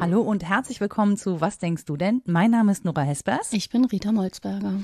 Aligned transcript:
Hallo 0.00 0.20
und 0.20 0.44
herzlich 0.44 0.82
willkommen 0.82 1.16
zu 1.16 1.40
Was 1.40 1.56
denkst 1.58 1.86
du 1.86 1.96
denn? 1.96 2.20
Mein 2.26 2.50
Name 2.50 2.72
ist 2.72 2.84
Nora 2.84 3.00
Hespers. 3.00 3.52
Ich 3.52 3.70
bin 3.70 3.86
Rita 3.86 4.12
Molzberger. 4.12 4.74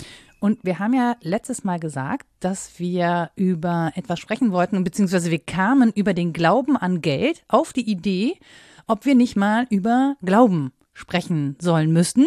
Und 0.41 0.59
wir 0.63 0.79
haben 0.79 0.95
ja 0.95 1.17
letztes 1.21 1.63
Mal 1.63 1.79
gesagt, 1.79 2.27
dass 2.41 2.79
wir 2.79 3.31
über 3.37 3.93
etwas 3.97 4.19
sprechen 4.19 4.51
wollten, 4.51 4.83
beziehungsweise 4.83 5.31
wir 5.31 5.41
kamen 5.41 5.93
über 5.95 6.15
den 6.15 6.33
Glauben 6.33 6.75
an 6.79 7.03
Geld 7.03 7.45
auf 7.49 7.75
die 7.75 7.91
Idee, 7.91 8.39
ob 8.87 9.05
wir 9.05 9.15
nicht 9.15 9.37
mal 9.37 9.67
über 9.69 10.17
Glauben 10.23 10.73
sprechen 10.95 11.57
sollen 11.61 11.93
müssten. 11.93 12.25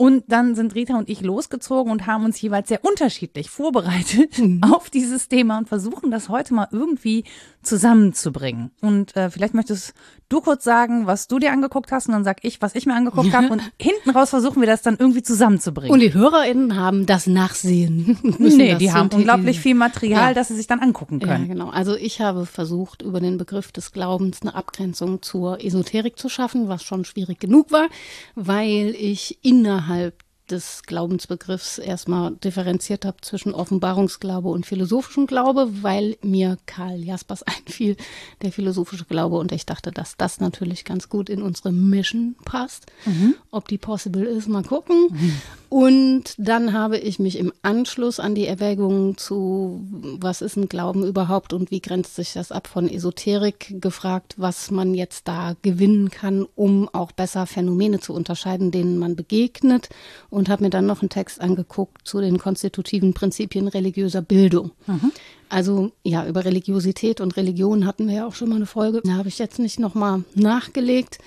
Und 0.00 0.24
dann 0.28 0.54
sind 0.54 0.74
Rita 0.74 0.96
und 0.96 1.10
ich 1.10 1.20
losgezogen 1.20 1.92
und 1.92 2.06
haben 2.06 2.24
uns 2.24 2.40
jeweils 2.40 2.70
sehr 2.70 2.82
unterschiedlich 2.82 3.50
vorbereitet 3.50 4.38
mhm. 4.38 4.62
auf 4.72 4.88
dieses 4.88 5.28
Thema 5.28 5.58
und 5.58 5.68
versuchen 5.68 6.10
das 6.10 6.30
heute 6.30 6.54
mal 6.54 6.68
irgendwie 6.72 7.24
zusammenzubringen. 7.62 8.70
Und 8.80 9.16
äh, 9.16 9.30
vielleicht 9.30 9.54
möchtest 9.54 9.94
du 10.28 10.40
kurz 10.40 10.64
sagen, 10.64 11.06
was 11.06 11.28
du 11.28 11.38
dir 11.38 11.52
angeguckt 11.52 11.92
hast 11.92 12.06
und 12.06 12.12
dann 12.12 12.24
sag 12.24 12.44
ich, 12.44 12.62
was 12.62 12.74
ich 12.74 12.86
mir 12.86 12.94
angeguckt 12.94 13.32
habe 13.34 13.48
und 13.50 13.62
hinten 13.78 14.10
raus 14.10 14.30
versuchen 14.30 14.60
wir 14.60 14.66
das 14.66 14.82
dann 14.82 14.96
irgendwie 14.98 15.22
zusammenzubringen. 15.22 15.92
Und 15.92 16.00
die 16.00 16.14
HörerInnen 16.14 16.76
haben 16.76 17.06
das 17.06 17.26
Nachsehen. 17.26 18.18
nee, 18.38 18.74
die 18.76 18.92
haben 18.92 19.10
unglaublich 19.12 19.60
viel 19.60 19.74
Material, 19.74 20.28
ja. 20.28 20.34
das 20.34 20.48
sie 20.48 20.56
sich 20.56 20.66
dann 20.66 20.80
angucken 20.80 21.20
können. 21.20 21.46
Ja, 21.46 21.52
genau. 21.54 21.70
Also 21.70 21.96
ich 21.96 22.20
habe 22.20 22.46
versucht, 22.46 23.02
über 23.02 23.20
den 23.20 23.36
Begriff 23.36 23.72
des 23.72 23.92
Glaubens 23.92 24.42
eine 24.42 24.54
Abgrenzung 24.54 25.22
zur 25.22 25.62
Esoterik 25.62 26.18
zu 26.18 26.28
schaffen, 26.28 26.68
was 26.68 26.82
schon 26.82 27.04
schwierig 27.04 27.40
genug 27.40 27.72
war, 27.72 27.88
weil 28.34 28.94
ich 28.96 29.38
innerhalb 29.42 30.22
des 30.50 30.82
Glaubensbegriffs 30.82 31.78
erstmal 31.78 32.32
differenziert 32.36 33.04
habe 33.04 33.18
zwischen 33.20 33.54
Offenbarungsglaube 33.54 34.48
und 34.48 34.66
philosophischem 34.66 35.26
Glaube, 35.26 35.68
weil 35.82 36.16
mir 36.22 36.58
Karl 36.66 37.02
Jaspers 37.02 37.42
einfiel, 37.44 37.96
der 38.42 38.52
philosophische 38.52 39.04
Glaube, 39.04 39.36
und 39.36 39.52
ich 39.52 39.66
dachte, 39.66 39.92
dass 39.92 40.16
das 40.16 40.40
natürlich 40.40 40.84
ganz 40.84 41.08
gut 41.08 41.28
in 41.28 41.42
unsere 41.42 41.72
Mission 41.72 42.36
passt. 42.44 42.86
Mhm. 43.06 43.34
Ob 43.50 43.68
die 43.68 43.78
possible 43.78 44.24
ist, 44.24 44.48
mal 44.48 44.62
gucken. 44.62 45.08
Mhm. 45.10 45.32
Und 45.70 46.34
dann 46.36 46.72
habe 46.72 46.98
ich 46.98 47.20
mich 47.20 47.38
im 47.38 47.52
Anschluss 47.62 48.18
an 48.18 48.34
die 48.34 48.46
Erwägungen 48.46 49.16
zu, 49.16 49.86
was 50.18 50.42
ist 50.42 50.56
ein 50.56 50.68
Glauben 50.68 51.06
überhaupt 51.06 51.52
und 51.52 51.70
wie 51.70 51.80
grenzt 51.80 52.16
sich 52.16 52.32
das 52.32 52.50
ab 52.50 52.66
von 52.66 52.88
Esoterik, 52.88 53.80
gefragt, 53.80 54.34
was 54.36 54.72
man 54.72 54.94
jetzt 54.94 55.28
da 55.28 55.54
gewinnen 55.62 56.10
kann, 56.10 56.44
um 56.56 56.88
auch 56.92 57.12
besser 57.12 57.46
Phänomene 57.46 58.00
zu 58.00 58.14
unterscheiden, 58.14 58.72
denen 58.72 58.98
man 58.98 59.14
begegnet. 59.14 59.90
Und 60.28 60.39
habe 60.48 60.64
mir 60.64 60.70
dann 60.70 60.86
noch 60.86 61.02
einen 61.02 61.10
Text 61.10 61.40
angeguckt 61.40 62.06
zu 62.06 62.20
den 62.20 62.38
konstitutiven 62.38 63.14
Prinzipien 63.14 63.68
religiöser 63.68 64.22
Bildung. 64.22 64.70
Mhm. 64.86 65.12
Also 65.48 65.90
ja, 66.04 66.26
über 66.26 66.44
Religiosität 66.44 67.20
und 67.20 67.36
Religion 67.36 67.86
hatten 67.86 68.08
wir 68.08 68.14
ja 68.14 68.26
auch 68.26 68.34
schon 68.34 68.48
mal 68.48 68.56
eine 68.56 68.66
Folge. 68.66 69.00
Da 69.04 69.14
habe 69.14 69.28
ich 69.28 69.38
jetzt 69.38 69.58
nicht 69.58 69.80
nochmal 69.80 70.24
nachgelegt. 70.34 71.18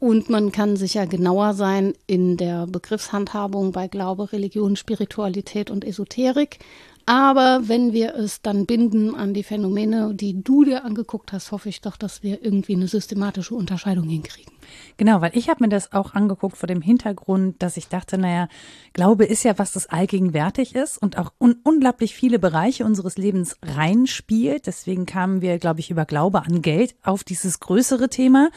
Und 0.00 0.30
man 0.30 0.50
kann 0.50 0.76
sicher 0.76 1.06
genauer 1.06 1.52
sein 1.52 1.92
in 2.06 2.38
der 2.38 2.66
Begriffshandhabung 2.66 3.70
bei 3.70 3.86
Glaube, 3.86 4.32
Religion, 4.32 4.74
Spiritualität 4.74 5.70
und 5.70 5.84
Esoterik. 5.84 6.58
Aber 7.06 7.68
wenn 7.68 7.92
wir 7.92 8.14
es 8.14 8.42
dann 8.42 8.66
binden 8.66 9.14
an 9.14 9.34
die 9.34 9.42
Phänomene, 9.42 10.14
die 10.14 10.42
du 10.42 10.64
dir 10.64 10.84
angeguckt 10.84 11.32
hast, 11.32 11.52
hoffe 11.52 11.68
ich 11.68 11.80
doch, 11.80 11.96
dass 11.96 12.22
wir 12.22 12.44
irgendwie 12.44 12.74
eine 12.74 12.88
systematische 12.88 13.54
Unterscheidung 13.54 14.08
hinkriegen. 14.08 14.52
Genau, 14.96 15.20
weil 15.20 15.36
ich 15.36 15.48
habe 15.48 15.64
mir 15.64 15.68
das 15.68 15.92
auch 15.92 16.14
angeguckt 16.14 16.56
vor 16.56 16.66
dem 16.66 16.82
Hintergrund, 16.82 17.62
dass 17.62 17.76
ich 17.76 17.88
dachte, 17.88 18.18
naja, 18.18 18.48
Glaube 18.92 19.24
ist 19.24 19.42
ja 19.42 19.58
was, 19.58 19.72
das 19.72 19.88
allgegenwärtig 19.88 20.74
ist 20.74 20.98
und 20.98 21.18
auch 21.18 21.32
un 21.38 21.56
unglaublich 21.64 22.14
viele 22.14 22.38
Bereiche 22.38 22.84
unseres 22.84 23.16
Lebens 23.16 23.56
reinspielt. 23.62 24.66
Deswegen 24.66 25.06
kamen 25.06 25.40
wir, 25.40 25.58
glaube 25.58 25.80
ich, 25.80 25.90
über 25.90 26.04
Glaube 26.04 26.42
an 26.42 26.62
Geld 26.62 26.94
auf 27.02 27.24
dieses 27.24 27.60
größere 27.60 28.08
Thema. 28.08 28.50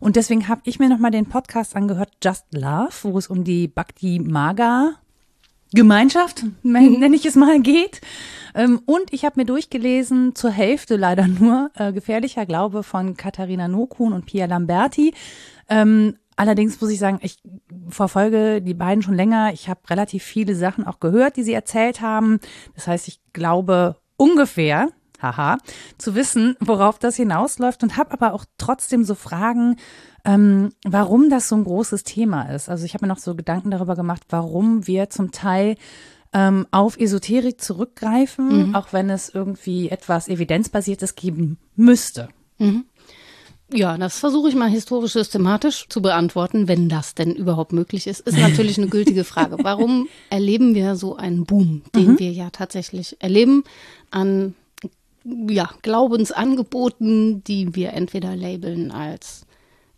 Und 0.00 0.16
deswegen 0.16 0.48
habe 0.48 0.62
ich 0.64 0.78
mir 0.78 0.88
nochmal 0.88 1.10
den 1.10 1.26
Podcast 1.26 1.76
angehört, 1.76 2.10
Just 2.22 2.46
Love, 2.52 2.94
wo 3.02 3.18
es 3.18 3.28
um 3.28 3.44
die 3.44 3.68
Bhakti 3.68 4.20
Maga 4.20 4.94
Gemeinschaft, 5.72 6.44
nenne 6.62 7.14
ich 7.14 7.26
es 7.26 7.36
mal, 7.36 7.60
geht. 7.60 8.00
Ähm, 8.54 8.80
und 8.86 9.12
ich 9.12 9.24
habe 9.24 9.40
mir 9.40 9.46
durchgelesen, 9.46 10.34
zur 10.34 10.50
Hälfte 10.50 10.96
leider 10.96 11.26
nur, 11.28 11.70
äh, 11.74 11.92
Gefährlicher 11.92 12.46
Glaube 12.46 12.82
von 12.82 13.16
Katharina 13.16 13.68
Nokun 13.68 14.12
und 14.12 14.26
Pia 14.26 14.46
Lamberti. 14.46 15.14
Ähm, 15.68 16.16
allerdings 16.36 16.80
muss 16.80 16.90
ich 16.90 16.98
sagen, 16.98 17.20
ich 17.22 17.38
verfolge 17.88 18.60
die 18.62 18.74
beiden 18.74 19.02
schon 19.02 19.14
länger. 19.14 19.52
Ich 19.52 19.68
habe 19.68 19.80
relativ 19.88 20.24
viele 20.24 20.54
Sachen 20.54 20.86
auch 20.86 20.98
gehört, 21.00 21.36
die 21.36 21.44
sie 21.44 21.52
erzählt 21.52 22.00
haben. 22.00 22.40
Das 22.74 22.86
heißt, 22.86 23.06
ich 23.08 23.20
glaube 23.32 23.96
ungefähr, 24.16 24.88
haha, 25.22 25.58
zu 25.98 26.14
wissen, 26.14 26.56
worauf 26.60 26.98
das 26.98 27.16
hinausläuft 27.16 27.82
und 27.82 27.96
habe 27.96 28.12
aber 28.12 28.32
auch 28.32 28.44
trotzdem 28.58 29.04
so 29.04 29.14
Fragen, 29.14 29.76
ähm, 30.24 30.72
warum 30.84 31.30
das 31.30 31.48
so 31.48 31.56
ein 31.56 31.64
großes 31.64 32.04
Thema 32.04 32.44
ist. 32.54 32.68
Also 32.68 32.84
ich 32.84 32.94
habe 32.94 33.06
mir 33.06 33.12
noch 33.12 33.18
so 33.18 33.34
Gedanken 33.34 33.70
darüber 33.70 33.96
gemacht, 33.96 34.22
warum 34.28 34.86
wir 34.86 35.10
zum 35.10 35.32
Teil 35.32 35.76
ähm, 36.32 36.66
auf 36.70 36.98
Esoterik 36.98 37.60
zurückgreifen, 37.60 38.68
mhm. 38.68 38.74
auch 38.74 38.92
wenn 38.92 39.10
es 39.10 39.28
irgendwie 39.28 39.88
etwas 39.88 40.28
Evidenzbasiertes 40.28 41.14
geben 41.14 41.58
müsste. 41.74 42.28
Mhm. 42.58 42.84
Ja, 43.72 43.96
das 43.96 44.18
versuche 44.18 44.48
ich 44.48 44.56
mal 44.56 44.68
historisch 44.68 45.12
systematisch 45.12 45.86
zu 45.88 46.02
beantworten, 46.02 46.66
wenn 46.66 46.88
das 46.88 47.14
denn 47.14 47.34
überhaupt 47.34 47.72
möglich 47.72 48.08
ist. 48.08 48.20
Ist 48.20 48.38
natürlich 48.38 48.78
eine 48.78 48.88
gültige 48.88 49.22
Frage. 49.22 49.58
Warum 49.62 50.08
erleben 50.28 50.74
wir 50.74 50.96
so 50.96 51.16
einen 51.16 51.44
Boom, 51.44 51.82
den 51.94 52.12
mhm. 52.12 52.18
wir 52.18 52.32
ja 52.32 52.50
tatsächlich 52.50 53.16
erleben 53.20 53.62
an 54.10 54.54
ja, 55.24 55.70
Glaubensangeboten, 55.82 57.44
die 57.44 57.74
wir 57.76 57.92
entweder 57.92 58.34
labeln 58.34 58.90
als 58.90 59.46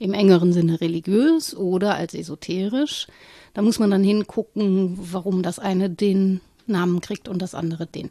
im 0.02 0.14
engeren 0.14 0.52
Sinne 0.52 0.80
religiös 0.80 1.54
oder 1.54 1.94
als 1.94 2.14
esoterisch. 2.14 3.06
Da 3.54 3.62
muss 3.62 3.78
man 3.78 3.90
dann 3.90 4.02
hingucken, 4.02 4.98
warum 4.98 5.42
das 5.42 5.58
eine 5.58 5.88
den 5.88 6.40
Namen 6.66 7.00
kriegt 7.00 7.28
und 7.28 7.40
das 7.40 7.54
andere 7.54 7.86
den. 7.86 8.10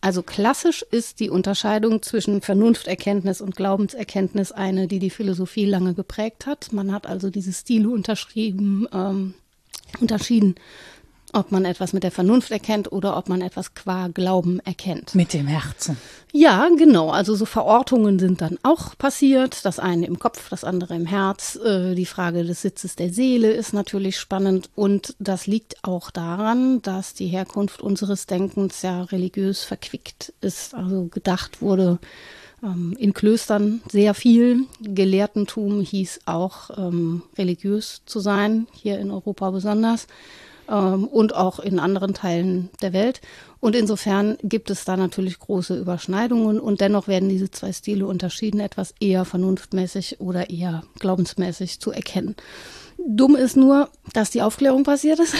Also 0.00 0.22
klassisch 0.22 0.84
ist 0.90 1.20
die 1.20 1.30
Unterscheidung 1.30 2.02
zwischen 2.02 2.40
Vernunfterkenntnis 2.40 3.40
und 3.40 3.56
Glaubenserkenntnis 3.56 4.52
eine, 4.52 4.86
die 4.86 4.98
die 4.98 5.10
Philosophie 5.10 5.66
lange 5.66 5.94
geprägt 5.94 6.46
hat. 6.46 6.72
Man 6.72 6.92
hat 6.92 7.06
also 7.06 7.30
diese 7.30 7.52
Stile 7.52 7.90
unterschrieben, 7.90 8.86
ähm, 8.92 9.34
unterschieden 10.00 10.54
ob 11.36 11.52
man 11.52 11.64
etwas 11.64 11.92
mit 11.92 12.02
der 12.02 12.10
Vernunft 12.10 12.50
erkennt 12.50 12.90
oder 12.90 13.16
ob 13.16 13.28
man 13.28 13.42
etwas 13.42 13.74
qua 13.74 14.08
Glauben 14.08 14.58
erkennt. 14.60 15.14
Mit 15.14 15.34
dem 15.34 15.46
Herzen. 15.46 15.98
Ja, 16.32 16.68
genau. 16.76 17.10
Also 17.10 17.34
so 17.34 17.44
Verortungen 17.44 18.18
sind 18.18 18.40
dann 18.40 18.58
auch 18.62 18.96
passiert. 18.96 19.64
Das 19.64 19.78
eine 19.78 20.06
im 20.06 20.18
Kopf, 20.18 20.48
das 20.48 20.64
andere 20.64 20.94
im 20.94 21.06
Herz. 21.06 21.56
Äh, 21.56 21.94
die 21.94 22.06
Frage 22.06 22.44
des 22.44 22.62
Sitzes 22.62 22.96
der 22.96 23.12
Seele 23.12 23.52
ist 23.52 23.74
natürlich 23.74 24.18
spannend. 24.18 24.70
Und 24.74 25.14
das 25.18 25.46
liegt 25.46 25.84
auch 25.84 26.10
daran, 26.10 26.80
dass 26.82 27.14
die 27.14 27.28
Herkunft 27.28 27.82
unseres 27.82 28.26
Denkens 28.26 28.82
ja 28.82 29.02
religiös 29.02 29.62
verquickt 29.62 30.32
ist. 30.40 30.74
Also 30.74 31.06
gedacht 31.06 31.60
wurde, 31.60 31.98
ähm, 32.62 32.96
in 32.98 33.12
Klöstern 33.12 33.82
sehr 33.90 34.14
viel. 34.14 34.64
Gelehrtentum 34.80 35.82
hieß 35.82 36.20
auch 36.24 36.70
ähm, 36.76 37.22
religiös 37.36 38.02
zu 38.06 38.20
sein, 38.20 38.66
hier 38.72 38.98
in 38.98 39.10
Europa 39.10 39.50
besonders 39.50 40.06
ähm, 40.68 41.04
und 41.04 41.34
auch 41.34 41.58
in 41.58 41.78
anderen 41.78 42.14
Teilen 42.14 42.70
der 42.82 42.92
Welt. 42.92 43.20
Und 43.60 43.74
insofern 43.74 44.36
gibt 44.42 44.70
es 44.70 44.84
da 44.84 44.96
natürlich 44.96 45.38
große 45.38 45.78
Überschneidungen 45.78 46.60
und 46.60 46.80
dennoch 46.80 47.08
werden 47.08 47.28
diese 47.28 47.50
zwei 47.50 47.72
Stile 47.72 48.06
unterschieden, 48.06 48.60
etwas 48.60 48.94
eher 49.00 49.24
vernunftmäßig 49.24 50.20
oder 50.20 50.50
eher 50.50 50.84
glaubensmäßig 50.98 51.80
zu 51.80 51.90
erkennen. 51.90 52.36
Dumm 52.98 53.36
ist 53.36 53.56
nur, 53.56 53.88
dass 54.12 54.30
die 54.30 54.42
Aufklärung 54.42 54.84
passiert 54.84 55.20
ist. 55.20 55.34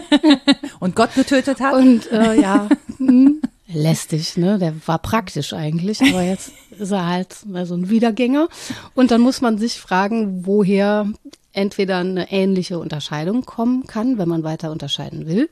und 0.80 0.94
Gott 0.94 1.14
getötet 1.14 1.60
hat. 1.60 1.74
Und 1.74 2.10
äh, 2.12 2.40
ja, 2.40 2.68
hm, 2.98 3.40
lästig, 3.68 4.36
ne? 4.36 4.58
Der 4.58 4.74
war 4.86 4.98
praktisch 4.98 5.52
eigentlich, 5.52 6.00
aber 6.02 6.22
jetzt 6.22 6.52
ist 6.78 6.90
er 6.90 7.06
halt 7.06 7.32
so 7.32 7.74
ein 7.74 7.90
Wiedergänger. 7.90 8.48
Und 8.94 9.10
dann 9.10 9.20
muss 9.20 9.40
man 9.40 9.58
sich 9.58 9.80
fragen, 9.80 10.46
woher 10.46 11.08
entweder 11.56 11.98
eine 11.98 12.30
ähnliche 12.30 12.78
Unterscheidung 12.78 13.44
kommen 13.44 13.86
kann, 13.86 14.18
wenn 14.18 14.28
man 14.28 14.44
weiter 14.44 14.70
unterscheiden 14.70 15.26
will, 15.26 15.48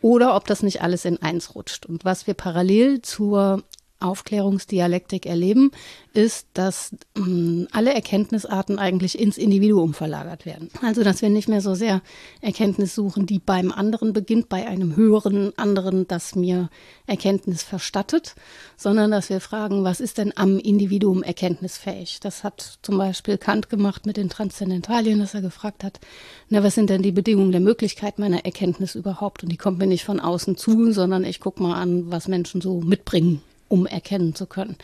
oder 0.00 0.36
ob 0.36 0.46
das 0.46 0.62
nicht 0.62 0.80
alles 0.82 1.04
in 1.04 1.20
eins 1.20 1.54
rutscht. 1.54 1.84
Und 1.84 2.04
was 2.04 2.26
wir 2.26 2.34
parallel 2.34 3.02
zur 3.02 3.64
Aufklärungsdialektik 4.00 5.26
erleben, 5.26 5.72
ist, 6.12 6.46
dass 6.54 6.92
mh, 7.16 7.24
hm, 7.26 7.68
alle 7.72 7.94
Erkenntnisarten 7.94 8.78
eigentlich 8.78 9.18
ins 9.18 9.38
Individuum 9.38 9.94
verlagert 9.94 10.46
werden. 10.46 10.70
Also, 10.82 11.02
dass 11.02 11.22
wir 11.22 11.30
nicht 11.30 11.48
mehr 11.48 11.60
so 11.60 11.74
sehr 11.74 12.02
Erkenntnis 12.40 12.94
suchen, 12.94 13.26
die 13.26 13.38
beim 13.38 13.72
anderen 13.72 14.12
beginnt, 14.12 14.48
bei 14.48 14.66
einem 14.66 14.96
höheren 14.96 15.56
anderen, 15.58 16.06
das 16.06 16.34
mir 16.34 16.70
Erkenntnis 17.06 17.62
verstattet, 17.62 18.34
sondern 18.76 19.10
dass 19.10 19.30
wir 19.30 19.40
fragen, 19.40 19.84
was 19.84 20.00
ist 20.00 20.18
denn 20.18 20.32
am 20.36 20.58
Individuum 20.58 21.22
erkenntnisfähig? 21.22 22.20
Das 22.20 22.44
hat 22.44 22.78
zum 22.82 22.98
Beispiel 22.98 23.36
Kant 23.36 23.68
gemacht 23.68 24.06
mit 24.06 24.16
den 24.16 24.28
Transzendentalien, 24.28 25.18
dass 25.18 25.34
er 25.34 25.42
gefragt 25.42 25.82
hat, 25.82 26.00
na, 26.48 26.62
was 26.62 26.74
sind 26.74 26.90
denn 26.90 27.02
die 27.02 27.12
Bedingungen 27.12 27.52
der 27.52 27.60
Möglichkeit 27.60 28.18
meiner 28.18 28.44
Erkenntnis 28.44 28.94
überhaupt? 28.94 29.42
Und 29.42 29.50
die 29.50 29.56
kommt 29.56 29.78
mir 29.78 29.86
nicht 29.86 30.04
von 30.04 30.20
außen 30.20 30.56
zu, 30.56 30.92
sondern 30.92 31.24
ich 31.24 31.40
gucke 31.40 31.62
mal 31.62 31.74
an, 31.74 32.10
was 32.10 32.28
Menschen 32.28 32.60
so 32.60 32.80
mitbringen 32.80 33.42
um 33.68 33.86
erkennen 33.86 34.34
zu 34.34 34.46
können. 34.46 34.76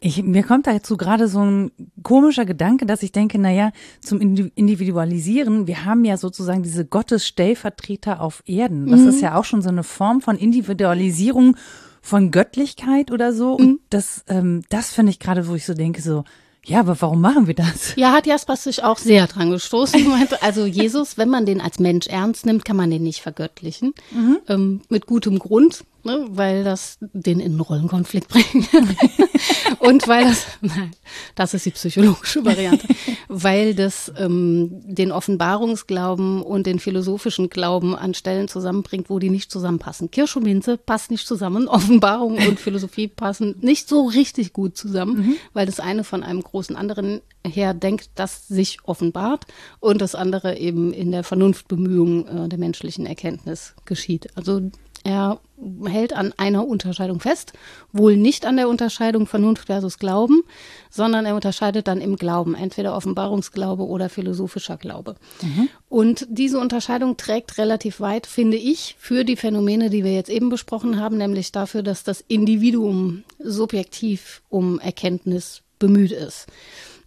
Ich, 0.00 0.22
mir 0.22 0.42
kommt 0.42 0.66
dazu 0.66 0.98
gerade 0.98 1.28
so 1.28 1.40
ein 1.40 1.70
komischer 2.02 2.44
Gedanke, 2.44 2.84
dass 2.84 3.02
ich 3.02 3.10
denke, 3.10 3.38
na 3.38 3.50
ja, 3.50 3.72
zum 4.02 4.20
Individualisieren, 4.20 5.66
wir 5.66 5.86
haben 5.86 6.04
ja 6.04 6.18
sozusagen 6.18 6.62
diese 6.62 6.84
Gottesstellvertreter 6.84 8.20
auf 8.20 8.42
Erden. 8.44 8.86
Das 8.90 9.00
mhm. 9.00 9.08
ist 9.08 9.22
ja 9.22 9.34
auch 9.36 9.44
schon 9.44 9.62
so 9.62 9.70
eine 9.70 9.82
Form 9.82 10.20
von 10.20 10.36
Individualisierung 10.36 11.56
von 12.02 12.30
Göttlichkeit 12.30 13.10
oder 13.10 13.32
so. 13.32 13.56
Mhm. 13.56 13.64
Und 13.64 13.80
das, 13.88 14.24
ähm, 14.28 14.62
das 14.68 14.92
finde 14.92 15.10
ich 15.10 15.20
gerade, 15.20 15.48
wo 15.48 15.54
ich 15.54 15.64
so 15.64 15.72
denke, 15.72 16.02
so, 16.02 16.24
ja, 16.66 16.80
aber 16.80 17.00
warum 17.00 17.20
machen 17.20 17.46
wir 17.46 17.54
das? 17.54 17.94
Ja, 17.96 18.12
hat 18.12 18.26
Jaspers 18.26 18.64
sich 18.64 18.82
auch 18.84 18.98
sehr 18.98 19.26
dran 19.26 19.50
gestoßen. 19.50 20.06
Also 20.40 20.66
Jesus, 20.66 21.16
wenn 21.16 21.28
man 21.30 21.46
den 21.46 21.60
als 21.60 21.78
Mensch 21.78 22.06
ernst 22.06 22.44
nimmt, 22.44 22.64
kann 22.64 22.76
man 22.76 22.90
den 22.90 23.02
nicht 23.02 23.22
vergöttlichen. 23.22 23.94
Mhm. 24.12 24.38
Ähm, 24.48 24.80
mit 24.88 25.06
gutem 25.06 25.38
Grund 25.38 25.84
ne, 26.04 26.26
weil 26.30 26.64
das 26.64 26.98
den 27.00 27.40
in 27.40 27.52
einen 27.52 27.60
Rollenkonflikt 27.60 28.28
bringt. 28.28 28.68
und 29.78 30.06
weil 30.08 30.24
das, 30.24 30.46
nein, 30.60 30.90
das 31.34 31.54
ist 31.54 31.66
die 31.66 31.70
psychologische 31.70 32.44
Variante, 32.44 32.86
weil 33.28 33.74
das 33.74 34.12
ähm, 34.18 34.82
den 34.84 35.12
Offenbarungsglauben 35.12 36.42
und 36.42 36.66
den 36.66 36.78
philosophischen 36.78 37.50
Glauben 37.50 37.94
an 37.96 38.14
Stellen 38.14 38.48
zusammenbringt, 38.48 39.10
wo 39.10 39.18
die 39.18 39.30
nicht 39.30 39.50
zusammenpassen. 39.50 40.10
Kirsch 40.10 40.36
und 40.36 40.44
Minze 40.44 40.76
passt 40.76 41.10
nicht 41.10 41.26
zusammen, 41.26 41.68
Offenbarung 41.68 42.38
und 42.46 42.60
Philosophie 42.60 43.08
passen 43.08 43.56
nicht 43.60 43.88
so 43.88 44.06
richtig 44.06 44.52
gut 44.52 44.76
zusammen, 44.76 45.16
mhm. 45.16 45.36
weil 45.52 45.66
das 45.66 45.80
eine 45.80 46.04
von 46.04 46.22
einem 46.22 46.42
großen 46.42 46.76
anderen 46.76 47.20
her 47.46 47.74
denkt, 47.74 48.10
das 48.14 48.48
sich 48.48 48.78
offenbart 48.84 49.46
und 49.80 50.00
das 50.00 50.14
andere 50.14 50.56
eben 50.56 50.92
in 50.92 51.10
der 51.10 51.24
Vernunftbemühung 51.24 52.26
äh, 52.26 52.48
der 52.48 52.58
menschlichen 52.58 53.06
Erkenntnis 53.06 53.74
geschieht. 53.84 54.36
Also 54.36 54.70
er 55.04 55.38
hält 55.86 56.12
an 56.14 56.32
einer 56.36 56.66
Unterscheidung 56.66 57.20
fest, 57.20 57.52
wohl 57.92 58.16
nicht 58.16 58.46
an 58.46 58.56
der 58.56 58.68
Unterscheidung 58.68 59.26
Vernunft 59.26 59.66
versus 59.66 59.98
Glauben, 59.98 60.42
sondern 60.90 61.26
er 61.26 61.34
unterscheidet 61.34 61.86
dann 61.86 62.00
im 62.00 62.16
Glauben, 62.16 62.54
entweder 62.54 62.96
Offenbarungsglaube 62.96 63.84
oder 63.84 64.08
philosophischer 64.08 64.76
Glaube. 64.76 65.16
Mhm. 65.42 65.68
Und 65.88 66.26
diese 66.28 66.58
Unterscheidung 66.58 67.16
trägt 67.16 67.58
relativ 67.58 68.00
weit, 68.00 68.26
finde 68.26 68.56
ich, 68.56 68.96
für 68.98 69.24
die 69.24 69.36
Phänomene, 69.36 69.90
die 69.90 70.04
wir 70.04 70.12
jetzt 70.12 70.30
eben 70.30 70.48
besprochen 70.48 70.98
haben, 70.98 71.18
nämlich 71.18 71.52
dafür, 71.52 71.82
dass 71.82 72.02
das 72.02 72.24
Individuum 72.26 73.24
subjektiv 73.38 74.42
um 74.48 74.80
Erkenntnis 74.80 75.62
bemüht 75.78 76.12
ist. 76.12 76.46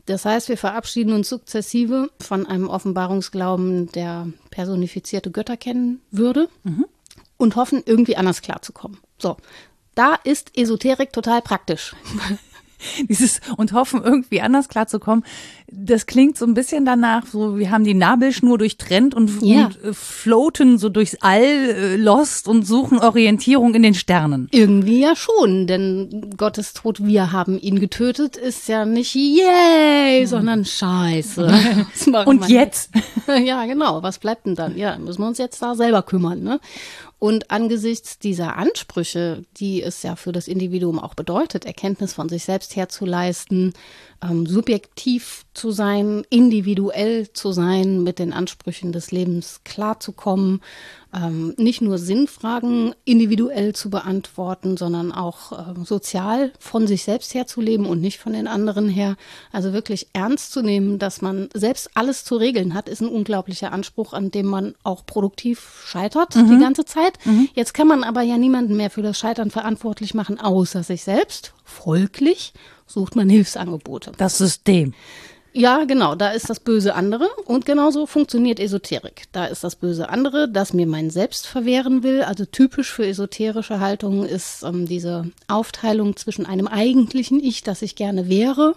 Das 0.05 0.23
heißt, 0.23 0.47
wir 0.47 0.57
verabschieden 0.57 1.11
uns 1.11 1.27
sukzessive 1.27 2.09
von 2.21 2.45
einem 2.45 2.69
Offenbarungsglauben, 2.69 3.91
der 3.91 4.27
personifizierte 4.51 5.31
Götter 5.31 5.57
kennen 5.57 5.99
würde. 6.11 6.47
Mhm 6.63 6.85
und 7.37 7.55
hoffen, 7.55 7.83
irgendwie 7.85 8.17
anders 8.17 8.41
klarzukommen. 8.41 8.99
So, 9.17 9.37
da 9.95 10.15
ist 10.23 10.57
Esoterik 10.57 11.13
total 11.13 11.41
praktisch. 11.41 11.95
Dieses 13.09 13.41
und 13.57 13.73
hoffen, 13.73 14.03
irgendwie 14.03 14.39
anders 14.39 14.69
klarzukommen, 14.69 15.23
das 15.69 16.05
klingt 16.05 16.37
so 16.37 16.45
ein 16.45 16.53
bisschen 16.53 16.85
danach, 16.85 17.25
so 17.25 17.57
wir 17.57 17.71
haben 17.71 17.83
die 17.83 17.93
Nabelschnur 17.93 18.57
durchtrennt 18.57 19.15
und, 19.15 19.41
ja. 19.41 19.65
und 19.65 19.83
äh, 19.83 19.93
floaten 19.93 20.77
so 20.77 20.89
durchs 20.89 21.17
All 21.21 21.41
äh, 21.41 21.95
lost 21.97 22.47
und 22.47 22.67
suchen 22.67 22.99
Orientierung 22.99 23.73
in 23.73 23.83
den 23.83 23.93
Sternen. 23.93 24.47
Irgendwie 24.51 25.01
ja 25.01 25.15
schon, 25.15 25.67
denn 25.67 26.35
Gottes 26.37 26.73
Tod, 26.73 27.03
wir 27.03 27.31
haben 27.31 27.59
ihn 27.59 27.79
getötet, 27.79 28.37
ist 28.37 28.67
ja 28.67 28.85
nicht 28.85 29.15
yay, 29.15 30.21
hm. 30.21 30.27
sondern 30.27 30.63
scheiße. 30.63 31.51
und 32.25 32.47
jetzt? 32.47 32.91
ja, 33.43 33.65
genau, 33.65 34.03
was 34.03 34.19
bleibt 34.19 34.45
denn 34.45 34.55
dann? 34.55 34.77
Ja, 34.77 34.97
müssen 34.97 35.21
wir 35.21 35.27
uns 35.27 35.37
jetzt 35.37 35.61
da 35.61 35.75
selber 35.75 36.03
kümmern, 36.03 36.43
ne? 36.43 36.59
Und 37.19 37.49
angesichts 37.49 38.19
dieser 38.19 38.57
Ansprüche, 38.57 39.43
die 39.57 39.81
es 39.81 40.03
ja 40.03 40.15
für 40.15 40.31
das 40.31 40.47
Individuum 40.47 40.99
auch 40.99 41.15
bedeutet, 41.15 41.65
Erkenntnis 41.65 42.13
von 42.13 42.29
sich 42.29 42.43
selbst 42.43 42.75
herzuleisten, 42.75 43.73
ähm, 44.21 44.45
subjektiv 44.45 45.45
zu 45.53 45.71
sein, 45.71 46.23
individuell 46.29 47.31
zu 47.33 47.51
sein, 47.51 48.03
mit 48.03 48.19
den 48.19 48.33
Ansprüchen 48.33 48.91
des 48.91 49.11
Lebens 49.11 49.61
klarzukommen, 49.63 50.61
ähm, 51.13 51.53
nicht 51.57 51.81
nur 51.81 51.97
Sinnfragen 51.97 52.93
individuell 53.05 53.73
zu 53.73 53.89
beantworten, 53.89 54.77
sondern 54.77 55.11
auch 55.11 55.51
äh, 55.51 55.85
sozial 55.85 56.51
von 56.59 56.85
sich 56.87 57.03
selbst 57.03 57.33
her 57.33 57.47
zu 57.47 57.61
leben 57.61 57.85
und 57.85 58.01
nicht 58.01 58.19
von 58.19 58.33
den 58.33 58.47
anderen 58.47 58.89
her. 58.89 59.15
Also 59.51 59.73
wirklich 59.73 60.07
ernst 60.13 60.51
zu 60.51 60.61
nehmen, 60.61 60.99
dass 60.99 61.21
man 61.21 61.49
selbst 61.53 61.91
alles 61.93 62.23
zu 62.23 62.35
regeln 62.35 62.73
hat, 62.73 62.89
ist 62.89 63.01
ein 63.01 63.09
unglaublicher 63.09 63.71
Anspruch, 63.71 64.13
an 64.13 64.31
dem 64.31 64.47
man 64.47 64.75
auch 64.83 65.05
produktiv 65.05 65.83
scheitert 65.85 66.35
mhm. 66.35 66.49
die 66.49 66.59
ganze 66.59 66.85
Zeit. 66.85 67.17
Mhm. 67.25 67.49
Jetzt 67.53 67.73
kann 67.73 67.87
man 67.87 68.03
aber 68.03 68.21
ja 68.21 68.37
niemanden 68.37 68.75
mehr 68.75 68.89
für 68.89 69.01
das 69.01 69.17
Scheitern 69.17 69.51
verantwortlich 69.51 70.13
machen, 70.13 70.39
außer 70.39 70.83
sich 70.83 71.03
selbst. 71.03 71.53
Folglich 71.63 72.53
sucht 72.87 73.15
man 73.15 73.29
Hilfsangebote. 73.29 74.13
Das 74.17 74.37
System. 74.37 74.93
Ja, 75.53 75.85
genau, 75.85 76.13
da 76.13 76.29
ist 76.29 76.51
das 76.51 76.59
böse 76.59 76.93
andere 76.93 77.27
und 77.45 77.65
genauso 77.65 78.05
funktioniert 78.05 78.59
Esoterik. 78.59 79.23
Da 79.31 79.45
ist 79.45 79.63
das 79.63 79.75
böse 79.75 80.09
andere, 80.09 80.47
das 80.47 80.73
mir 80.73 80.85
mein 80.85 81.09
Selbst 81.09 81.47
verwehren 81.47 82.03
will. 82.03 82.21
Also 82.21 82.45
typisch 82.45 82.91
für 82.91 83.07
esoterische 83.07 83.79
Haltungen 83.79 84.27
ist 84.27 84.61
ähm, 84.63 84.85
diese 84.87 85.31
Aufteilung 85.47 86.15
zwischen 86.15 86.45
einem 86.45 86.67
eigentlichen 86.67 87.43
Ich, 87.43 87.63
das 87.63 87.81
ich 87.81 87.95
gerne 87.95 88.29
wäre, 88.29 88.75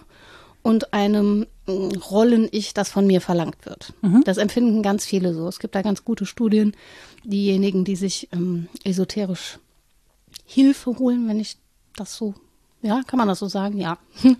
und 0.63 0.93
einem 0.93 1.45
äh, 1.67 1.71
Rollen-Ich, 1.71 2.73
das 2.73 2.89
von 2.89 3.05
mir 3.05 3.21
verlangt 3.21 3.65
wird. 3.65 3.93
Mhm. 4.01 4.23
Das 4.25 4.37
empfinden 4.37 4.81
ganz 4.81 5.05
viele 5.05 5.33
so. 5.33 5.47
Es 5.47 5.59
gibt 5.59 5.75
da 5.75 5.81
ganz 5.81 6.03
gute 6.03 6.25
Studien. 6.25 6.75
Diejenigen, 7.23 7.85
die 7.85 7.95
sich 7.95 8.29
ähm, 8.31 8.67
esoterisch 8.83 9.59
Hilfe 10.45 10.97
holen, 10.97 11.27
wenn 11.27 11.39
ich 11.39 11.57
das 11.95 12.15
so 12.15 12.33
ja, 12.81 13.01
kann 13.05 13.17
man 13.17 13.27
das 13.27 13.39
so 13.39 13.47
sagen? 13.47 13.77
Ja. 13.77 13.97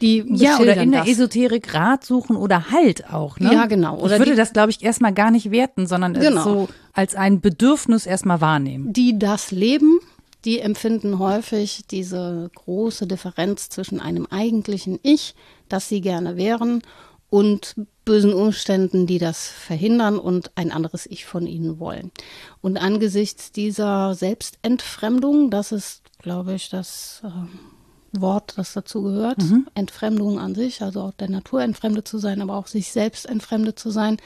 Die 0.00 0.24
ja, 0.28 0.58
oder 0.58 0.76
in 0.76 0.92
der 0.92 1.06
Esoterik 1.06 1.72
Rat 1.72 2.04
suchen 2.04 2.36
oder 2.36 2.70
Halt 2.70 3.12
auch. 3.12 3.38
Ne? 3.38 3.52
Ja, 3.52 3.66
genau. 3.66 3.98
Oder 3.98 4.14
ich 4.14 4.20
würde 4.20 4.32
die, 4.32 4.36
das, 4.36 4.52
glaube 4.52 4.70
ich, 4.70 4.82
erstmal 4.82 5.12
gar 5.12 5.30
nicht 5.30 5.50
werten, 5.50 5.86
sondern 5.86 6.14
genau. 6.14 6.42
so 6.42 6.68
als 6.92 7.14
ein 7.14 7.40
Bedürfnis 7.40 8.06
erstmal 8.06 8.40
wahrnehmen. 8.40 8.92
Die 8.92 9.18
das 9.18 9.50
leben, 9.50 10.00
die 10.44 10.60
empfinden 10.60 11.18
häufig 11.18 11.84
diese 11.90 12.50
große 12.54 13.06
Differenz 13.06 13.68
zwischen 13.68 14.00
einem 14.00 14.26
eigentlichen 14.26 14.98
Ich, 15.02 15.34
das 15.68 15.88
sie 15.88 16.00
gerne 16.00 16.36
wären, 16.36 16.82
und 17.28 17.74
bösen 18.04 18.32
Umständen, 18.32 19.06
die 19.06 19.18
das 19.18 19.48
verhindern 19.48 20.18
und 20.18 20.52
ein 20.54 20.70
anderes 20.70 21.06
Ich 21.06 21.26
von 21.26 21.46
ihnen 21.46 21.80
wollen. 21.80 22.12
Und 22.60 22.78
angesichts 22.78 23.50
dieser 23.50 24.14
Selbstentfremdung, 24.14 25.50
das 25.50 25.72
ist, 25.72 26.02
glaube 26.18 26.54
ich, 26.54 26.70
das. 26.70 27.22
Äh, 27.24 27.75
Wort, 28.20 28.54
das 28.56 28.72
dazu 28.72 29.02
gehört. 29.02 29.38
Mhm. 29.38 29.66
Entfremdung 29.74 30.38
an 30.38 30.54
sich, 30.54 30.82
also 30.82 31.02
auch 31.02 31.12
der 31.12 31.30
Natur 31.30 31.62
entfremdet 31.62 32.08
zu 32.08 32.18
sein, 32.18 32.42
aber 32.42 32.56
auch 32.56 32.66
sich 32.66 32.92
selbst 32.92 33.28
entfremdet 33.28 33.78
zu 33.78 33.90
sein, 33.90 34.16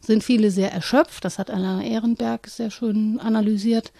sind 0.00 0.22
viele 0.24 0.50
sehr 0.50 0.72
erschöpft. 0.72 1.24
Das 1.24 1.38
hat 1.38 1.50
Anna 1.50 1.82
Ehrenberg 1.82 2.46
sehr 2.46 2.70
schön 2.70 3.18
analysiert. 3.20 3.92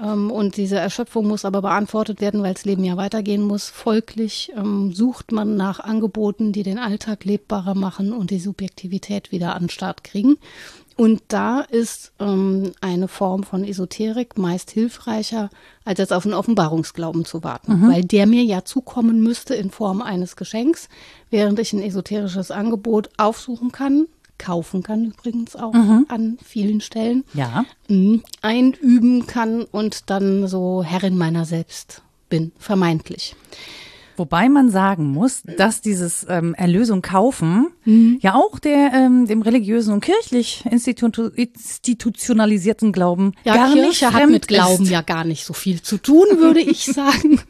Ähm, 0.00 0.30
und 0.30 0.56
diese 0.56 0.78
Erschöpfung 0.78 1.26
muss 1.26 1.44
aber 1.44 1.62
beantwortet 1.62 2.20
werden, 2.20 2.42
weil 2.42 2.54
das 2.54 2.64
Leben 2.64 2.84
ja 2.84 2.96
weitergehen 2.96 3.42
muss. 3.42 3.68
Folglich 3.68 4.52
ähm, 4.56 4.92
sucht 4.92 5.32
man 5.32 5.56
nach 5.56 5.80
Angeboten, 5.80 6.52
die 6.52 6.62
den 6.62 6.78
Alltag 6.78 7.24
lebbarer 7.24 7.74
machen 7.74 8.12
und 8.12 8.30
die 8.30 8.40
Subjektivität 8.40 9.32
wieder 9.32 9.54
an 9.54 9.64
den 9.64 9.70
Start 9.70 10.04
kriegen. 10.04 10.36
Und 11.00 11.22
da 11.28 11.62
ist 11.62 12.12
ähm, 12.20 12.72
eine 12.82 13.08
Form 13.08 13.42
von 13.42 13.64
Esoterik 13.64 14.36
meist 14.36 14.70
hilfreicher, 14.70 15.48
als 15.82 15.98
jetzt 15.98 16.12
auf 16.12 16.26
einen 16.26 16.34
Offenbarungsglauben 16.34 17.24
zu 17.24 17.42
warten, 17.42 17.80
mhm. 17.80 17.90
weil 17.90 18.04
der 18.04 18.26
mir 18.26 18.42
ja 18.44 18.66
zukommen 18.66 19.22
müsste 19.22 19.54
in 19.54 19.70
Form 19.70 20.02
eines 20.02 20.36
Geschenks, 20.36 20.90
während 21.30 21.58
ich 21.58 21.72
ein 21.72 21.80
esoterisches 21.80 22.50
Angebot 22.50 23.08
aufsuchen 23.16 23.72
kann, 23.72 24.08
kaufen 24.36 24.82
kann 24.82 25.06
übrigens 25.06 25.56
auch 25.56 25.72
mhm. 25.72 26.04
an 26.08 26.36
vielen 26.44 26.82
Stellen, 26.82 27.24
ja. 27.32 27.64
Mhm. 27.88 28.22
einüben 28.42 29.26
kann 29.26 29.62
und 29.62 30.10
dann 30.10 30.48
so 30.48 30.82
Herrin 30.82 31.16
meiner 31.16 31.46
selbst 31.46 32.02
bin, 32.28 32.52
vermeintlich. 32.58 33.34
Wobei 34.20 34.50
man 34.50 34.70
sagen 34.70 35.12
muss, 35.12 35.42
dass 35.56 35.80
dieses 35.80 36.26
ähm, 36.28 36.52
Erlösung 36.52 37.00
kaufen 37.00 37.68
mhm. 37.86 38.18
ja 38.20 38.34
auch 38.34 38.58
der 38.58 38.92
ähm, 38.92 39.26
dem 39.26 39.40
religiösen 39.40 39.94
und 39.94 40.04
kirchlich 40.04 40.62
institu 40.70 41.06
institutionalisierten 41.34 42.92
Glauben 42.92 43.32
ja, 43.44 43.54
gar 43.54 43.72
Kirche 43.72 44.04
nicht 44.04 44.14
hat 44.14 44.28
mit 44.28 44.46
Glauben 44.46 44.84
ist. 44.84 44.90
ja 44.90 45.00
gar 45.00 45.24
nicht 45.24 45.46
so 45.46 45.54
viel 45.54 45.80
zu 45.80 45.96
tun, 45.96 46.26
würde 46.36 46.60
ich 46.60 46.84
sagen. 46.92 47.40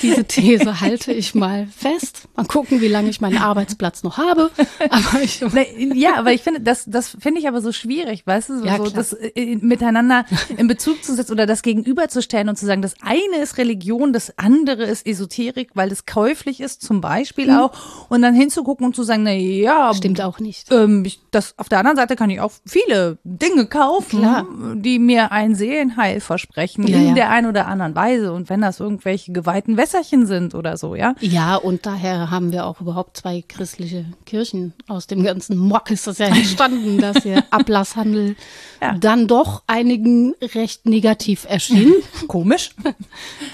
Diese 0.00 0.24
These 0.24 0.80
halte 0.80 1.12
ich 1.12 1.34
mal 1.34 1.66
fest. 1.66 2.28
Mal 2.34 2.46
gucken, 2.46 2.80
wie 2.80 2.88
lange 2.88 3.10
ich 3.10 3.20
meinen 3.20 3.36
Arbeitsplatz 3.36 4.02
noch 4.02 4.16
habe. 4.16 4.50
Aber 4.88 5.22
ich, 5.22 5.44
ja, 5.94 6.16
aber 6.16 6.32
ich 6.32 6.40
finde, 6.40 6.62
das, 6.62 6.84
das 6.86 7.14
finde 7.20 7.40
ich 7.40 7.48
aber 7.48 7.60
so 7.60 7.72
schwierig, 7.72 8.26
weißt 8.26 8.48
du, 8.48 8.60
so, 8.60 8.64
ja, 8.64 8.78
so 8.78 8.88
das 8.88 9.12
äh, 9.12 9.56
miteinander 9.56 10.24
in 10.56 10.66
Bezug 10.66 11.04
zu 11.04 11.14
setzen 11.14 11.32
oder 11.32 11.44
das 11.44 11.60
gegenüberzustellen 11.60 12.48
und 12.48 12.56
zu 12.56 12.64
sagen, 12.64 12.80
das 12.80 12.94
eine 13.02 13.42
ist 13.42 13.58
Religion, 13.58 14.14
das 14.14 14.38
andere 14.38 14.84
ist 14.84 15.06
Esoterik, 15.06 15.72
weil 15.74 15.89
es 15.92 16.06
käuflich 16.06 16.60
ist, 16.60 16.82
zum 16.82 17.00
Beispiel 17.00 17.50
mhm. 17.50 17.58
auch, 17.58 17.72
und 18.08 18.22
dann 18.22 18.34
hinzugucken 18.34 18.86
und 18.86 18.96
zu 18.96 19.02
sagen, 19.02 19.22
na 19.22 19.32
ja, 19.32 19.92
stimmt 19.94 20.20
auch 20.20 20.40
nicht. 20.40 20.70
Ähm, 20.70 21.04
ich, 21.04 21.20
das 21.30 21.54
auf 21.58 21.68
der 21.68 21.78
anderen 21.78 21.96
Seite 21.96 22.16
kann 22.16 22.30
ich 22.30 22.40
auch 22.40 22.52
viele 22.66 23.18
Dinge 23.24 23.66
kaufen, 23.66 24.20
Klar. 24.20 24.46
die 24.74 24.98
mir 24.98 25.32
ein 25.32 25.54
Seelenheil 25.54 26.20
versprechen 26.20 26.86
ja, 26.86 26.96
in 26.96 27.08
ja. 27.08 27.14
der 27.14 27.30
einen 27.30 27.48
oder 27.48 27.66
anderen 27.66 27.94
Weise. 27.94 28.32
Und 28.32 28.48
wenn 28.48 28.60
das 28.60 28.80
irgendwelche 28.80 29.32
geweihten 29.32 29.76
Wässerchen 29.76 30.26
sind 30.26 30.54
oder 30.54 30.76
so, 30.76 30.94
ja. 30.94 31.14
Ja, 31.20 31.56
und 31.56 31.86
daher 31.86 32.30
haben 32.30 32.52
wir 32.52 32.66
auch 32.66 32.80
überhaupt 32.80 33.16
zwei 33.16 33.42
christliche 33.46 34.04
Kirchen. 34.26 34.74
Aus 34.88 35.06
dem 35.06 35.22
ganzen 35.22 35.56
Mock 35.56 35.90
ist 35.90 36.06
das 36.06 36.18
ja 36.18 36.26
entstanden, 36.26 36.98
dass 36.98 37.22
der 37.22 37.44
Ablasshandel 37.50 38.36
ja. 38.80 38.96
dann 38.98 39.26
doch 39.26 39.62
einigen 39.66 40.34
recht 40.54 40.86
negativ 40.86 41.46
erschien. 41.48 41.94
Komisch. 42.28 42.70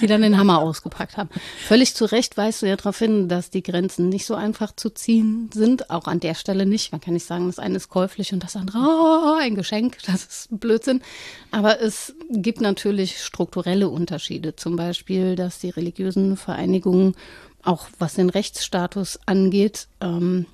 Die 0.00 0.06
dann 0.06 0.22
den 0.22 0.38
Hammer 0.38 0.58
ausgepackt 0.58 1.16
haben. 1.16 1.30
Völlig 1.66 1.94
zu 1.94 2.04
Recht 2.04 2.15
weist 2.36 2.62
du 2.62 2.66
ja 2.66 2.76
darauf 2.76 2.98
hin, 2.98 3.28
dass 3.28 3.50
die 3.50 3.62
Grenzen 3.62 4.08
nicht 4.08 4.26
so 4.26 4.34
einfach 4.34 4.74
zu 4.74 4.90
ziehen 4.90 5.50
sind. 5.52 5.90
Auch 5.90 6.06
an 6.06 6.20
der 6.20 6.34
Stelle 6.34 6.66
nicht. 6.66 6.92
Man 6.92 7.00
kann 7.00 7.14
nicht 7.14 7.26
sagen, 7.26 7.46
das 7.46 7.58
eine 7.58 7.76
ist 7.76 7.88
käuflich 7.88 8.32
und 8.32 8.42
das 8.42 8.56
andere 8.56 8.78
oh, 8.78 9.36
ein 9.40 9.54
Geschenk. 9.54 9.98
Das 10.06 10.24
ist 10.24 10.48
Blödsinn. 10.50 11.02
Aber 11.50 11.80
es 11.80 12.14
gibt 12.30 12.60
natürlich 12.60 13.22
strukturelle 13.22 13.88
Unterschiede. 13.88 14.56
Zum 14.56 14.76
Beispiel, 14.76 15.36
dass 15.36 15.58
die 15.58 15.70
religiösen 15.70 16.36
Vereinigungen 16.36 17.14
auch 17.62 17.88
was 17.98 18.14
den 18.14 18.30
Rechtsstatus 18.30 19.18
angeht, 19.26 19.88
ähm, 20.00 20.46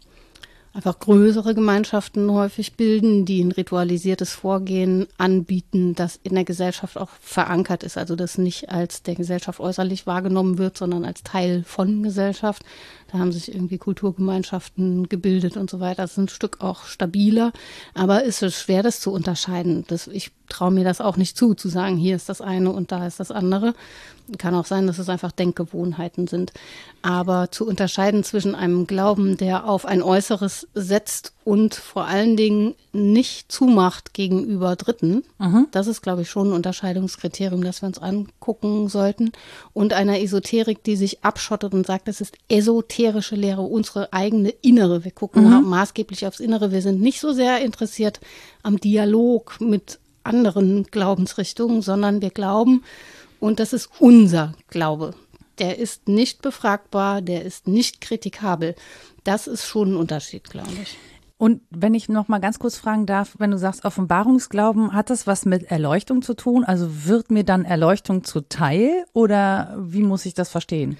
einfach 0.74 0.98
größere 0.98 1.54
Gemeinschaften 1.54 2.30
häufig 2.32 2.74
bilden, 2.74 3.26
die 3.26 3.42
ein 3.42 3.52
ritualisiertes 3.52 4.32
Vorgehen 4.32 5.06
anbieten, 5.18 5.94
das 5.94 6.18
in 6.22 6.34
der 6.34 6.44
Gesellschaft 6.44 6.96
auch 6.96 7.10
verankert 7.20 7.82
ist, 7.82 7.98
also 7.98 8.16
das 8.16 8.38
nicht 8.38 8.70
als 8.70 9.02
der 9.02 9.14
Gesellschaft 9.14 9.60
äußerlich 9.60 10.06
wahrgenommen 10.06 10.56
wird, 10.56 10.78
sondern 10.78 11.04
als 11.04 11.22
Teil 11.22 11.62
von 11.66 12.02
Gesellschaft. 12.02 12.64
Da 13.10 13.18
haben 13.18 13.32
sich 13.32 13.54
irgendwie 13.54 13.76
Kulturgemeinschaften 13.76 15.10
gebildet 15.10 15.58
und 15.58 15.68
so 15.68 15.80
weiter. 15.80 16.02
Das 16.02 16.12
ist 16.12 16.18
ein 16.18 16.28
Stück 16.28 16.62
auch 16.62 16.86
stabiler, 16.86 17.52
aber 17.92 18.24
es 18.24 18.40
ist 18.40 18.58
schwer, 18.58 18.82
das 18.82 19.00
zu 19.00 19.12
unterscheiden. 19.12 19.84
Das, 19.88 20.06
ich 20.06 20.30
traue 20.48 20.70
mir 20.70 20.84
das 20.84 21.02
auch 21.02 21.18
nicht 21.18 21.36
zu, 21.36 21.52
zu 21.52 21.68
sagen, 21.68 21.98
hier 21.98 22.16
ist 22.16 22.30
das 22.30 22.40
eine 22.40 22.70
und 22.70 22.90
da 22.90 23.06
ist 23.06 23.20
das 23.20 23.30
andere. 23.30 23.74
Kann 24.38 24.54
auch 24.54 24.66
sein, 24.66 24.86
dass 24.86 24.98
es 24.98 25.08
einfach 25.08 25.32
Denkgewohnheiten 25.32 26.26
sind. 26.26 26.52
Aber 27.02 27.50
zu 27.50 27.66
unterscheiden 27.66 28.24
zwischen 28.24 28.54
einem 28.54 28.86
Glauben, 28.86 29.36
der 29.36 29.68
auf 29.68 29.86
ein 29.86 30.02
Äußeres 30.02 30.68
setzt 30.74 31.32
und 31.44 31.74
vor 31.74 32.04
allen 32.04 32.36
Dingen 32.36 32.74
nicht 32.92 33.50
zumacht 33.50 34.14
gegenüber 34.14 34.76
Dritten, 34.76 35.24
mhm. 35.38 35.66
das 35.72 35.88
ist, 35.88 36.02
glaube 36.02 36.22
ich, 36.22 36.30
schon 36.30 36.50
ein 36.50 36.52
Unterscheidungskriterium, 36.52 37.64
das 37.64 37.82
wir 37.82 37.88
uns 37.88 37.98
angucken 37.98 38.88
sollten. 38.88 39.32
Und 39.72 39.92
einer 39.92 40.20
Esoterik, 40.20 40.84
die 40.84 40.96
sich 40.96 41.24
abschottet 41.24 41.74
und 41.74 41.86
sagt, 41.86 42.06
das 42.08 42.20
ist 42.20 42.36
esoterische 42.48 43.34
Lehre, 43.34 43.62
unsere 43.62 44.12
eigene 44.12 44.50
innere. 44.50 45.04
Wir 45.04 45.12
gucken 45.12 45.44
mhm. 45.44 45.68
maßgeblich 45.68 46.26
aufs 46.26 46.40
Innere. 46.40 46.70
Wir 46.70 46.82
sind 46.82 47.00
nicht 47.00 47.20
so 47.20 47.32
sehr 47.32 47.60
interessiert 47.60 48.20
am 48.62 48.78
Dialog 48.78 49.60
mit 49.60 49.98
anderen 50.24 50.84
Glaubensrichtungen, 50.84 51.82
sondern 51.82 52.22
wir 52.22 52.30
glauben, 52.30 52.84
und 53.42 53.58
das 53.58 53.72
ist 53.72 53.90
unser 53.98 54.54
Glaube. 54.68 55.14
Der 55.58 55.76
ist 55.78 56.08
nicht 56.08 56.42
befragbar, 56.42 57.20
der 57.22 57.44
ist 57.44 57.66
nicht 57.66 58.00
kritikabel. 58.00 58.76
Das 59.24 59.48
ist 59.48 59.66
schon 59.66 59.92
ein 59.92 59.96
Unterschied, 59.96 60.48
glaube 60.48 60.70
ich. 60.80 60.96
Und 61.38 61.60
wenn 61.70 61.92
ich 61.92 62.08
noch 62.08 62.28
mal 62.28 62.38
ganz 62.38 62.60
kurz 62.60 62.76
fragen 62.76 63.04
darf, 63.04 63.34
wenn 63.38 63.50
du 63.50 63.58
sagst 63.58 63.84
Offenbarungsglauben, 63.84 64.92
hat 64.92 65.10
das 65.10 65.26
was 65.26 65.44
mit 65.44 65.64
Erleuchtung 65.64 66.22
zu 66.22 66.34
tun? 66.34 66.62
Also 66.62 67.06
wird 67.06 67.32
mir 67.32 67.42
dann 67.42 67.64
Erleuchtung 67.64 68.22
zuteil 68.22 69.04
oder 69.12 69.74
wie 69.76 70.04
muss 70.04 70.24
ich 70.24 70.34
das 70.34 70.48
verstehen? 70.48 70.96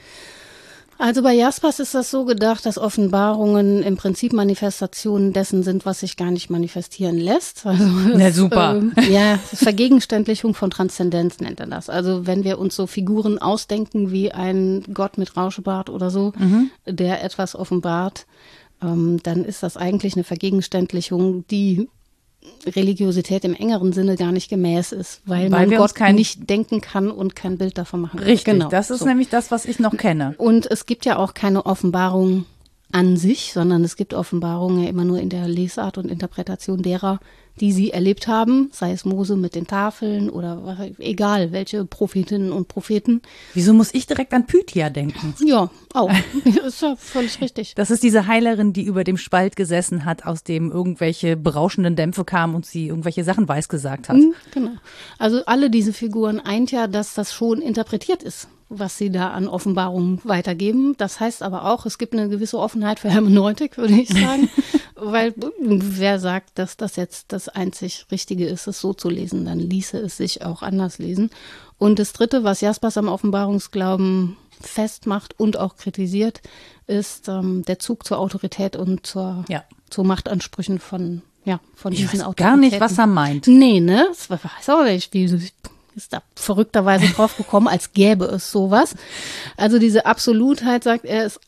Also 1.02 1.22
bei 1.22 1.34
Jaspers 1.34 1.80
ist 1.80 1.96
das 1.96 2.12
so 2.12 2.24
gedacht, 2.24 2.64
dass 2.64 2.78
Offenbarungen 2.78 3.82
im 3.82 3.96
Prinzip 3.96 4.32
Manifestationen 4.32 5.32
dessen 5.32 5.64
sind, 5.64 5.84
was 5.84 5.98
sich 5.98 6.16
gar 6.16 6.30
nicht 6.30 6.48
manifestieren 6.48 7.18
lässt. 7.18 7.66
Also 7.72 7.84
das, 7.84 8.18
Na 8.18 8.30
super. 8.30 8.76
Ähm, 8.76 8.92
ja, 9.10 9.38
Vergegenständlichung 9.38 10.54
von 10.54 10.70
Transzendenz 10.70 11.40
nennt 11.40 11.58
er 11.58 11.66
das. 11.66 11.88
Also 11.88 12.26
wenn 12.26 12.44
wir 12.44 12.58
uns 12.58 12.76
so 12.76 12.86
Figuren 12.86 13.38
ausdenken 13.38 14.12
wie 14.12 14.30
ein 14.30 14.84
Gott 14.94 15.18
mit 15.18 15.36
Rauschebart 15.36 15.90
oder 15.90 16.10
so, 16.10 16.32
mhm. 16.38 16.70
der 16.86 17.24
etwas 17.24 17.56
offenbart, 17.56 18.26
ähm, 18.80 19.18
dann 19.24 19.44
ist 19.44 19.64
das 19.64 19.76
eigentlich 19.76 20.14
eine 20.14 20.24
Vergegenständlichung, 20.24 21.46
die 21.48 21.88
Religiosität 22.66 23.44
im 23.44 23.54
engeren 23.54 23.92
Sinne 23.92 24.16
gar 24.16 24.32
nicht 24.32 24.48
gemäß 24.48 24.92
ist, 24.92 25.20
weil, 25.26 25.50
weil 25.50 25.66
man 25.66 25.78
Gott 25.78 25.94
kein, 25.94 26.14
nicht 26.14 26.48
denken 26.48 26.80
kann 26.80 27.10
und 27.10 27.34
kein 27.34 27.58
Bild 27.58 27.78
davon 27.78 28.00
machen 28.00 28.18
kann. 28.18 28.28
Richtig, 28.28 28.52
genau. 28.52 28.68
das 28.68 28.90
ist 28.90 29.00
so. 29.00 29.06
nämlich 29.06 29.28
das, 29.28 29.50
was 29.50 29.64
ich 29.64 29.78
noch 29.78 29.96
kenne. 29.96 30.34
Und 30.38 30.70
es 30.70 30.86
gibt 30.86 31.04
ja 31.04 31.16
auch 31.16 31.34
keine 31.34 31.66
Offenbarung 31.66 32.44
an 32.92 33.16
sich, 33.16 33.52
sondern 33.52 33.82
es 33.84 33.96
gibt 33.96 34.14
Offenbarungen 34.14 34.84
ja 34.84 34.88
immer 34.88 35.04
nur 35.04 35.18
in 35.18 35.30
der 35.30 35.48
Lesart 35.48 35.98
und 35.98 36.10
Interpretation 36.10 36.82
derer, 36.82 37.20
die 37.60 37.72
sie 37.72 37.90
erlebt 37.90 38.28
haben, 38.28 38.70
sei 38.72 38.92
es 38.92 39.04
Mose 39.04 39.36
mit 39.36 39.54
den 39.54 39.66
Tafeln 39.66 40.30
oder 40.30 40.90
egal 40.98 41.52
welche 41.52 41.84
Prophetinnen 41.84 42.52
und 42.52 42.68
Propheten. 42.68 43.20
Wieso 43.54 43.74
muss 43.74 43.92
ich 43.92 44.06
direkt 44.06 44.32
an 44.32 44.46
Pythia 44.46 44.88
denken? 44.90 45.34
Ja, 45.44 45.70
auch. 45.92 46.10
ist 46.66 46.80
ja 46.80 46.96
völlig 46.96 47.40
richtig. 47.40 47.74
Das 47.74 47.90
ist 47.90 48.02
diese 48.02 48.26
Heilerin, 48.26 48.72
die 48.72 48.84
über 48.84 49.04
dem 49.04 49.18
Spalt 49.18 49.56
gesessen 49.56 50.04
hat, 50.04 50.24
aus 50.24 50.44
dem 50.44 50.70
irgendwelche 50.70 51.36
berauschenden 51.36 51.96
Dämpfe 51.96 52.24
kamen 52.24 52.54
und 52.54 52.64
sie 52.64 52.88
irgendwelche 52.88 53.24
Sachen 53.24 53.46
weiß 53.46 53.68
gesagt 53.68 54.08
hat. 54.08 54.16
Mhm, 54.16 54.34
genau. 54.52 54.72
Also 55.18 55.44
alle 55.44 55.68
diese 55.68 55.92
Figuren 55.92 56.40
eint 56.40 56.72
ja, 56.72 56.86
dass 56.86 57.14
das 57.14 57.34
schon 57.34 57.60
interpretiert 57.60 58.22
ist 58.22 58.48
was 58.78 58.98
sie 58.98 59.10
da 59.10 59.30
an 59.30 59.48
Offenbarungen 59.48 60.20
weitergeben. 60.24 60.94
Das 60.96 61.20
heißt 61.20 61.42
aber 61.42 61.66
auch, 61.66 61.86
es 61.86 61.98
gibt 61.98 62.14
eine 62.14 62.28
gewisse 62.28 62.58
Offenheit 62.58 63.00
für 63.00 63.10
Hermeneutik, 63.10 63.76
würde 63.76 63.94
ich 63.94 64.08
sagen. 64.08 64.48
Weil 64.94 65.34
wer 65.60 66.18
sagt, 66.18 66.58
dass 66.58 66.76
das 66.76 66.96
jetzt 66.96 67.32
das 67.32 67.48
einzig 67.48 68.06
Richtige 68.10 68.46
ist, 68.46 68.66
es 68.66 68.80
so 68.80 68.94
zu 68.94 69.08
lesen, 69.08 69.44
dann 69.44 69.58
ließe 69.58 69.98
es 69.98 70.16
sich 70.16 70.44
auch 70.44 70.62
anders 70.62 70.98
lesen. 70.98 71.30
Und 71.78 71.98
das 71.98 72.12
Dritte, 72.12 72.44
was 72.44 72.60
Jaspers 72.60 72.96
am 72.96 73.08
Offenbarungsglauben 73.08 74.36
festmacht 74.60 75.38
und 75.40 75.58
auch 75.58 75.76
kritisiert, 75.76 76.40
ist 76.86 77.28
ähm, 77.28 77.64
der 77.64 77.78
Zug 77.78 78.06
zur 78.06 78.18
Autorität 78.18 78.76
und 78.76 79.06
zur, 79.06 79.44
ja. 79.48 79.64
zu 79.90 80.04
Machtansprüchen 80.04 80.78
von 80.78 81.22
ja, 81.44 81.58
von 81.74 81.92
ich 81.92 81.98
diesen 81.98 82.20
weiß 82.20 82.26
Autoritäten. 82.26 82.50
gar 82.50 82.56
nicht, 82.56 82.80
was 82.80 82.98
er 82.98 83.08
meint. 83.08 83.48
Nee, 83.48 83.80
ne? 83.80 84.06
Das 84.08 84.30
weiß 84.30 84.68
auch 84.68 84.84
nicht, 84.84 85.12
wie 85.12 85.26
ist 85.96 86.12
da 86.12 86.22
verrückterweise 86.34 87.06
drauf 87.14 87.36
gekommen, 87.36 87.68
als 87.68 87.92
gäbe 87.92 88.24
es 88.26 88.50
sowas. 88.50 88.94
Also 89.56 89.78
diese 89.78 90.06
Absolutheit, 90.06 90.84
sagt 90.84 91.04
er, 91.04 91.26
ist 91.26 91.40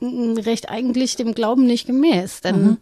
recht 0.00 0.68
eigentlich 0.68 1.16
dem 1.16 1.34
Glauben 1.34 1.66
nicht 1.66 1.86
gemäß. 1.86 2.40
Denn 2.40 2.62
mhm. 2.62 2.76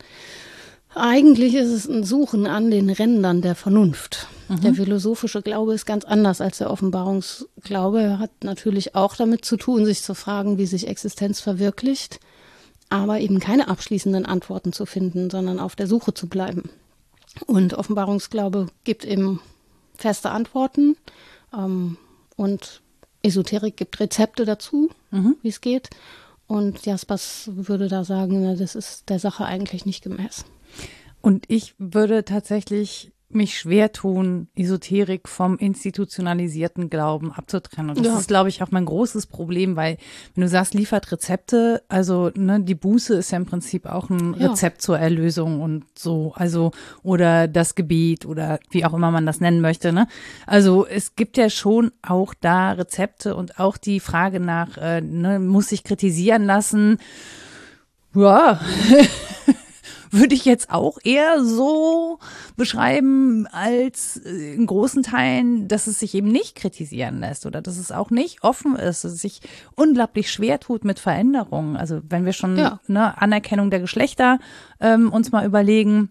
eigentlich 0.94 1.54
ist 1.54 1.70
es 1.70 1.88
ein 1.88 2.04
Suchen 2.04 2.46
an 2.46 2.70
den 2.70 2.90
Rändern 2.90 3.42
der 3.42 3.54
Vernunft. 3.54 4.28
Mhm. 4.48 4.60
Der 4.60 4.74
philosophische 4.74 5.42
Glaube 5.42 5.74
ist 5.74 5.86
ganz 5.86 6.04
anders 6.04 6.40
als 6.40 6.58
der 6.58 6.70
Offenbarungsglaube. 6.70 8.00
Er 8.00 8.18
hat 8.18 8.30
natürlich 8.42 8.94
auch 8.94 9.16
damit 9.16 9.44
zu 9.44 9.56
tun, 9.56 9.84
sich 9.84 10.02
zu 10.02 10.14
fragen, 10.14 10.58
wie 10.58 10.66
sich 10.66 10.86
Existenz 10.86 11.40
verwirklicht, 11.40 12.20
aber 12.88 13.20
eben 13.20 13.40
keine 13.40 13.68
abschließenden 13.68 14.26
Antworten 14.26 14.72
zu 14.72 14.86
finden, 14.86 15.30
sondern 15.30 15.58
auf 15.58 15.74
der 15.74 15.86
Suche 15.86 16.14
zu 16.14 16.28
bleiben. 16.28 16.70
Und 17.46 17.74
Offenbarungsglaube 17.74 18.68
gibt 18.84 19.04
eben 19.04 19.40
feste 19.96 20.30
Antworten. 20.30 20.96
Ähm, 21.52 21.96
und 22.36 22.82
Esoterik 23.22 23.76
gibt 23.76 23.98
Rezepte 23.98 24.44
dazu, 24.44 24.90
mhm. 25.10 25.36
wie 25.42 25.48
es 25.48 25.60
geht. 25.60 25.90
Und 26.46 26.86
Jaspers 26.86 27.50
würde 27.52 27.88
da 27.88 28.04
sagen, 28.04 28.42
na, 28.42 28.54
das 28.54 28.74
ist 28.74 29.08
der 29.08 29.18
Sache 29.18 29.44
eigentlich 29.44 29.84
nicht 29.84 30.02
gemäß. 30.02 30.44
Und 31.20 31.44
ich 31.48 31.74
würde 31.78 32.24
tatsächlich 32.24 33.12
mich 33.28 33.58
schwer 33.58 33.90
tun, 33.90 34.46
Esoterik 34.54 35.28
vom 35.28 35.58
institutionalisierten 35.58 36.88
Glauben 36.90 37.32
abzutrennen. 37.32 37.90
Und 37.90 37.98
das 37.98 38.06
Ja. 38.12 38.18
ist, 38.20 38.28
glaube 38.28 38.48
ich, 38.48 38.62
auch 38.62 38.70
mein 38.70 38.84
großes 38.84 39.26
Problem, 39.26 39.74
weil 39.74 39.98
wenn 40.34 40.42
du 40.42 40.48
sagst, 40.48 40.74
liefert 40.74 41.10
Rezepte, 41.10 41.82
also 41.88 42.30
ne, 42.36 42.60
die 42.60 42.76
Buße 42.76 43.16
ist 43.16 43.32
ja 43.32 43.38
im 43.38 43.44
Prinzip 43.46 43.86
auch 43.86 44.10
ein 44.10 44.34
Ja. 44.38 44.50
Rezept 44.50 44.80
zur 44.80 44.98
Erlösung 44.98 45.60
und 45.60 45.84
so, 45.98 46.32
also 46.36 46.70
oder 47.02 47.48
das 47.48 47.74
Gebet 47.74 48.26
oder 48.26 48.60
wie 48.70 48.84
auch 48.84 48.94
immer 48.94 49.10
man 49.10 49.26
das 49.26 49.40
nennen 49.40 49.60
möchte. 49.60 49.92
Ne? 49.92 50.06
Also 50.46 50.86
es 50.86 51.16
gibt 51.16 51.36
ja 51.36 51.50
schon 51.50 51.90
auch 52.02 52.32
da 52.40 52.72
Rezepte 52.72 53.34
und 53.34 53.58
auch 53.58 53.76
die 53.76 53.98
Frage 53.98 54.38
nach, 54.38 54.76
äh, 54.78 55.00
ne, 55.00 55.40
muss 55.40 55.72
ich 55.72 55.82
kritisieren 55.82 56.44
lassen? 56.44 56.98
Ja, 58.14 58.60
würde 60.16 60.34
ich 60.34 60.44
jetzt 60.44 60.70
auch 60.70 60.98
eher 61.04 61.44
so 61.44 62.18
beschreiben 62.56 63.46
als 63.52 64.16
äh, 64.24 64.54
in 64.54 64.66
großen 64.66 65.02
Teilen, 65.02 65.68
dass 65.68 65.86
es 65.86 65.98
sich 66.00 66.14
eben 66.14 66.28
nicht 66.28 66.56
kritisieren 66.56 67.20
lässt 67.20 67.46
oder 67.46 67.62
dass 67.62 67.78
es 67.78 67.92
auch 67.92 68.10
nicht 68.10 68.42
offen 68.42 68.76
ist, 68.76 69.04
dass 69.04 69.12
es 69.12 69.20
sich 69.22 69.40
unglaublich 69.74 70.30
schwer 70.30 70.60
tut 70.60 70.84
mit 70.84 70.98
Veränderungen. 70.98 71.76
Also 71.76 72.00
wenn 72.08 72.24
wir 72.24 72.32
schon 72.32 72.56
Ja. 72.56 72.80
ne, 72.86 73.20
Anerkennung 73.20 73.70
der 73.70 73.80
Geschlechter 73.80 74.38
ähm, 74.80 75.12
uns 75.12 75.32
mal 75.32 75.46
überlegen, 75.46 76.10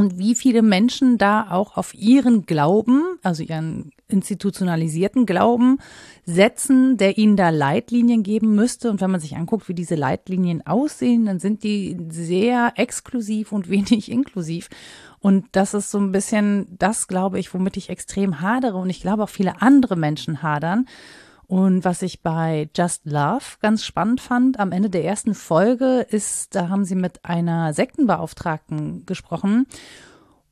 und 0.00 0.18
wie 0.18 0.34
viele 0.34 0.62
Menschen 0.62 1.18
da 1.18 1.50
auch 1.50 1.76
auf 1.76 1.92
ihren 1.92 2.46
Glauben, 2.46 3.02
also 3.22 3.42
ihren 3.42 3.92
institutionalisierten 4.08 5.26
Glauben 5.26 5.78
setzen, 6.24 6.96
der 6.96 7.18
ihnen 7.18 7.36
da 7.36 7.50
Leitlinien 7.50 8.22
geben 8.22 8.54
müsste. 8.54 8.90
Und 8.90 9.02
wenn 9.02 9.10
man 9.10 9.20
sich 9.20 9.36
anguckt, 9.36 9.68
wie 9.68 9.74
diese 9.74 9.96
Leitlinien 9.96 10.66
aussehen, 10.66 11.26
dann 11.26 11.38
sind 11.38 11.62
die 11.64 11.98
sehr 12.08 12.72
exklusiv 12.76 13.52
und 13.52 13.68
wenig 13.70 14.10
inklusiv. 14.10 14.70
Und 15.18 15.44
das 15.52 15.74
ist 15.74 15.90
so 15.90 15.98
ein 15.98 16.12
bisschen 16.12 16.66
das, 16.78 17.06
glaube 17.06 17.38
ich, 17.38 17.52
womit 17.52 17.76
ich 17.76 17.90
extrem 17.90 18.40
hadere. 18.40 18.78
Und 18.78 18.88
ich 18.88 19.02
glaube 19.02 19.24
auch 19.24 19.28
viele 19.28 19.60
andere 19.60 19.96
Menschen 19.96 20.42
hadern. 20.42 20.86
Und 21.50 21.84
was 21.84 22.02
ich 22.02 22.22
bei 22.22 22.70
Just 22.76 23.06
Love 23.06 23.56
ganz 23.60 23.82
spannend 23.82 24.20
fand, 24.20 24.60
am 24.60 24.70
Ende 24.70 24.88
der 24.88 25.04
ersten 25.04 25.34
Folge 25.34 26.06
ist, 26.08 26.54
da 26.54 26.68
haben 26.68 26.84
sie 26.84 26.94
mit 26.94 27.24
einer 27.24 27.74
Sektenbeauftragten 27.74 29.04
gesprochen. 29.04 29.66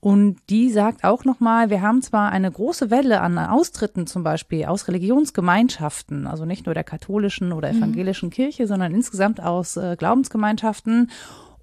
Und 0.00 0.38
die 0.50 0.70
sagt 0.70 1.04
auch 1.04 1.24
nochmal, 1.24 1.70
wir 1.70 1.82
haben 1.82 2.02
zwar 2.02 2.32
eine 2.32 2.50
große 2.50 2.90
Welle 2.90 3.20
an 3.20 3.38
Austritten 3.38 4.08
zum 4.08 4.24
Beispiel 4.24 4.64
aus 4.64 4.88
Religionsgemeinschaften, 4.88 6.26
also 6.26 6.44
nicht 6.44 6.66
nur 6.66 6.74
der 6.74 6.82
katholischen 6.82 7.52
oder 7.52 7.70
evangelischen 7.70 8.30
Kirche, 8.30 8.66
sondern 8.66 8.92
insgesamt 8.92 9.40
aus 9.40 9.76
äh, 9.76 9.94
Glaubensgemeinschaften 9.96 11.12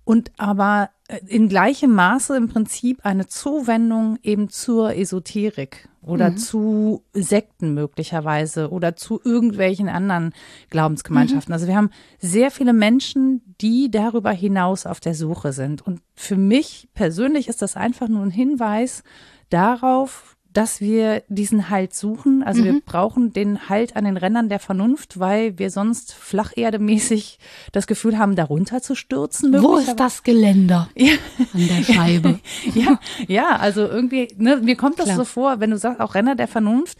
und 0.05 0.31
aber 0.37 0.91
äh, 1.09 1.19
in 1.27 1.49
gleichem 1.49 1.91
Maße 1.91 2.37
im 2.37 2.47
Prinzip 2.47 2.99
eine 3.03 3.27
Zuwendung 3.27 4.17
eben 4.23 4.47
zur 4.47 4.95
Esoterik 4.95 5.89
oder 6.05 6.35
zu 6.35 7.03
Sekten 7.13 7.73
möglicherweise 7.73 8.69
oder 8.69 8.95
zu 8.95 9.19
irgendwelchen 9.23 9.89
anderen 9.89 10.33
Glaubensgemeinschaften. 10.69 11.53
Also 11.53 11.67
wir 11.67 11.75
haben 11.75 11.89
sehr 12.19 12.51
viele 12.51 12.73
Menschen, 12.73 13.41
die 13.61 13.89
darüber 13.89 14.31
hinaus 14.31 14.85
auf 14.85 14.99
der 14.99 15.15
Suche 15.15 15.51
sind. 15.51 15.81
Und 15.81 16.01
für 16.15 16.37
mich 16.37 16.89
persönlich 16.93 17.47
ist 17.47 17.61
das 17.61 17.75
einfach 17.75 18.07
nur 18.07 18.23
ein 18.23 18.31
Hinweis 18.31 19.03
darauf, 19.49 20.34
dass 20.55 20.79
wir 20.79 21.21
diesen 21.27 21.69
Halt 21.69 21.93
suchen. 21.93 22.41
Also 22.41 22.63
wir 22.63 22.79
brauchen 22.85 23.33
den 23.33 23.67
Halt 23.67 23.97
an 23.97 24.05
den 24.05 24.15
Rändern 24.15 24.47
der 24.47 24.59
Vernunft, 24.59 25.19
weil 25.19 25.59
wir 25.59 25.69
sonst 25.69 26.13
flacherdemäßig 26.13 27.39
das 27.73 27.87
Gefühl 27.87 28.17
haben, 28.17 28.35
darunter 28.35 28.81
zu 28.81 28.95
stürzen. 28.95 29.53
Wo 29.61 29.75
ist 29.75 29.95
das 29.99 30.23
Geländer 30.23 30.89
Ja. 30.95 31.13
an 31.53 31.67
der 31.67 31.83
Scheibe? 31.83 32.39
Ja, 32.73 32.99
ja, 33.27 33.55
also 33.57 33.81
irgendwie, 33.81 34.29
ne, 34.37 34.57
mir 34.57 34.75
kommt 34.75 34.97
das 34.97 35.05
Klar. 35.05 35.17
so 35.17 35.25
vor, 35.25 35.59
wenn 35.59 35.71
du 35.71 35.77
sagst, 35.77 35.99
auch 35.99 36.15
Renner 36.15 36.35
der 36.35 36.47
Vernunft, 36.47 36.97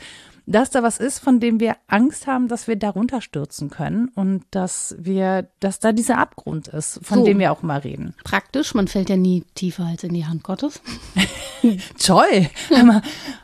dass 0.48 0.70
da 0.70 0.84
was 0.84 0.98
ist, 1.00 1.20
von 1.20 1.40
dem 1.40 1.60
wir 1.60 1.76
Angst 1.88 2.28
haben, 2.28 2.48
dass 2.48 2.68
wir 2.68 2.76
darunter 2.76 3.22
stürzen 3.22 3.70
können 3.70 4.10
und 4.16 4.44
dass 4.52 4.96
wir, 5.00 5.48
dass 5.60 5.80
da 5.80 5.92
dieser 5.92 6.18
Abgrund 6.20 6.68
ist, 6.68 7.00
von 7.04 7.20
So. 7.20 7.26
dem 7.26 7.40
wir 7.40 7.52
auch 7.52 7.64
mal 7.64 7.80
reden. 7.80 8.14
Praktisch, 8.24 8.74
man 8.76 8.88
fällt 8.88 9.10
ja 9.10 9.18
nie 9.18 9.44
tiefer 9.56 9.86
als 9.86 10.04
in 10.04 10.14
die 10.14 10.26
Hand 10.26 10.44
Gottes. 10.44 10.82
Toll! 12.04 12.48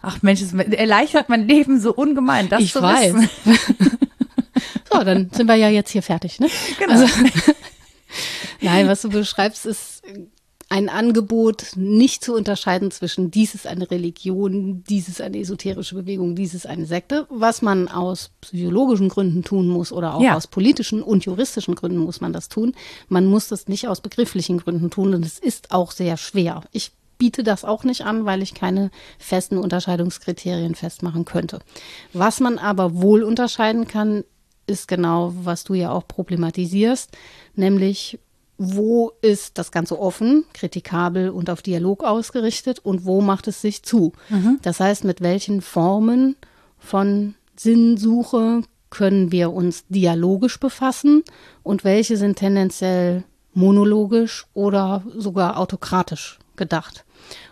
Ach 0.02 0.22
Mensch, 0.22 0.42
es 0.42 0.54
erleichtert 0.54 1.30
mein 1.30 1.48
Leben 1.48 1.80
so 1.80 1.94
ungemein, 1.94 2.50
das 2.50 2.62
Ich 2.62 2.74
zu 2.74 2.82
weiß. 2.82 3.14
wissen. 3.16 3.30
So, 4.94 5.06
dann 5.06 5.30
sind 5.32 5.48
wir 5.48 5.56
ja 5.56 5.70
jetzt 5.70 5.90
hier 5.92 6.04
fertig, 6.04 6.42
ne? 6.42 6.50
Genau. 6.78 7.06
Nein, 8.62 8.90
was 8.90 9.02
du 9.02 9.10
beschreibst, 9.10 9.66
ist 9.66 10.04
ein 10.72 10.88
Angebot, 10.88 11.74
nicht 11.76 12.24
zu 12.24 12.34
unterscheiden 12.34 12.92
zwischen 12.92 13.30
dies 13.30 13.56
ist 13.56 13.68
eine 13.68 13.92
Religion, 13.92 14.86
dies 14.88 15.10
ist 15.10 15.20
eine 15.20 15.38
esoterische 15.40 15.96
Bewegung, 15.96 16.34
dies 16.34 16.54
ist 16.54 16.66
eine 16.66 16.86
Sekte, 16.86 17.28
was 17.30 17.62
man 17.62 17.90
aus 17.90 18.32
psychologischen 18.40 19.10
Gründen 19.10 19.44
tun 19.44 19.68
muss 19.68 19.92
oder 19.92 20.16
auch 20.16 20.22
Ja. 20.22 20.38
aus 20.38 20.48
politischen 20.48 21.04
und 21.04 21.26
juristischen 21.26 21.76
Gründen 21.76 21.98
muss 21.98 22.22
man 22.22 22.32
das 22.32 22.48
tun. 22.48 22.74
Man 23.10 23.26
muss 23.26 23.50
das 23.50 23.68
nicht 23.68 23.90
aus 23.90 24.00
begrifflichen 24.00 24.60
Gründen 24.60 24.90
tun 24.90 25.14
und 25.14 25.26
es 25.26 25.40
ist 25.40 25.74
auch 25.74 25.92
sehr 25.92 26.16
schwer. 26.16 26.62
Ich 26.72 26.94
biete 27.18 27.44
das 27.44 27.66
auch 27.66 27.84
nicht 27.84 28.06
an, 28.06 28.24
weil 28.24 28.42
ich 28.42 28.54
keine 28.54 28.92
festen 29.20 29.58
Unterscheidungskriterien 29.58 30.76
festmachen 30.76 31.26
könnte. 31.26 31.60
Was 32.14 32.40
man 32.40 32.58
aber 32.58 33.02
wohl 33.02 33.24
unterscheiden 33.24 33.90
kann, 33.90 34.24
ist 34.68 34.88
genau, 34.88 35.34
was 35.44 35.66
du 35.66 35.74
ja 35.74 35.92
auch 35.92 36.08
problematisierst, 36.08 37.10
nämlich 37.56 38.20
wo 38.64 39.14
ist 39.22 39.58
das 39.58 39.72
Ganze 39.72 40.00
offen, 40.00 40.46
kritikabel 40.54 41.32
und 41.32 41.50
auf 41.50 41.64
Dialog 41.64 42.04
ausgerichtet 42.04 42.78
und 42.78 43.06
wo 43.06 43.20
macht 43.22 43.48
es 43.48 43.60
sich 43.60 43.82
zu. 43.82 44.14
Das 44.62 44.80
heißt, 44.80 45.04
mit 45.04 45.22
welchen 45.22 45.62
Formen 45.62 46.36
von 46.78 47.34
Sinnsuche 47.56 48.62
können 48.92 49.32
wir 49.32 49.52
uns 49.52 49.86
dialogisch 49.90 50.60
befassen 50.60 51.24
und 51.64 51.84
welche 51.84 52.18
sind 52.18 52.38
tendenziell 52.38 53.24
monologisch 53.54 54.46
oder 54.54 55.04
sogar 55.18 55.58
autokratisch 55.58 56.38
gedacht. 56.56 57.04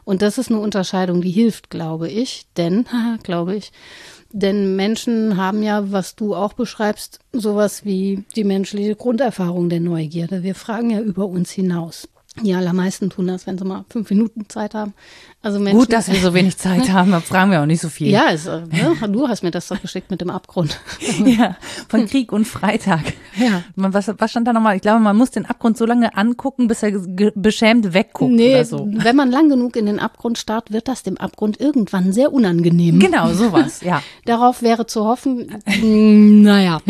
Und 0.10 0.24
das 0.24 0.40
ist 0.40 0.50
eine 0.50 0.60
Unterscheidung, 0.60 1.22
die 1.22 1.30
hilft, 1.30 1.70
glaube 1.70 2.10
ich, 2.10 2.48
denn, 2.58 2.88
glaube 3.24 3.56
ich, 3.56 3.72
denn 4.32 4.76
Menschen 4.76 5.38
haben 5.38 5.62
ja, 5.62 5.92
was 5.92 6.16
du 6.16 6.34
auch 6.34 6.54
beschreibst, 6.54 7.20
sowas 7.32 7.86
wie 7.86 8.24
die 8.36 8.44
menschliche 8.44 8.96
Grunderfahrung 8.96 9.70
der 9.70 9.82
Neugierde. 9.82 10.42
Wir 10.42 10.56
fragen 10.56 10.90
ja 10.90 11.00
über 11.00 11.28
uns 11.28 11.52
hinaus. 11.52 12.10
Die 12.44 12.54
allermeisten 12.54 13.10
tun 13.10 13.28
das, 13.28 13.48
wenn 13.48 13.58
sie 13.58 13.66
mal 13.66 13.86
fünf 13.90 14.10
Minuten 14.10 14.48
Zeit 14.50 14.74
haben. 14.74 14.94
Also 15.42 15.60
Menschen, 15.60 15.80
Gut, 15.80 15.94
dass 15.94 16.12
wir 16.12 16.20
so 16.20 16.34
wenig 16.34 16.58
Zeit 16.58 16.90
haben, 16.92 17.12
da 17.12 17.22
fragen 17.22 17.52
wir 17.52 17.62
auch 17.62 17.66
nicht 17.66 17.82
so 17.82 17.88
viel. 17.90 18.10
ja, 18.10 18.28
ist, 18.28 18.46
äh, 18.46 18.62
ne? 18.68 18.96
du 19.10 19.28
hast 19.28 19.42
mir 19.42 19.52
das 19.52 19.68
doch 19.68 19.82
geschickt 19.82 20.12
mit 20.12 20.22
dem 20.22 20.30
Abgrund. 20.30 20.80
Ja, 21.26 21.58
von 21.88 22.06
Krieg 22.08 22.32
und 22.32 22.46
Freitag. 22.46 23.02
Ja. 23.38 23.64
Man, 23.76 23.94
was, 23.94 24.12
was 24.18 24.32
stand 24.32 24.48
da 24.48 24.54
nochmal? 24.54 24.76
Ich 24.76 24.82
glaube, 24.82 25.00
man 25.00 25.16
muss 25.16 25.32
den 25.32 25.46
Abgrund 25.46 25.78
so 25.78 25.86
lange 25.86 26.16
angucken, 26.18 26.68
bis 26.68 26.82
er 26.82 26.92
beschämt 27.36 27.94
wegguckt 27.94 28.32
Nee, 28.34 28.56
oder 28.56 28.66
so. 28.66 28.88
wenn 28.92 29.16
man 29.16 29.32
lang 29.32 29.50
genug 29.50 29.76
in 29.76 29.86
den 29.86 30.00
Abgrund 30.00 30.38
starrt, 30.38 30.72
wird 30.72 30.88
das 30.88 31.04
dem 31.04 31.18
Abgrund 31.18 31.60
irgendwann 31.60 32.12
sehr 32.14 32.34
unangenehm. 32.34 33.00
Genau, 33.00 33.32
sowas, 33.34 33.82
ja. 33.82 34.02
Darauf 34.26 34.62
wäre 34.62 34.88
zu 34.88 35.06
hoffen, 35.06 35.62
mm, 35.82 36.42
naja. 36.42 36.82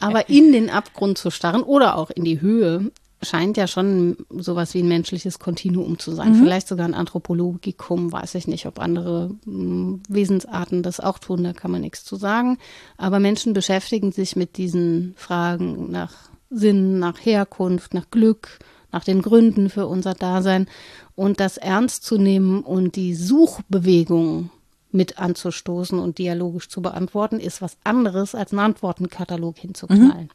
Aber 0.00 0.28
in 0.28 0.52
den 0.52 0.70
Abgrund 0.70 1.18
zu 1.18 1.30
starren 1.30 1.62
oder 1.62 1.96
auch 1.96 2.10
in 2.10 2.24
die 2.24 2.40
Höhe 2.40 2.90
scheint 3.22 3.56
ja 3.56 3.66
schon 3.66 4.16
sowas 4.30 4.72
wie 4.74 4.82
ein 4.82 4.88
menschliches 4.88 5.38
Kontinuum 5.38 5.98
zu 5.98 6.12
sein. 6.12 6.34
Vielleicht 6.34 6.68
sogar 6.68 6.86
ein 6.86 6.94
Anthropologikum, 6.94 8.12
weiß 8.12 8.34
ich 8.36 8.46
nicht, 8.46 8.66
ob 8.66 8.78
andere 8.78 9.30
mm, 9.44 9.96
Wesensarten 10.08 10.82
das 10.82 11.00
auch 11.00 11.18
tun, 11.18 11.44
da 11.44 11.52
kann 11.52 11.70
man 11.70 11.82
nichts 11.82 12.04
zu 12.04 12.16
sagen. 12.16 12.58
Aber 12.96 13.20
Menschen 13.20 13.52
beschäftigen 13.52 14.12
sich 14.12 14.36
mit 14.36 14.56
diesen 14.56 15.14
Fragen 15.16 15.90
nach 15.90 16.14
Sinn, 16.48 16.98
nach 16.98 17.18
Herkunft, 17.24 17.92
nach 17.92 18.10
Glück, 18.10 18.58
nach 18.90 19.04
den 19.04 19.20
Gründen 19.22 19.68
für 19.68 19.86
unser 19.86 20.14
Dasein 20.14 20.66
und 21.14 21.40
das 21.40 21.58
ernst 21.58 22.04
zu 22.04 22.16
nehmen 22.16 22.62
und 22.62 22.96
die 22.96 23.14
Suchbewegung 23.14 24.50
mit 24.92 25.18
anzustoßen 25.18 25.98
und 25.98 26.18
dialogisch 26.18 26.68
zu 26.68 26.82
beantworten, 26.82 27.38
ist 27.38 27.62
was 27.62 27.76
anderes 27.84 28.34
als 28.34 28.52
einen 28.52 28.60
Antwortenkatalog 28.60 29.58
hinzuknallen. 29.58 30.30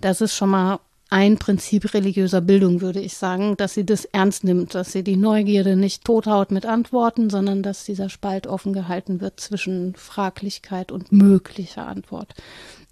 Das 0.00 0.20
ist 0.20 0.34
schon 0.34 0.50
mal 0.50 0.80
ein 1.10 1.38
Prinzip 1.38 1.94
religiöser 1.94 2.40
Bildung, 2.40 2.80
würde 2.80 3.00
ich 3.00 3.16
sagen, 3.16 3.56
dass 3.56 3.74
sie 3.74 3.86
das 3.86 4.04
ernst 4.04 4.44
nimmt, 4.44 4.74
dass 4.74 4.92
sie 4.92 5.02
die 5.02 5.16
Neugierde 5.16 5.76
nicht 5.76 6.04
tothaut 6.04 6.50
mit 6.50 6.66
Antworten, 6.66 7.30
sondern 7.30 7.62
dass 7.62 7.84
dieser 7.84 8.10
Spalt 8.10 8.46
offen 8.46 8.72
gehalten 8.72 9.20
wird 9.20 9.40
zwischen 9.40 9.94
Fraglichkeit 9.94 10.92
und 10.92 11.10
möglicher 11.10 11.86
Antwort. 11.86 12.34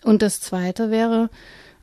Und 0.03 0.23
das 0.23 0.41
Zweite 0.41 0.91
wäre, 0.91 1.29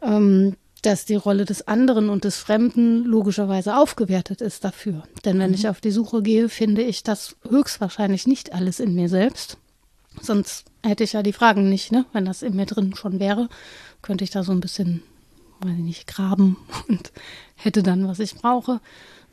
ähm, 0.01 0.55
dass 0.81 1.05
die 1.05 1.15
Rolle 1.15 1.45
des 1.45 1.67
anderen 1.67 2.09
und 2.09 2.25
des 2.25 2.37
Fremden 2.37 3.05
logischerweise 3.05 3.77
aufgewertet 3.77 4.41
ist 4.41 4.65
dafür. 4.65 5.03
Denn 5.23 5.39
wenn 5.39 5.53
ich 5.53 5.67
auf 5.69 5.79
die 5.81 5.91
Suche 5.91 6.21
gehe, 6.21 6.49
finde 6.49 6.81
ich 6.81 7.03
das 7.03 7.35
höchstwahrscheinlich 7.49 8.27
nicht 8.27 8.53
alles 8.53 8.79
in 8.79 8.93
mir 8.93 9.07
selbst. 9.07 9.57
Sonst 10.21 10.65
hätte 10.83 11.03
ich 11.03 11.13
ja 11.13 11.23
die 11.23 11.33
Fragen 11.33 11.69
nicht, 11.69 11.91
ne? 11.91 12.05
Wenn 12.11 12.25
das 12.25 12.43
in 12.43 12.55
mir 12.55 12.65
drin 12.65 12.95
schon 12.95 13.19
wäre, 13.19 13.49
könnte 14.01 14.23
ich 14.23 14.29
da 14.29 14.43
so 14.43 14.51
ein 14.51 14.59
bisschen, 14.59 15.01
weiß 15.61 15.73
ich 15.77 15.83
nicht, 15.83 16.07
graben 16.07 16.57
und 16.87 17.11
hätte 17.55 17.83
dann, 17.83 18.07
was 18.07 18.19
ich 18.19 18.35
brauche. 18.35 18.79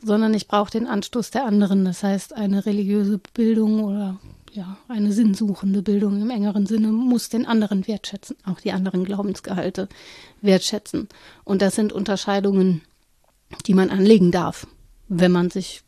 sondern 0.03 0.33
ich 0.33 0.47
brauche 0.47 0.71
den 0.71 0.87
Anstoß 0.87 1.31
der 1.31 1.45
anderen. 1.45 1.85
Das 1.85 2.03
heißt, 2.03 2.33
eine 2.35 2.65
religiöse 2.65 3.19
Bildung 3.33 3.83
oder 3.83 4.17
ja, 4.53 4.77
eine 4.87 5.13
sinnsuchende 5.13 5.81
Bildung 5.81 6.21
im 6.21 6.29
engeren 6.29 6.65
Sinne 6.65 6.89
muss 6.89 7.29
den 7.29 7.45
anderen 7.45 7.87
wertschätzen, 7.87 8.35
auch 8.45 8.59
die 8.59 8.71
anderen 8.71 9.05
Glaubensgehalte 9.05 9.87
wertschätzen. 10.41 11.07
Und 11.43 11.61
das 11.61 11.75
sind 11.75 11.93
Unterscheidungen, 11.93 12.81
die 13.65 13.73
man 13.73 13.89
anlegen 13.89 14.31
darf, 14.31 14.67
wenn 15.07 15.31
man 15.31 15.49
sich, 15.49 15.83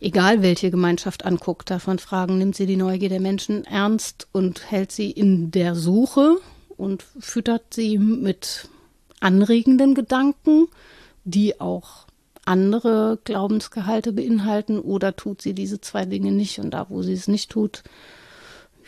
egal 0.00 0.42
welche 0.42 0.70
Gemeinschaft 0.70 1.24
anguckt, 1.24 1.70
davon 1.70 1.98
fragen, 1.98 2.38
nimmt 2.38 2.54
sie 2.54 2.66
die 2.66 2.76
Neugier 2.76 3.08
der 3.08 3.20
Menschen 3.20 3.64
ernst 3.64 4.28
und 4.32 4.70
hält 4.70 4.92
sie 4.92 5.10
in 5.10 5.50
der 5.50 5.74
Suche 5.74 6.36
und 6.76 7.04
füttert 7.18 7.74
sie 7.74 7.98
mit 7.98 8.68
anregenden 9.20 9.94
Gedanken, 9.94 10.68
die 11.24 11.60
auch 11.60 12.06
andere 12.44 13.18
Glaubensgehalte 13.24 14.12
beinhalten 14.12 14.78
oder 14.78 15.16
tut 15.16 15.42
sie 15.42 15.52
diese 15.52 15.80
zwei 15.80 16.04
Dinge 16.04 16.30
nicht 16.30 16.58
und 16.58 16.70
da, 16.70 16.86
wo 16.88 17.02
sie 17.02 17.12
es 17.12 17.28
nicht 17.28 17.50
tut, 17.50 17.82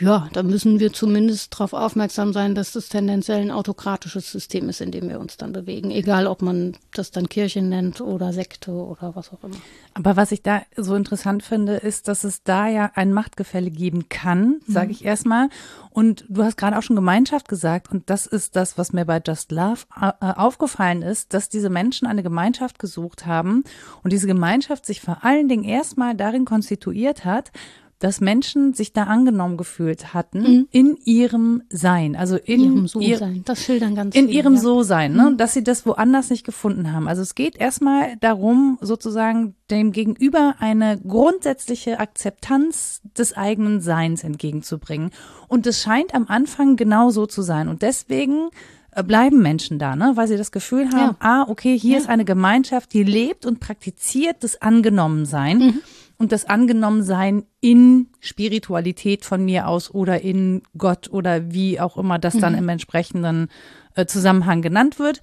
ja, 0.00 0.28
da 0.32 0.44
müssen 0.44 0.78
wir 0.78 0.92
zumindest 0.92 1.52
darauf 1.54 1.72
aufmerksam 1.72 2.32
sein, 2.32 2.54
dass 2.54 2.72
das 2.72 2.88
tendenziell 2.88 3.40
ein 3.40 3.50
autokratisches 3.50 4.30
System 4.30 4.68
ist, 4.68 4.80
in 4.80 4.92
dem 4.92 5.08
wir 5.08 5.18
uns 5.18 5.36
dann 5.36 5.52
bewegen. 5.52 5.90
Egal, 5.90 6.28
ob 6.28 6.40
man 6.40 6.76
das 6.92 7.10
dann 7.10 7.28
Kirche 7.28 7.62
nennt 7.62 8.00
oder 8.00 8.32
Sekte 8.32 8.70
oder 8.70 9.16
was 9.16 9.32
auch 9.32 9.42
immer. 9.42 9.56
Aber 9.94 10.16
was 10.16 10.30
ich 10.30 10.42
da 10.42 10.62
so 10.76 10.94
interessant 10.94 11.42
finde, 11.42 11.76
ist, 11.76 12.06
dass 12.06 12.22
es 12.22 12.44
da 12.44 12.68
ja 12.68 12.92
ein 12.94 13.12
Machtgefälle 13.12 13.70
geben 13.70 14.08
kann, 14.08 14.60
sage 14.68 14.86
mhm. 14.86 14.92
ich 14.92 15.04
erstmal. 15.04 15.48
Und 15.90 16.24
du 16.28 16.44
hast 16.44 16.56
gerade 16.56 16.78
auch 16.78 16.82
schon 16.82 16.94
Gemeinschaft 16.94 17.48
gesagt. 17.48 17.90
Und 17.90 18.08
das 18.08 18.26
ist 18.26 18.54
das, 18.54 18.78
was 18.78 18.92
mir 18.92 19.04
bei 19.04 19.20
Just 19.26 19.50
Love 19.50 19.80
äh, 20.00 20.12
aufgefallen 20.20 21.02
ist, 21.02 21.34
dass 21.34 21.48
diese 21.48 21.70
Menschen 21.70 22.06
eine 22.06 22.22
Gemeinschaft 22.22 22.78
gesucht 22.78 23.26
haben 23.26 23.64
und 24.04 24.12
diese 24.12 24.28
Gemeinschaft 24.28 24.86
sich 24.86 25.00
vor 25.00 25.24
allen 25.24 25.48
Dingen 25.48 25.64
erstmal 25.64 26.14
darin 26.14 26.44
konstituiert 26.44 27.24
hat, 27.24 27.50
dass 27.98 28.20
Menschen 28.20 28.74
sich 28.74 28.92
da 28.92 29.04
angenommen 29.04 29.56
gefühlt 29.56 30.14
hatten 30.14 30.40
mhm. 30.40 30.68
in 30.70 30.96
ihrem 31.04 31.62
Sein, 31.68 32.14
also 32.14 32.36
in 32.36 32.60
ihrem 32.60 32.86
So-Sein. 32.86 33.42
Das 33.44 33.62
schildern 33.62 33.96
ganz 33.96 34.14
In 34.14 34.26
viele, 34.26 34.38
ihrem 34.38 34.54
ja. 34.54 34.60
So-Sein, 34.60 35.12
ne? 35.14 35.30
Mhm. 35.30 35.36
dass 35.36 35.54
sie 35.54 35.64
das 35.64 35.84
woanders 35.84 36.30
nicht 36.30 36.44
gefunden 36.44 36.92
haben. 36.92 37.08
Also 37.08 37.22
es 37.22 37.34
geht 37.34 37.56
erstmal 37.56 38.16
darum, 38.20 38.78
sozusagen 38.80 39.56
dem 39.70 39.90
Gegenüber 39.90 40.54
eine 40.60 40.98
grundsätzliche 40.98 41.98
Akzeptanz 41.98 43.02
des 43.16 43.36
eigenen 43.36 43.80
Seins 43.80 44.22
entgegenzubringen. 44.22 45.10
Und 45.48 45.66
es 45.66 45.82
scheint 45.82 46.14
am 46.14 46.26
Anfang 46.28 46.76
genau 46.76 47.10
so 47.10 47.26
zu 47.26 47.42
sein. 47.42 47.66
Und 47.66 47.82
deswegen 47.82 48.50
äh, 48.92 49.02
bleiben 49.02 49.42
Menschen 49.42 49.80
da, 49.80 49.96
ne? 49.96 50.12
weil 50.14 50.28
sie 50.28 50.36
das 50.36 50.52
Gefühl 50.52 50.90
haben, 50.92 51.16
ja. 51.20 51.42
ah, 51.42 51.46
okay, 51.48 51.76
hier 51.76 51.94
ja. 51.94 51.98
ist 51.98 52.08
eine 52.08 52.24
Gemeinschaft, 52.24 52.92
die 52.92 53.02
lebt 53.02 53.44
und 53.44 53.58
praktiziert 53.58 54.44
das 54.44 54.62
Angenommensein. 54.62 55.58
Mhm 55.58 55.80
und 56.18 56.32
das 56.32 56.44
Angenommensein 56.44 57.44
in 57.60 58.08
Spiritualität 58.20 59.24
von 59.24 59.44
mir 59.44 59.68
aus 59.68 59.92
oder 59.92 60.20
in 60.20 60.62
Gott 60.76 61.08
oder 61.10 61.52
wie 61.52 61.80
auch 61.80 61.96
immer 61.96 62.18
das 62.18 62.36
dann 62.36 62.54
mhm. 62.54 62.58
im 62.58 62.68
entsprechenden 62.70 63.48
äh, 63.94 64.04
Zusammenhang 64.04 64.60
genannt 64.60 64.98
wird. 64.98 65.20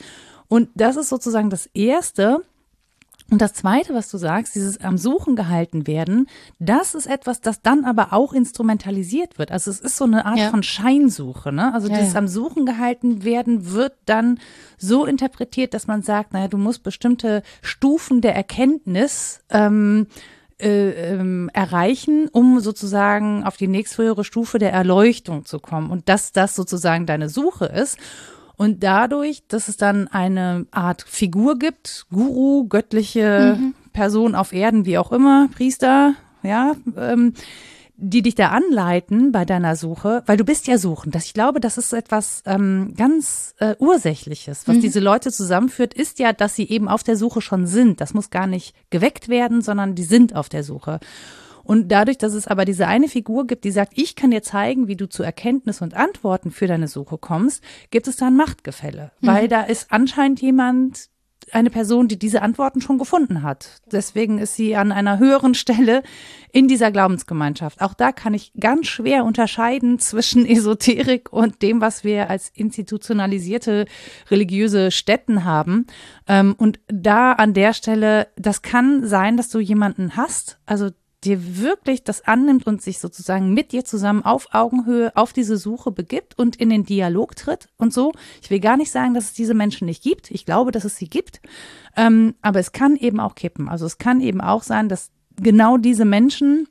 Und 0.48 0.70
das 0.74 0.96
ist 0.96 1.10
sozusagen 1.10 1.50
das 1.50 1.66
Erste. 1.68 2.42
Und 3.32 3.42
das 3.42 3.54
Zweite, 3.54 3.96
was 3.96 4.10
du 4.12 4.18
sagst, 4.18 4.54
dieses 4.54 4.80
am 4.82 5.00
Suchen 5.00 5.36
gehalten 5.36 5.88
werden, 5.88 6.28
das 6.60 6.94
ist 6.94 7.08
etwas, 7.08 7.42
das 7.42 7.62
dann 7.62 7.84
aber 7.84 8.14
auch 8.14 8.34
instrumentalisiert 8.34 9.40
wird. 9.40 9.52
Also 9.52 9.72
es 9.72 9.80
ist 9.80 9.98
so 9.98 10.06
eine 10.06 10.26
Art 10.26 10.38
ja. 10.38 10.50
von 10.52 10.62
Scheinsuche. 10.62 11.52
Ne? 11.52 11.74
Also 11.74 11.90
ja, 11.90 11.98
dieses 11.98 12.14
ja. 12.14 12.20
am 12.20 12.28
Suchen 12.28 12.68
gehalten 12.68 13.24
werden 13.24 13.72
wird 13.72 13.94
dann 14.06 14.40
so 14.78 15.06
interpretiert, 15.06 15.74
dass 15.74 15.88
man 15.88 16.04
sagt, 16.04 16.34
naja, 16.34 16.48
du 16.48 16.58
musst 16.58 16.84
bestimmte 16.84 17.42
Stufen 17.64 18.22
der 18.22 18.36
Erkenntnis 18.36 19.42
ähm, 19.50 20.06
äh, 20.60 21.12
ähm, 21.12 21.50
erreichen, 21.54 22.30
um 22.32 22.60
sozusagen 22.60 23.44
auf 23.44 23.58
die 23.58 23.68
nächsthöhere 23.68 24.24
Stufe 24.24 24.58
der 24.58 24.72
Erleuchtung 24.72 25.46
zu 25.46 25.60
kommen. 25.60 25.92
Und 25.92 26.08
dass 26.10 26.32
das 26.32 26.56
sozusagen 26.56 27.06
deine 27.06 27.30
Suche 27.30 27.66
ist. 27.66 27.98
Und 28.58 28.84
dadurch, 28.84 29.44
dass 29.48 29.68
es 29.68 29.76
dann 29.76 30.08
eine 30.08 30.66
Art 30.72 31.04
Figur 31.06 31.60
gibt, 31.60 32.06
Guru, 32.10 32.68
göttliche 32.70 33.58
mhm. 33.60 33.74
Person 33.92 34.34
auf 34.34 34.54
Erden, 34.54 34.86
wie 34.86 34.98
auch 34.98 35.12
immer, 35.12 35.50
Priester, 35.54 36.14
ja, 36.42 36.74
ähm, 36.98 37.34
die 37.98 38.22
dich 38.22 38.36
da 38.36 38.50
anleiten 38.50 39.32
bei 39.32 39.46
deiner 39.46 39.76
Suche, 39.76 40.24
weil 40.26 40.38
du 40.38 40.44
bist 40.44 40.68
ja 40.68 40.78
suchend. 40.78 41.16
Das, 41.16 41.26
ich 41.26 41.34
glaube, 41.34 41.60
das 41.60 41.78
ist 41.78 41.94
etwas 41.94 42.44
ähm, 42.46 42.94
ganz 42.96 43.56
äh, 43.60 43.76
Ursächliches. 43.80 44.68
Was 44.68 44.78
mhm. 44.78 44.82
diese 44.82 45.00
Leute 45.00 45.32
zusammenführt, 45.32 45.94
ist 45.94 46.20
ja, 46.20 46.34
dass 46.34 46.56
sie 46.56 46.68
eben 46.68 46.88
auf 46.88 47.04
der 47.04 47.16
Suche 47.16 47.42
schon 47.42 47.68
sind. 47.68 48.02
Das 48.02 48.14
muss 48.14 48.30
gar 48.30 48.48
nicht 48.48 48.76
geweckt 48.90 49.30
werden, 49.30 49.62
sondern 49.62 49.96
die 49.96 50.04
sind 50.04 50.36
auf 50.36 50.50
der 50.50 50.64
Suche. 50.64 51.00
Und 51.64 51.92
dadurch, 51.92 52.20
dass 52.20 52.34
es 52.34 52.48
aber 52.48 52.64
diese 52.64 52.86
eine 52.86 53.08
Figur 53.08 53.48
gibt, 53.48 53.64
die 53.64 53.72
sagt, 53.72 53.94
ich 53.96 54.16
kann 54.16 54.30
dir 54.30 54.44
zeigen, 54.44 54.88
wie 54.88 54.96
du 54.96 55.10
zu 55.10 55.24
Erkenntnis 55.24 55.82
und 55.82 55.96
Antworten 55.96 56.52
für 56.52 56.68
deine 56.68 56.88
Suche 56.88 57.18
kommst, 57.18 57.64
gibt 57.90 58.08
es 58.08 58.18
da 58.18 58.28
ein 58.28 58.36
Machtgefälle. 58.36 59.12
Mhm. 59.20 59.28
Weil 59.28 59.48
da 59.48 59.62
ist 59.62 59.92
anscheinend 59.92 60.42
jemand, 60.42 61.10
eine 61.52 61.70
Person, 61.70 62.08
die 62.08 62.18
diese 62.18 62.42
Antworten 62.42 62.82
schon 62.82 62.98
gefunden 62.98 63.44
hat. 63.44 63.82
Deswegen 63.92 64.40
ist 64.40 64.56
sie 64.56 64.76
an 64.76 64.92
einer 64.92 65.20
höheren 65.20 65.54
Stelle 65.56 66.04
in 66.52 66.68
dieser 66.68 66.92
Glaubensgemeinschaft. 66.92 67.82
Auch 67.82 67.94
da 67.94 68.12
kann 68.12 68.34
ich 68.34 68.52
ganz 68.60 68.88
schwer 68.88 69.26
unterscheiden 69.26 70.00
zwischen 70.00 70.46
Esoterik 70.50 71.32
und 71.32 71.62
dem, 71.62 71.82
was 71.82 72.04
wir 72.04 72.30
als 72.30 72.52
institutionalisierte 72.54 73.86
religiöse 74.30 74.92
Stätten 74.92 75.44
haben. 75.46 75.88
Ähm, 76.28 76.56
und 76.58 76.80
da 76.88 77.34
an 77.34 77.54
der 77.54 77.74
Stelle, 77.74 78.28
das 78.36 78.62
kann 78.62 79.06
sein, 79.06 79.38
dass 79.38 79.50
du 79.50 79.60
jemanden 79.60 80.16
hast, 80.16 80.60
also 80.66 80.90
dir 81.26 81.58
wirklich 81.58 82.04
das 82.04 82.26
annimmt 82.26 82.66
und 82.68 82.82
sich 82.82 83.00
sozusagen 83.00 83.54
mit 83.54 83.72
dir 83.72 83.84
zusammen 83.84 84.24
auf 84.24 84.50
Augenhöhe 84.54 85.16
auf 85.16 85.34
diese 85.34 85.58
Suche 85.58 85.92
begibt 85.92 86.38
und 86.38 86.56
in 86.56 86.70
den 86.70 86.86
Dialog 86.86 87.36
tritt 87.36 87.68
und 87.78 87.94
so. 87.94 88.14
Ich 88.42 88.50
will 88.50 88.60
gar 88.60 88.78
nicht 88.78 88.92
sagen, 88.92 89.14
dass 89.14 89.26
es 89.26 89.34
diese 89.34 89.54
Menschen 89.54 89.86
nicht 89.86 90.04
gibt. 90.04 90.32
Ich 90.32 90.46
glaube, 90.46 90.72
dass 90.72 90.86
es 90.86 90.96
sie 90.96 91.10
gibt. 91.10 91.42
Ähm, 91.98 92.36
aber 92.42 92.60
es 92.60 92.72
kann 92.72 92.96
eben 92.96 93.20
auch 93.20 93.36
kippen. 93.36 93.70
Also 93.70 93.86
es 93.86 93.98
kann 93.98 94.22
eben 94.22 94.42
auch 94.42 94.64
sein, 94.64 94.90
dass 94.90 95.12
genau 95.36 95.78
diese 95.78 96.06
Menschen 96.06 96.68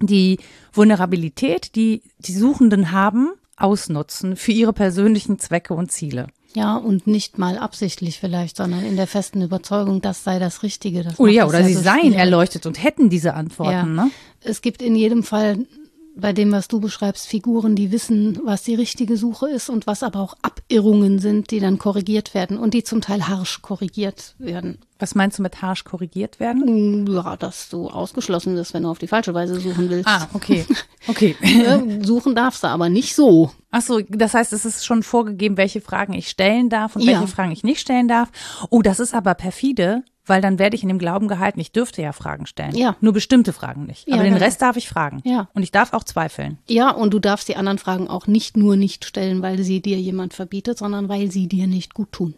die 0.00 0.38
Vulnerabilität, 0.72 1.76
die 1.76 2.02
die 2.18 2.32
Suchenden 2.32 2.90
haben, 2.90 3.32
ausnutzen 3.56 4.36
für 4.36 4.52
ihre 4.52 4.72
persönlichen 4.72 5.38
Zwecke 5.38 5.74
und 5.74 5.92
Ziele. 5.92 6.26
Ja, 6.56 6.76
und 6.76 7.08
nicht 7.08 7.36
mal 7.36 7.58
absichtlich 7.58 8.20
vielleicht, 8.20 8.56
sondern 8.56 8.84
in 8.84 8.96
der 8.96 9.08
festen 9.08 9.42
Überzeugung, 9.42 10.00
das 10.00 10.22
sei 10.22 10.38
das 10.38 10.62
Richtige. 10.62 11.02
Das 11.02 11.18
oh 11.18 11.26
ja, 11.26 11.46
oder 11.46 11.60
ja 11.60 11.66
sie 11.66 11.74
so 11.74 11.82
seien 11.82 12.00
schwierig. 12.00 12.18
erleuchtet 12.18 12.66
und 12.66 12.82
hätten 12.82 13.10
diese 13.10 13.34
Antworten. 13.34 13.96
Ja. 13.96 14.04
Ne? 14.04 14.10
Es 14.40 14.62
gibt 14.62 14.80
in 14.80 14.94
jedem 14.94 15.24
Fall 15.24 15.66
bei 16.16 16.32
dem, 16.32 16.52
was 16.52 16.68
du 16.68 16.80
beschreibst, 16.80 17.26
Figuren, 17.26 17.74
die 17.74 17.90
wissen, 17.90 18.38
was 18.44 18.62
die 18.62 18.74
richtige 18.74 19.16
Suche 19.16 19.48
ist 19.48 19.68
und 19.68 19.86
was 19.86 20.02
aber 20.02 20.20
auch 20.20 20.36
Abirrungen 20.42 21.18
sind, 21.18 21.50
die 21.50 21.60
dann 21.60 21.78
korrigiert 21.78 22.34
werden 22.34 22.56
und 22.56 22.74
die 22.74 22.84
zum 22.84 23.00
Teil 23.00 23.26
harsch 23.26 23.62
korrigiert 23.62 24.34
werden. 24.38 24.78
Was 24.98 25.14
meinst 25.14 25.38
du 25.38 25.42
mit 25.42 25.60
harsch 25.60 25.82
korrigiert 25.84 26.38
werden? 26.38 27.06
Ja, 27.12 27.36
dass 27.36 27.68
du 27.68 27.88
ausgeschlossen 27.88 28.54
bist, 28.54 28.74
wenn 28.74 28.84
du 28.84 28.90
auf 28.90 28.98
die 28.98 29.08
falsche 29.08 29.34
Weise 29.34 29.58
suchen 29.58 29.90
willst. 29.90 30.08
Ah, 30.08 30.28
okay. 30.34 30.64
Okay. 31.08 31.36
suchen 32.02 32.34
darfst 32.34 32.62
du 32.62 32.68
aber 32.68 32.88
nicht 32.88 33.14
so. 33.14 33.50
Ach 33.70 33.82
so, 33.82 34.00
das 34.08 34.34
heißt, 34.34 34.52
es 34.52 34.64
ist 34.64 34.86
schon 34.86 35.02
vorgegeben, 35.02 35.56
welche 35.56 35.80
Fragen 35.80 36.12
ich 36.12 36.28
stellen 36.28 36.70
darf 36.70 36.94
und 36.94 37.02
ja. 37.02 37.12
welche 37.12 37.26
Fragen 37.26 37.50
ich 37.50 37.64
nicht 37.64 37.80
stellen 37.80 38.06
darf. 38.06 38.30
Oh, 38.70 38.82
das 38.82 39.00
ist 39.00 39.14
aber 39.14 39.34
perfide, 39.34 40.04
weil 40.26 40.40
dann 40.40 40.58
werde 40.58 40.76
ich 40.76 40.82
in 40.82 40.88
dem 40.88 40.98
Glauben 40.98 41.28
gehalten, 41.28 41.60
ich 41.60 41.72
dürfte 41.72 42.02
ja 42.02 42.12
Fragen 42.12 42.46
stellen. 42.46 42.74
Ja. 42.74 42.96
Nur 43.00 43.12
bestimmte 43.12 43.52
Fragen 43.52 43.84
nicht. 43.84 44.06
Aber 44.08 44.16
ja, 44.18 44.22
den 44.22 44.34
genau. 44.34 44.44
Rest 44.44 44.62
darf 44.62 44.76
ich 44.76 44.88
fragen. 44.88 45.20
Ja. 45.24 45.48
Und 45.54 45.62
ich 45.62 45.72
darf 45.72 45.92
auch 45.92 46.04
zweifeln. 46.04 46.58
Ja, 46.66 46.90
und 46.90 47.12
du 47.12 47.18
darfst 47.18 47.48
die 47.48 47.56
anderen 47.56 47.78
Fragen 47.78 48.08
auch 48.08 48.26
nicht 48.26 48.56
nur 48.56 48.76
nicht 48.76 49.04
stellen, 49.04 49.42
weil 49.42 49.62
sie 49.62 49.80
dir 49.80 49.98
jemand 49.98 50.34
verbietet, 50.34 50.78
sondern 50.78 51.08
weil 51.08 51.30
sie 51.30 51.46
dir 51.46 51.66
nicht 51.66 51.94
gut 51.94 52.12
tun. 52.12 52.34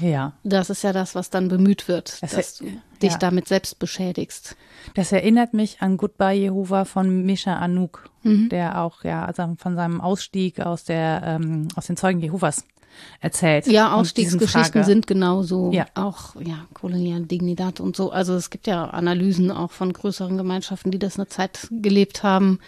Ja. 0.00 0.32
Das 0.42 0.70
ist 0.70 0.82
ja 0.82 0.92
das, 0.92 1.14
was 1.14 1.30
dann 1.30 1.48
bemüht 1.48 1.88
wird, 1.88 2.22
das 2.22 2.32
dass 2.32 2.58
du 2.58 2.66
dich 3.02 3.12
ja. 3.12 3.18
damit 3.18 3.48
selbst 3.48 3.78
beschädigst. 3.78 4.56
Das 4.94 5.12
erinnert 5.12 5.54
mich 5.54 5.80
an 5.80 5.96
Goodbye 5.96 6.38
Jehova 6.38 6.84
von 6.84 7.24
Misha 7.24 7.56
Anouk, 7.56 8.10
mhm. 8.22 8.48
der 8.48 8.80
auch 8.80 9.04
ja 9.04 9.24
also 9.24 9.54
von 9.58 9.74
seinem 9.74 10.00
Ausstieg 10.00 10.60
aus 10.60 10.84
der 10.84 11.22
ähm, 11.24 11.68
aus 11.76 11.86
den 11.86 11.96
Zeugen 11.96 12.20
Jehovas 12.20 12.64
erzählt. 13.20 13.66
Ja, 13.66 13.94
Ausstiegsgeschichten 13.94 14.84
sind 14.84 15.06
genauso. 15.06 15.70
Ja. 15.72 15.86
Auch, 15.94 16.36
ja, 16.36 16.66
koloniale 16.74 17.26
Dignidad 17.26 17.80
und 17.80 17.96
so. 17.96 18.10
Also 18.10 18.34
es 18.34 18.50
gibt 18.50 18.66
ja 18.66 18.84
Analysen 18.84 19.50
auch 19.50 19.70
von 19.72 19.92
größeren 19.92 20.36
Gemeinschaften, 20.36 20.90
die 20.90 20.98
das 20.98 21.16
eine 21.16 21.28
Zeit 21.28 21.68
gelebt 21.70 22.22
haben. 22.22 22.58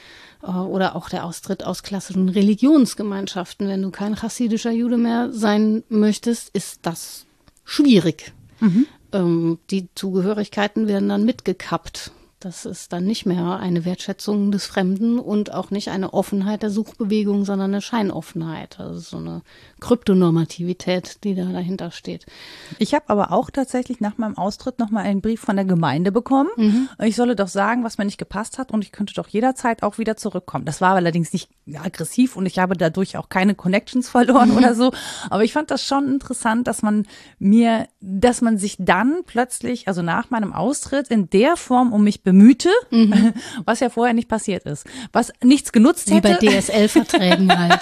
Äh, 0.42 0.50
oder 0.50 0.96
auch 0.96 1.08
der 1.08 1.24
Austritt 1.24 1.64
aus 1.64 1.82
klassischen 1.82 2.28
Religionsgemeinschaften. 2.28 3.68
Wenn 3.68 3.82
du 3.82 3.90
kein 3.90 4.16
chassidischer 4.16 4.70
Jude 4.70 4.96
mehr 4.96 5.30
sein 5.32 5.82
möchtest, 5.88 6.50
ist 6.50 6.80
das 6.82 7.26
schwierig. 7.64 8.32
Mhm. 8.60 8.86
Ähm, 9.12 9.58
die 9.70 9.88
Zugehörigkeiten 9.94 10.86
werden 10.86 11.08
dann 11.08 11.24
mitgekappt. 11.24 12.12
Das 12.44 12.66
ist 12.66 12.92
dann 12.92 13.06
nicht 13.06 13.24
mehr 13.24 13.58
eine 13.58 13.86
Wertschätzung 13.86 14.52
des 14.52 14.66
Fremden 14.66 15.18
und 15.18 15.54
auch 15.54 15.70
nicht 15.70 15.88
eine 15.88 16.12
Offenheit 16.12 16.62
der 16.62 16.68
Suchbewegung, 16.68 17.46
sondern 17.46 17.70
eine 17.70 17.80
Scheinoffenheit. 17.80 18.78
Also 18.78 18.98
so 18.98 19.16
eine 19.16 19.40
Kryptonormativität, 19.80 21.24
die 21.24 21.34
da 21.34 21.46
dahinter 21.46 21.90
steht. 21.90 22.26
Ich 22.78 22.92
habe 22.92 23.06
aber 23.08 23.32
auch 23.32 23.48
tatsächlich 23.48 24.00
nach 24.00 24.18
meinem 24.18 24.36
Austritt 24.36 24.78
nochmal 24.78 25.04
einen 25.06 25.22
Brief 25.22 25.40
von 25.40 25.56
der 25.56 25.64
Gemeinde 25.64 26.12
bekommen. 26.12 26.50
Mhm. 26.56 26.90
Ich 27.02 27.16
solle 27.16 27.34
doch 27.34 27.48
sagen, 27.48 27.82
was 27.82 27.96
mir 27.96 28.04
nicht 28.04 28.18
gepasst 28.18 28.58
hat 28.58 28.72
und 28.72 28.84
ich 28.84 28.92
könnte 28.92 29.14
doch 29.14 29.28
jederzeit 29.28 29.82
auch 29.82 29.96
wieder 29.96 30.18
zurückkommen. 30.18 30.66
Das 30.66 30.82
war 30.82 30.94
allerdings 30.94 31.32
nicht 31.32 31.48
aggressiv 31.72 32.36
und 32.36 32.46
ich 32.46 32.58
habe 32.58 32.76
dadurch 32.76 33.16
auch 33.16 33.28
keine 33.28 33.54
Connections 33.54 34.08
verloren 34.08 34.50
mhm. 34.50 34.56
oder 34.58 34.74
so. 34.74 34.92
Aber 35.30 35.44
ich 35.44 35.52
fand 35.52 35.70
das 35.70 35.84
schon 35.84 36.08
interessant, 36.08 36.66
dass 36.66 36.82
man 36.82 37.06
mir, 37.38 37.88
dass 38.00 38.42
man 38.42 38.58
sich 38.58 38.76
dann 38.78 39.20
plötzlich, 39.26 39.88
also 39.88 40.02
nach 40.02 40.30
meinem 40.30 40.52
Austritt, 40.52 41.08
in 41.08 41.30
der 41.30 41.56
Form 41.56 41.92
um 41.92 42.04
mich 42.04 42.22
bemühte, 42.22 42.70
mhm. 42.90 43.32
was 43.64 43.80
ja 43.80 43.88
vorher 43.88 44.14
nicht 44.14 44.28
passiert 44.28 44.64
ist. 44.64 44.86
Was 45.12 45.32
nichts 45.42 45.72
genutzt 45.72 46.10
hätte. 46.10 46.38
Wie 46.40 46.46
bei 46.46 46.60
DSL-Verträgen 46.60 47.58
halt. 47.58 47.80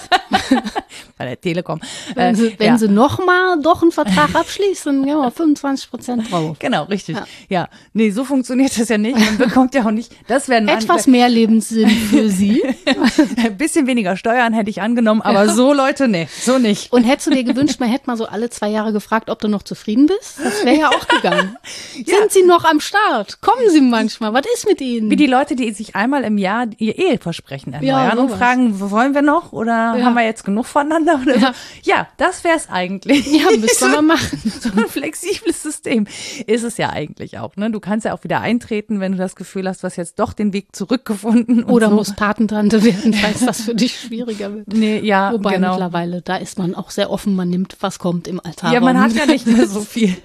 bei 1.17 1.25
der 1.25 1.39
Telekom. 1.39 1.81
Wenn 2.15 2.35
sie, 2.35 2.55
wenn 2.57 2.67
ja. 2.67 2.77
sie 2.77 2.87
nochmal 2.87 3.59
doch 3.61 3.81
einen 3.81 3.91
Vertrag 3.91 4.33
abschließen, 4.33 5.05
ja, 5.07 5.29
25 5.29 5.89
Prozent 5.89 6.31
drauf. 6.31 6.57
Genau, 6.59 6.83
richtig. 6.85 7.17
Ja. 7.17 7.25
ja. 7.49 7.69
Nee, 7.93 8.11
so 8.11 8.23
funktioniert 8.23 8.79
das 8.79 8.89
ja 8.89 8.97
nicht. 8.97 9.17
Man 9.17 9.37
bekommt 9.37 9.75
ja 9.75 9.85
auch 9.85 9.91
nicht, 9.91 10.15
das 10.27 10.47
wäre 10.47 10.63
Etwas 10.63 11.07
mehr 11.07 11.27
Lebenssinn 11.29 11.89
für 11.89 12.29
Sie. 12.29 12.63
bisschen 13.73 13.87
weniger 13.87 14.15
Steuern 14.15 14.53
hätte 14.53 14.69
ich 14.69 14.81
angenommen, 14.81 15.21
aber 15.21 15.45
ja. 15.45 15.53
so 15.53 15.73
Leute, 15.73 16.07
nee, 16.07 16.27
so 16.41 16.59
nicht. 16.59 16.93
Und 16.93 17.03
hättest 17.03 17.27
du 17.27 17.31
dir 17.31 17.43
gewünscht, 17.43 17.79
man 17.79 17.89
hätte 17.89 18.07
mal 18.07 18.17
so 18.17 18.25
alle 18.25 18.49
zwei 18.49 18.69
Jahre 18.69 18.93
gefragt, 18.93 19.29
ob 19.29 19.39
du 19.39 19.47
noch 19.47 19.63
zufrieden 19.63 20.05
bist? 20.05 20.39
Das 20.43 20.63
wäre 20.63 20.79
ja 20.79 20.89
auch 20.89 21.07
gegangen. 21.07 21.57
Sind 21.93 22.31
Sie 22.31 22.43
noch 22.43 22.65
am 22.65 22.79
Start? 22.79 23.41
Kommen 23.41 23.69
Sie 23.69 23.81
manchmal? 23.81 24.33
Was 24.33 24.43
ist 24.53 24.67
mit 24.67 24.79
Ihnen? 24.79 25.09
Wie 25.09 25.15
die 25.15 25.25
Leute, 25.25 25.55
die 25.55 25.71
sich 25.71 25.95
einmal 25.95 26.23
im 26.23 26.37
Jahr 26.37 26.67
ihr 26.77 26.97
Eheversprechen 26.97 27.73
erneuern 27.73 28.19
und 28.19 28.29
fragen, 28.29 28.79
wollen 28.79 29.15
wir 29.15 29.21
noch 29.21 29.51
oder 29.53 29.73
haben 30.03 30.13
wir 30.13 30.23
jetzt 30.23 30.45
genug 30.45 30.65
voneinander? 30.65 31.19
Oder 31.21 31.37
ja. 31.37 31.53
ja, 31.81 32.07
das 32.17 32.43
wäre 32.43 32.55
es 32.55 32.69
eigentlich. 32.69 33.25
Ja, 33.31 33.49
müssen 33.57 33.91
wir 33.91 34.01
machen. 34.01 34.41
So 34.63 34.69
ein 34.69 34.87
flexibles 34.87 35.61
System 35.61 36.05
ist 36.45 36.63
es 36.63 36.77
ja 36.77 36.89
eigentlich 36.89 37.37
auch. 37.39 37.55
Ne? 37.57 37.71
Du 37.71 37.79
kannst 37.79 38.05
ja 38.05 38.13
auch 38.13 38.23
wieder 38.23 38.39
eintreten, 38.39 38.99
wenn 38.99 39.13
du 39.13 39.17
das 39.17 39.35
Gefühl 39.35 39.67
hast, 39.67 39.83
du 39.83 39.87
hast 39.87 39.97
jetzt 39.97 40.19
doch 40.19 40.31
den 40.31 40.53
Weg 40.53 40.75
zurückgefunden. 40.75 41.63
Oder 41.65 41.89
so. 41.89 41.95
musst 41.95 42.15
Patentante 42.15 42.83
werden, 42.83 43.13
falls 43.13 43.45
das 43.45 43.62
für 43.63 43.75
dich 43.75 43.99
schwieriger 43.99 44.53
wird. 44.53 44.67
Nee, 44.67 44.99
ja, 44.99 45.33
Wobei 45.33 45.55
genau. 45.55 45.71
mittlerweile, 45.71 46.21
da 46.21 46.37
ist 46.37 46.57
man 46.57 46.75
auch 46.75 46.91
sehr 46.91 47.09
offen, 47.09 47.35
man 47.35 47.49
nimmt, 47.49 47.77
was 47.79 47.99
kommt 47.99 48.27
im 48.27 48.39
Altar. 48.39 48.73
Ja, 48.73 48.79
man 48.79 48.99
hat 48.99 49.13
ja 49.13 49.25
nicht 49.25 49.47
mehr 49.47 49.67
so 49.67 49.81
viel. 49.81 50.15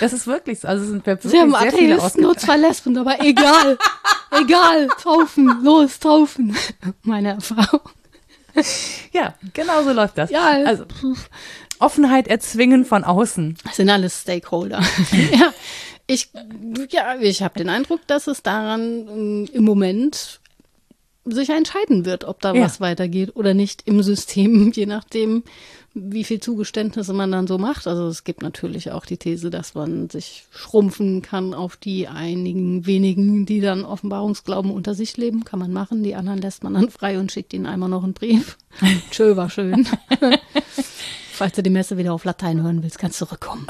Das 0.00 0.12
ist 0.12 0.26
wirklich 0.26 0.60
so. 0.60 0.68
Also 0.68 0.84
sind 0.84 1.06
wir 1.06 1.14
wirklich 1.14 1.32
Sie 1.32 1.38
haben 1.38 1.54
sehr 1.54 1.72
viele 1.72 1.98
nur 2.16 2.36
zwei 2.36 2.56
Lesben, 2.56 2.96
aber 2.96 3.20
egal. 3.20 3.78
egal. 4.30 4.88
Taufen, 5.02 5.62
los, 5.62 5.98
taufen. 5.98 6.56
Meine 7.02 7.40
Frau. 7.40 7.80
Ja, 9.12 9.34
genau 9.54 9.82
so 9.82 9.92
läuft 9.92 10.18
das. 10.18 10.30
Ja, 10.30 10.46
also 10.64 10.84
Offenheit 11.78 12.26
erzwingen 12.28 12.84
von 12.84 13.04
außen. 13.04 13.56
Das 13.64 13.76
sind 13.76 13.90
alles 13.90 14.22
Stakeholder. 14.22 14.82
ja, 15.32 15.52
ich, 16.06 16.30
ja, 16.90 17.16
ich 17.20 17.42
habe 17.42 17.58
den 17.58 17.68
Eindruck, 17.68 18.00
dass 18.06 18.26
es 18.26 18.42
daran 18.42 19.06
ähm, 19.08 19.48
im 19.52 19.64
Moment 19.64 20.40
sich 21.32 21.50
entscheiden 21.50 22.04
wird, 22.04 22.24
ob 22.24 22.40
da 22.40 22.54
ja. 22.54 22.62
was 22.62 22.80
weitergeht 22.80 23.36
oder 23.36 23.54
nicht 23.54 23.82
im 23.86 24.02
System, 24.02 24.72
je 24.74 24.86
nachdem, 24.86 25.42
wie 25.94 26.24
viel 26.24 26.40
Zugeständnisse 26.40 27.12
man 27.12 27.32
dann 27.32 27.46
so 27.46 27.58
macht. 27.58 27.86
Also 27.86 28.06
es 28.06 28.24
gibt 28.24 28.42
natürlich 28.42 28.90
auch 28.92 29.04
die 29.04 29.16
These, 29.16 29.50
dass 29.50 29.74
man 29.74 30.10
sich 30.10 30.44
schrumpfen 30.50 31.22
kann 31.22 31.54
auf 31.54 31.76
die 31.76 32.08
einigen 32.08 32.86
wenigen, 32.86 33.46
die 33.46 33.60
dann 33.60 33.84
Offenbarungsglauben 33.84 34.70
unter 34.70 34.94
sich 34.94 35.16
leben. 35.16 35.44
Kann 35.44 35.58
man 35.58 35.72
machen. 35.72 36.02
Die 36.02 36.14
anderen 36.14 36.40
lässt 36.40 36.62
man 36.62 36.74
dann 36.74 36.90
frei 36.90 37.18
und 37.18 37.32
schickt 37.32 37.52
ihnen 37.52 37.66
einmal 37.66 37.88
noch 37.88 38.04
einen 38.04 38.14
Brief. 38.14 38.56
Tschö, 39.10 39.36
war 39.36 39.50
schön. 39.50 39.88
Falls 41.32 41.54
du 41.54 41.62
die 41.62 41.70
Messe 41.70 41.96
wieder 41.96 42.12
auf 42.12 42.24
Latein 42.24 42.62
hören 42.62 42.82
willst, 42.82 42.98
kannst 42.98 43.20
du 43.20 43.26
zurückkommen. 43.26 43.66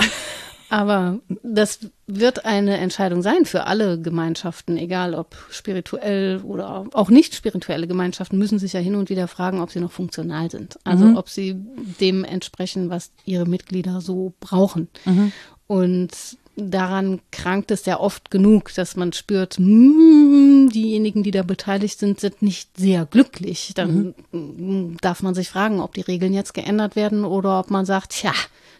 Aber 0.70 1.20
das 1.42 1.80
wird 2.06 2.44
eine 2.44 2.76
Entscheidung 2.78 3.22
sein 3.22 3.44
für 3.44 3.64
alle 3.64 4.00
Gemeinschaften, 4.00 4.76
egal 4.76 5.14
ob 5.14 5.36
spirituell 5.50 6.40
oder 6.42 6.86
auch 6.92 7.08
nicht 7.08 7.34
spirituelle 7.34 7.86
Gemeinschaften, 7.86 8.38
müssen 8.38 8.58
sich 8.58 8.74
ja 8.74 8.80
hin 8.80 8.94
und 8.94 9.08
wieder 9.08 9.28
fragen, 9.28 9.60
ob 9.60 9.70
sie 9.70 9.80
noch 9.80 9.92
funktional 9.92 10.50
sind. 10.50 10.78
Also 10.84 11.06
mhm. 11.06 11.16
ob 11.16 11.28
sie 11.28 11.56
dem 12.00 12.24
entsprechen, 12.24 12.90
was 12.90 13.12
ihre 13.24 13.46
Mitglieder 13.46 14.00
so 14.00 14.34
brauchen. 14.40 14.88
Mhm. 15.04 15.32
Und 15.66 16.10
daran 16.58 17.20
krankt 17.30 17.70
es 17.70 17.86
ja 17.86 18.00
oft 18.00 18.30
genug, 18.30 18.74
dass 18.74 18.96
man 18.96 19.12
spürt, 19.12 19.58
mm, 19.58 20.68
diejenigen, 20.68 21.22
die 21.22 21.30
da 21.30 21.42
beteiligt 21.42 21.98
sind, 21.98 22.20
sind 22.20 22.42
nicht 22.42 22.76
sehr 22.76 23.06
glücklich. 23.06 23.72
Dann 23.74 24.14
mhm. 24.32 24.96
darf 25.00 25.22
man 25.22 25.34
sich 25.34 25.48
fragen, 25.48 25.80
ob 25.80 25.94
die 25.94 26.00
Regeln 26.02 26.34
jetzt 26.34 26.54
geändert 26.54 26.96
werden 26.96 27.24
oder 27.24 27.60
ob 27.60 27.70
man 27.70 27.86
sagt, 27.86 28.10
tja, 28.10 28.32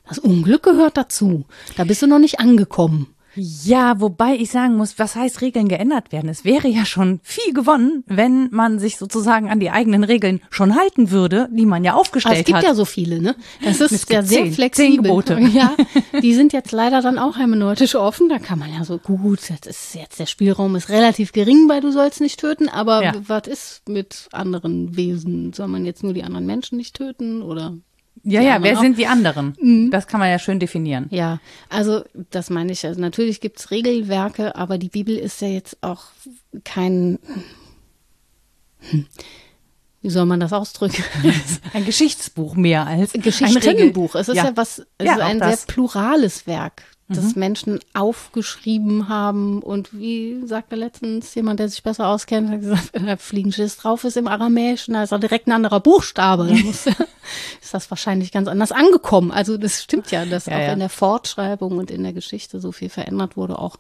das 0.09 0.19
Unglück 0.19 0.63
gehört 0.63 0.97
dazu. 0.97 1.45
Da 1.77 1.85
bist 1.85 2.03
du 2.03 2.07
noch 2.07 2.19
nicht 2.19 2.41
angekommen. 2.41 3.15
Ja, 3.39 4.01
wobei 4.01 4.35
ich 4.35 4.51
sagen 4.51 4.77
muss, 4.77 4.99
was 4.99 5.15
heißt 5.15 5.41
Regeln 5.41 5.69
geändert 5.69 6.13
werden? 6.13 6.29
Es 6.29 6.45
wäre 6.45 6.69
ja 6.69 6.85
schon 6.85 7.21
viel 7.23 7.53
gewonnen, 7.53 8.05
wenn 8.07 8.49
man 8.51 8.79
sich 8.79 8.97
sozusagen 8.97 9.49
an 9.49 9.61
die 9.61 9.71
eigenen 9.71 10.05
Regeln 10.05 10.41
schon 10.51 10.75
halten 10.75 11.11
würde, 11.11 11.49
die 11.53 11.67
man 11.67 11.85
ja 11.85 11.95
aufgestellt 11.95 12.35
hat. 12.35 12.41
Es 12.41 12.47
gibt 12.47 12.59
hat. 12.59 12.65
ja 12.65 12.75
so 12.75 12.85
viele, 12.85 13.21
ne? 13.21 13.37
Das 13.63 13.81
ist 13.81 14.11
ja 14.11 14.23
sehr 14.23 14.45
zehn, 14.45 14.53
flexibel. 14.53 14.93
Zehn 14.93 15.03
Gebote. 15.03 15.39
Ja, 15.59 15.75
die 16.21 16.35
sind 16.35 16.53
jetzt 16.53 16.73
leider 16.73 17.01
dann 17.01 17.19
auch 17.19 17.39
hermeneutisch 17.39 17.95
offen. 17.95 18.29
Da 18.29 18.39
kann 18.39 18.59
man 18.59 18.73
ja 18.73 18.85
so, 18.85 18.99
gut, 18.99 19.41
das 19.49 19.67
ist 19.67 19.95
jetzt 19.95 20.19
der 20.19 20.27
Spielraum 20.27 20.77
ist 20.77 20.89
relativ 20.89 21.33
gering, 21.33 21.69
weil 21.69 21.81
du 21.81 21.91
sollst 21.91 22.21
nicht 22.21 22.39
töten, 22.39 22.69
aber 22.69 23.03
ja. 23.03 23.13
was 23.27 23.47
ist 23.47 23.89
mit 23.89 24.29
anderen 24.33 24.97
Wesen? 24.97 25.53
Soll 25.53 25.69
man 25.69 25.85
jetzt 25.85 26.03
nur 26.03 26.13
die 26.13 26.23
anderen 26.23 26.47
Menschen 26.47 26.77
nicht 26.77 26.95
töten 26.95 27.43
oder 27.43 27.79
ja, 28.31 28.43
ja, 28.43 28.63
wer 28.63 28.77
auch. 28.77 28.83
sind 28.83 28.99
die 28.99 29.07
anderen? 29.07 29.57
Mhm. 29.61 29.91
Das 29.91 30.07
kann 30.07 30.21
man 30.21 30.31
ja 30.31 30.39
schön 30.39 30.61
definieren. 30.61 31.07
Ja, 31.11 31.41
also 31.69 32.05
das 32.31 32.51
meine 32.51 32.73
ich. 32.73 32.85
Also 32.87 33.01
natürlich 33.01 33.41
gibt 33.41 33.59
es 33.59 33.71
Regelwerke, 33.71 34.57
aber 34.57 34.79
die 34.79 34.89
Bibel 34.89 35.17
ist 35.17 35.41
ja 35.41 35.49
jetzt 35.49 35.79
auch 35.83 36.05
kein. 36.65 37.19
Hm, 38.91 39.07
wie 40.01 40.11
soll 40.11 40.27
man 40.27 40.41
das 40.41 40.53
ausdrücken? 40.53 41.03
ein 41.73 41.85
Geschichtsbuch 41.85 42.55
mehr 42.55 42.87
als 42.87 43.15
ein 43.15 43.23
Geschichtenbuch. 43.23 44.15
Es 44.15 44.29
ist 44.29 44.37
ja, 44.37 44.47
ja 44.47 44.53
was, 44.57 44.79
es 44.99 45.07
ja, 45.07 45.15
ist 45.15 45.21
ein 45.21 45.39
sehr 45.41 45.59
plurales 45.67 46.47
Werk 46.47 46.83
das 47.09 47.35
mhm. 47.35 47.41
Menschen 47.41 47.81
aufgeschrieben 47.95 49.09
haben. 49.09 49.63
Und 49.63 49.99
wie 49.99 50.47
sagte 50.47 50.77
letztens 50.77 51.35
jemand, 51.35 51.61
der 51.61 51.69
sich 51.69 51.83
besser 51.83 52.09
auskennt, 52.09 52.51
hat 52.51 52.61
gesagt, 52.61 52.91
wenn 52.93 53.07
da 53.07 53.17
Fliegenschiss 53.17 53.79
drauf 53.79 54.05
ist 54.05 54.17
im 54.17 54.29
Aramäischen, 54.29 54.95
da 54.95 55.03
ist 55.03 55.13
auch 55.13 55.21
direkt 55.21 55.47
ein 55.47 55.53
anderer 55.53 55.81
Buchstabe. 55.81 56.45
Muss, 56.45 56.87
ist 57.63 57.75
das 57.75 57.91
wahrscheinlich 57.91 58.33
ganz 58.33 58.49
anders 58.49 58.73
angekommen. 58.73 59.31
Also 59.31 59.57
das 59.57 59.83
stimmt 59.83 60.11
ja, 60.11 60.25
dass 60.25 60.47
ja, 60.47 60.57
auch 60.57 60.61
ja. 60.61 60.73
in 60.73 60.79
der 60.79 60.89
Fortschreibung 60.89 61.79
und 61.79 61.91
in 61.91 62.03
der 62.03 62.13
Geschichte 62.13 62.61
so 62.61 62.73
viel 62.73 62.89
verändert 62.89 63.37
wurde, 63.37 63.59
auch 63.59 63.77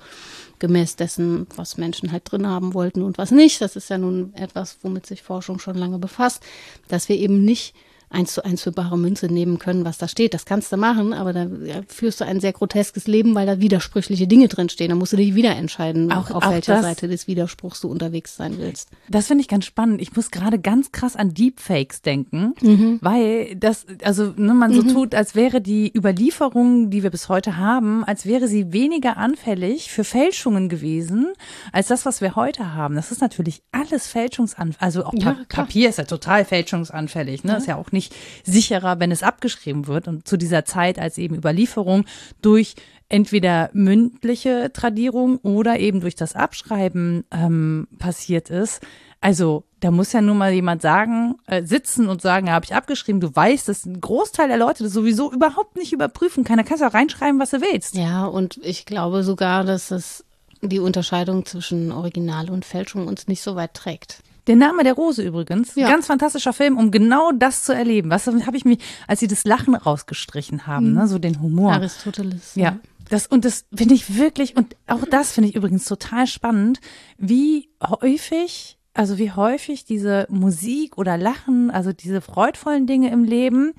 gemäß 0.58 0.96
dessen, 0.96 1.46
was 1.54 1.76
Menschen 1.76 2.12
halt 2.12 2.30
drin 2.30 2.46
haben 2.46 2.74
wollten 2.74 3.02
und 3.02 3.18
was 3.18 3.30
nicht. 3.30 3.60
Das 3.60 3.76
ist 3.76 3.90
ja 3.90 3.98
nun 3.98 4.34
etwas, 4.34 4.78
womit 4.82 5.06
sich 5.06 5.22
Forschung 5.22 5.58
schon 5.58 5.76
lange 5.76 5.98
befasst, 5.98 6.42
dass 6.88 7.08
wir 7.08 7.16
eben 7.16 7.44
nicht 7.44 7.74
eins 8.10 8.32
zu 8.32 8.44
eins 8.44 8.62
für 8.62 8.72
bare 8.72 8.96
Münze 8.96 9.26
nehmen 9.26 9.58
können, 9.58 9.84
was 9.84 9.98
da 9.98 10.08
steht. 10.08 10.34
Das 10.34 10.46
kannst 10.46 10.72
du 10.72 10.76
machen, 10.76 11.12
aber 11.12 11.32
da 11.32 11.46
führst 11.88 12.20
du 12.20 12.24
ein 12.24 12.40
sehr 12.40 12.52
groteskes 12.52 13.06
Leben, 13.06 13.34
weil 13.34 13.46
da 13.46 13.60
widersprüchliche 13.60 14.26
Dinge 14.26 14.48
drinstehen. 14.48 14.90
Da 14.90 14.94
musst 14.94 15.12
du 15.12 15.16
dich 15.16 15.34
wieder 15.34 15.54
entscheiden, 15.56 16.10
auch, 16.12 16.30
auf 16.30 16.44
auch 16.44 16.50
welcher 16.50 16.74
das, 16.74 16.82
Seite 16.82 17.08
des 17.08 17.26
Widerspruchs 17.26 17.80
du 17.80 17.88
unterwegs 17.88 18.36
sein 18.36 18.56
willst. 18.58 18.90
Das 19.08 19.26
finde 19.26 19.42
ich 19.42 19.48
ganz 19.48 19.66
spannend. 19.66 20.00
Ich 20.00 20.14
muss 20.16 20.30
gerade 20.30 20.58
ganz 20.58 20.92
krass 20.92 21.16
an 21.16 21.34
Deepfakes 21.34 22.02
denken, 22.02 22.54
mhm. 22.60 22.98
weil 23.02 23.56
das, 23.56 23.86
also 24.02 24.32
ne, 24.36 24.54
man 24.54 24.72
so 24.72 24.82
mhm. 24.82 24.92
tut, 24.92 25.14
als 25.14 25.34
wäre 25.34 25.60
die 25.60 25.92
Überlieferung, 25.94 26.90
die 26.90 27.02
wir 27.02 27.10
bis 27.10 27.28
heute 27.28 27.56
haben, 27.56 28.04
als 28.04 28.24
wäre 28.24 28.48
sie 28.48 28.72
weniger 28.72 29.16
anfällig 29.16 29.90
für 29.90 30.04
Fälschungen 30.04 30.68
gewesen, 30.68 31.32
als 31.72 31.88
das, 31.88 32.06
was 32.06 32.20
wir 32.20 32.36
heute 32.36 32.74
haben. 32.74 32.94
Das 32.94 33.12
ist 33.12 33.20
natürlich 33.20 33.62
alles 33.72 34.06
fälschungsanfällig. 34.06 34.82
Also 34.82 35.04
auch 35.04 35.14
ja, 35.14 35.36
Papier 35.48 35.88
ist 35.88 35.98
ja 35.98 36.04
total 36.04 36.44
fälschungsanfällig. 36.44 37.44
Ne? 37.44 37.52
Ja. 37.52 37.58
Ist 37.58 37.66
ja 37.66 37.76
auch 37.76 37.92
nicht 37.92 37.97
nicht 37.98 38.14
sicherer, 38.44 39.00
wenn 39.00 39.10
es 39.10 39.22
abgeschrieben 39.22 39.86
wird. 39.88 40.08
Und 40.08 40.28
zu 40.28 40.36
dieser 40.36 40.64
Zeit 40.64 40.98
als 40.98 41.18
eben 41.18 41.34
Überlieferung 41.34 42.04
durch 42.40 42.76
entweder 43.08 43.70
mündliche 43.72 44.70
Tradierung 44.72 45.38
oder 45.38 45.78
eben 45.78 46.00
durch 46.00 46.14
das 46.14 46.36
Abschreiben 46.36 47.24
ähm, 47.30 47.88
passiert 47.98 48.50
ist. 48.50 48.80
Also 49.20 49.64
da 49.80 49.90
muss 49.90 50.12
ja 50.12 50.20
nur 50.20 50.34
mal 50.34 50.52
jemand 50.52 50.82
sagen, 50.82 51.36
äh, 51.46 51.64
sitzen 51.64 52.08
und 52.08 52.22
sagen, 52.22 52.46
ja, 52.46 52.52
habe 52.52 52.64
ich 52.64 52.74
abgeschrieben. 52.74 53.20
Du 53.20 53.34
weißt, 53.34 53.68
dass 53.68 53.84
ein 53.84 54.00
Großteil 54.00 54.48
der 54.48 54.56
Leute 54.56 54.84
das 54.84 54.92
sowieso 54.92 55.32
überhaupt 55.32 55.76
nicht 55.76 55.92
überprüfen 55.92 56.44
kann. 56.44 56.56
Da 56.58 56.62
kannst 56.62 56.82
du 56.82 56.86
auch 56.86 56.94
reinschreiben, 56.94 57.40
was 57.40 57.50
du 57.50 57.60
willst. 57.60 57.94
Ja, 57.94 58.26
und 58.26 58.60
ich 58.62 58.86
glaube 58.86 59.24
sogar, 59.24 59.64
dass 59.64 59.90
es 59.90 60.24
die 60.60 60.80
Unterscheidung 60.80 61.46
zwischen 61.46 61.92
Original 61.92 62.50
und 62.50 62.64
Fälschung 62.64 63.06
uns 63.06 63.28
nicht 63.28 63.42
so 63.42 63.56
weit 63.56 63.74
trägt. 63.74 64.22
Der 64.48 64.56
Name 64.56 64.82
der 64.82 64.94
Rose 64.94 65.22
übrigens. 65.22 65.74
Ja. 65.74 65.88
Ganz 65.88 66.06
fantastischer 66.06 66.54
Film, 66.54 66.78
um 66.78 66.90
genau 66.90 67.30
das 67.32 67.62
zu 67.62 67.74
erleben. 67.74 68.10
Was 68.10 68.26
habe 68.26 68.56
ich 68.56 68.64
mich, 68.64 68.78
als 69.06 69.20
sie 69.20 69.28
das 69.28 69.44
Lachen 69.44 69.74
rausgestrichen 69.74 70.66
haben, 70.66 70.90
mhm. 70.90 70.94
ne, 70.94 71.06
so 71.06 71.18
den 71.18 71.40
Humor. 71.40 71.74
Aristoteles. 71.74 72.54
Ja. 72.54 72.64
ja. 72.64 72.78
Das, 73.10 73.26
und 73.26 73.44
das 73.44 73.66
finde 73.74 73.94
ich 73.94 74.16
wirklich, 74.16 74.56
und 74.56 74.74
auch 74.86 75.04
das 75.10 75.32
finde 75.32 75.50
ich 75.50 75.54
übrigens 75.54 75.84
total 75.84 76.26
spannend, 76.26 76.80
wie 77.16 77.68
häufig, 77.82 78.78
also 78.94 79.18
wie 79.18 79.32
häufig 79.32 79.84
diese 79.84 80.26
Musik 80.30 80.98
oder 80.98 81.16
Lachen, 81.16 81.70
also 81.70 81.92
diese 81.92 82.20
freudvollen 82.20 82.86
Dinge 82.86 83.10
im 83.10 83.24
Leben, 83.24 83.72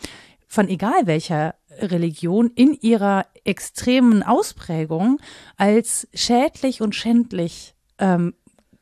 von 0.47 0.67
egal 0.67 1.05
welcher 1.05 1.55
Religion 1.79 2.51
in 2.55 2.73
ihrer 2.73 3.25
extremen 3.43 4.23
Ausprägung 4.23 5.19
als 5.57 6.07
schädlich 6.13 6.81
und 6.81 6.95
schändlich 6.95 7.75
ähm, 7.99 8.33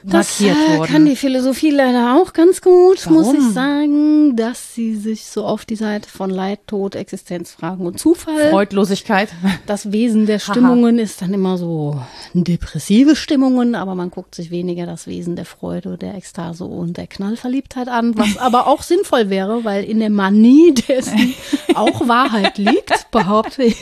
Das 0.10 0.40
markiert 0.40 0.58
äh, 0.58 0.78
wurden. 0.78 0.92
kann 0.92 1.06
die 1.06 1.16
Philosophie 1.16 1.70
leider 1.70 2.16
auch 2.16 2.32
ganz 2.32 2.62
gut, 2.62 3.06
muss 3.10 3.28
Warum? 3.28 3.36
ich 3.36 3.54
sagen, 3.54 4.36
dass 4.36 4.74
sie 4.74 4.96
sich 4.96 5.26
so 5.26 5.46
auf 5.46 5.66
die 5.66 5.76
Seite 5.76 6.10
von 6.10 6.30
Leid, 6.30 6.62
Tod, 6.68 6.96
Existenzfragen 6.96 7.86
und 7.86 8.00
Zufall 8.00 8.50
Freudlosigkeit. 8.52 9.30
Das 9.66 9.92
Wesen 9.92 10.26
der 10.26 10.40
Stimmungen 10.40 10.98
ist 10.98 11.22
dann 11.22 11.34
immer 11.34 11.58
so 11.58 12.02
depressive 12.34 13.16
Stimmungen, 13.16 13.76
aber 13.76 13.96
man 13.96 14.10
guckt 14.10 14.34
sich 14.34 14.50
weniger 14.50 14.86
das 14.86 15.08
Wesen 15.08 15.36
der 15.36 15.46
Freude, 15.46 15.98
der 15.98 16.16
Ekstase 16.16 16.64
und 16.64 16.96
der 16.96 17.08
Knallverliebtheit 17.08 17.90
an, 17.90 18.18
was 18.18 18.38
aber 18.38 18.68
auch 18.68 18.84
sinnvoll 18.84 19.30
wäre, 19.30 19.66
weil 19.66 19.84
in 19.84 20.00
der 20.00 20.10
Manie 20.10 20.74
dessen 20.74 21.34
auch 21.76 22.08
Wahrheit 22.08 22.58
liegt, 22.58 23.12
behaupte 23.12 23.64
ich. 23.64 23.76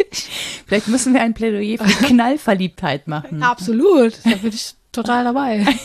Vielleicht 0.66 0.88
müssen 0.88 1.14
wir 1.14 1.22
ein 1.22 1.34
Plädoyer 1.36 1.78
für 1.78 2.06
Knallverliebtheit 2.06 3.08
machen. 3.08 3.44
Absolut, 3.44 4.14
da 4.24 4.36
bin 4.38 4.50
ich 4.50 4.74
total 4.96 5.24
dabei. 5.26 5.66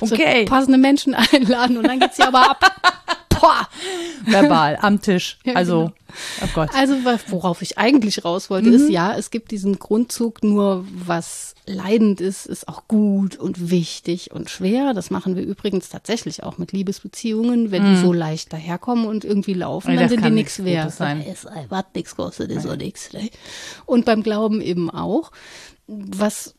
Okay, 0.00 0.44
So 0.44 0.50
passende 0.50 0.78
Menschen 0.78 1.14
einladen 1.32 1.76
und 1.76 1.86
dann 1.86 2.00
geht's 2.00 2.16
hier 2.16 2.28
aber 2.28 2.50
ab. 2.50 2.60
Boah. 3.40 3.66
verbal, 4.24 4.78
am 4.80 5.00
Tisch. 5.02 5.38
Ja, 5.44 5.54
Also, 5.54 5.80
genau. 5.86 5.92
oh 6.44 6.48
Gott. 6.54 6.70
Also 6.74 6.94
worauf 7.28 7.60
ich 7.60 7.76
eigentlich 7.76 8.24
raus 8.24 8.50
wollte, 8.50 8.70
ist 8.70 8.88
ja, 8.88 9.16
es 9.16 9.30
gibt 9.32 9.50
diesen 9.50 9.80
Grundzug, 9.80 10.44
nur 10.44 10.84
was 10.92 11.56
leidend 11.66 12.20
ist, 12.20 12.46
ist 12.46 12.68
auch 12.68 12.86
gut 12.86 13.36
und 13.36 13.70
wichtig 13.70 14.30
und 14.30 14.48
schwer. 14.48 14.94
Das 14.94 15.10
machen 15.10 15.34
wir 15.34 15.42
übrigens 15.42 15.88
tatsächlich 15.88 16.44
auch 16.44 16.56
mit 16.58 16.70
Liebesbeziehungen, 16.70 17.72
wenn 17.72 17.84
die 17.84 17.96
so 18.00 18.12
leicht 18.12 18.52
daherkommen 18.52 19.06
und 19.06 19.24
irgendwie 19.24 19.54
laufen, 19.54 19.92
Ja, 19.92 20.00
dann 20.00 20.08
sind 20.08 20.24
die 20.24 20.30
nichts 20.30 20.64
wert. 20.64 20.92
Sein. 20.92 21.20
Ist, 21.22 21.46
äh, 21.46 21.64
was 21.68 21.84
nichts 21.94 22.14
kostet, 22.14 22.52
ist 22.52 22.66
auch 22.66 22.76
nichts. 22.76 23.12
Ne? 23.12 23.30
Und 23.86 24.04
beim 24.04 24.22
Glauben 24.22 24.60
eben 24.60 24.88
auch, 24.88 25.32
was 25.88 26.54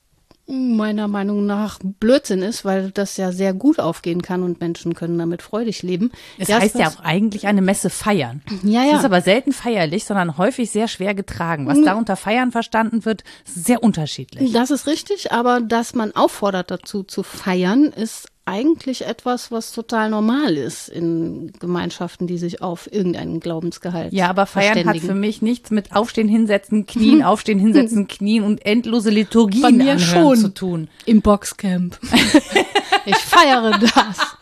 meiner 0.46 1.08
Meinung 1.08 1.46
nach 1.46 1.80
Blödsinn 1.82 2.42
ist, 2.42 2.66
weil 2.66 2.92
das 2.92 3.16
ja 3.16 3.32
sehr 3.32 3.54
gut 3.54 3.80
aufgehen 3.80 4.22
kann 4.22 4.44
und 4.44 4.60
Menschen 4.60 4.94
können 4.94 5.18
damit 5.18 5.42
freudig 5.42 5.84
leben. 5.84 6.12
Es 6.38 6.50
Das, 6.50 6.62
heißt 6.62 6.80
ja 6.80 6.90
auch 6.90 7.00
eigentlich 7.00 7.48
eine 7.48 7.62
Messe 7.62 7.90
feiern. 7.90 8.42
Ja, 8.64 8.84
ja. 8.84 8.98
ist 8.98 9.06
aber 9.06 9.22
selten 9.22 9.54
feierlich, 9.54 10.04
sondern 10.04 10.38
häufig 10.38 10.70
sehr 10.70 10.90
schwer 10.90 11.14
getragen. 11.16 11.66
Was 11.68 11.82
da 11.82 11.94
unter 11.94 12.18
Feiern 12.18 12.52
verstanden 12.52 13.06
wird, 13.06 13.24
ist 13.46 13.66
sehr 13.66 13.84
unterschiedlich. 13.84 14.52
Das 14.52 14.70
ist 14.70 14.86
richtig, 14.86 15.32
aber 15.32 15.62
dass 15.62 15.96
man 15.96 16.14
auffordert 16.14 16.72
dazu 16.72 17.04
zu 17.04 17.24
feiern, 17.24 17.86
ist 17.86 18.28
eigentlich 18.46 19.06
etwas, 19.06 19.52
was 19.52 19.72
total 19.72 20.10
normal 20.10 20.58
ist 20.58 20.90
in 20.90 21.54
Gemeinschaften, 21.60 22.28
die 22.28 22.38
sich 22.38 22.62
auf 22.62 22.92
irgendeinen 22.92 23.40
Glaubensgehalt 23.40 24.12
Ja, 24.12 24.30
aber 24.30 24.46
feiern 24.46 24.86
hat 24.86 24.98
für 24.98 25.14
mich 25.14 25.42
nichts 25.42 25.72
mit 25.72 25.96
Aufstehen, 25.96 26.28
Hinsetzen, 26.28 26.86
Knien, 26.86 27.24
Aufstehen, 27.24 27.60
Hinsetzen, 27.60 28.08
Knien 28.08 28.44
und 28.44 28.66
endlose 28.66 29.10
Liturgien 29.12 29.62
Bei 29.62 29.72
mir 29.72 29.94
anhören 29.94 30.00
schon. 30.00 30.38
zu 30.38 30.54
tun. 30.54 30.90
Im 31.06 31.22
Boxcamp. 31.22 31.98
ich 33.06 33.16
feiere 33.16 33.80
das. 33.80 34.36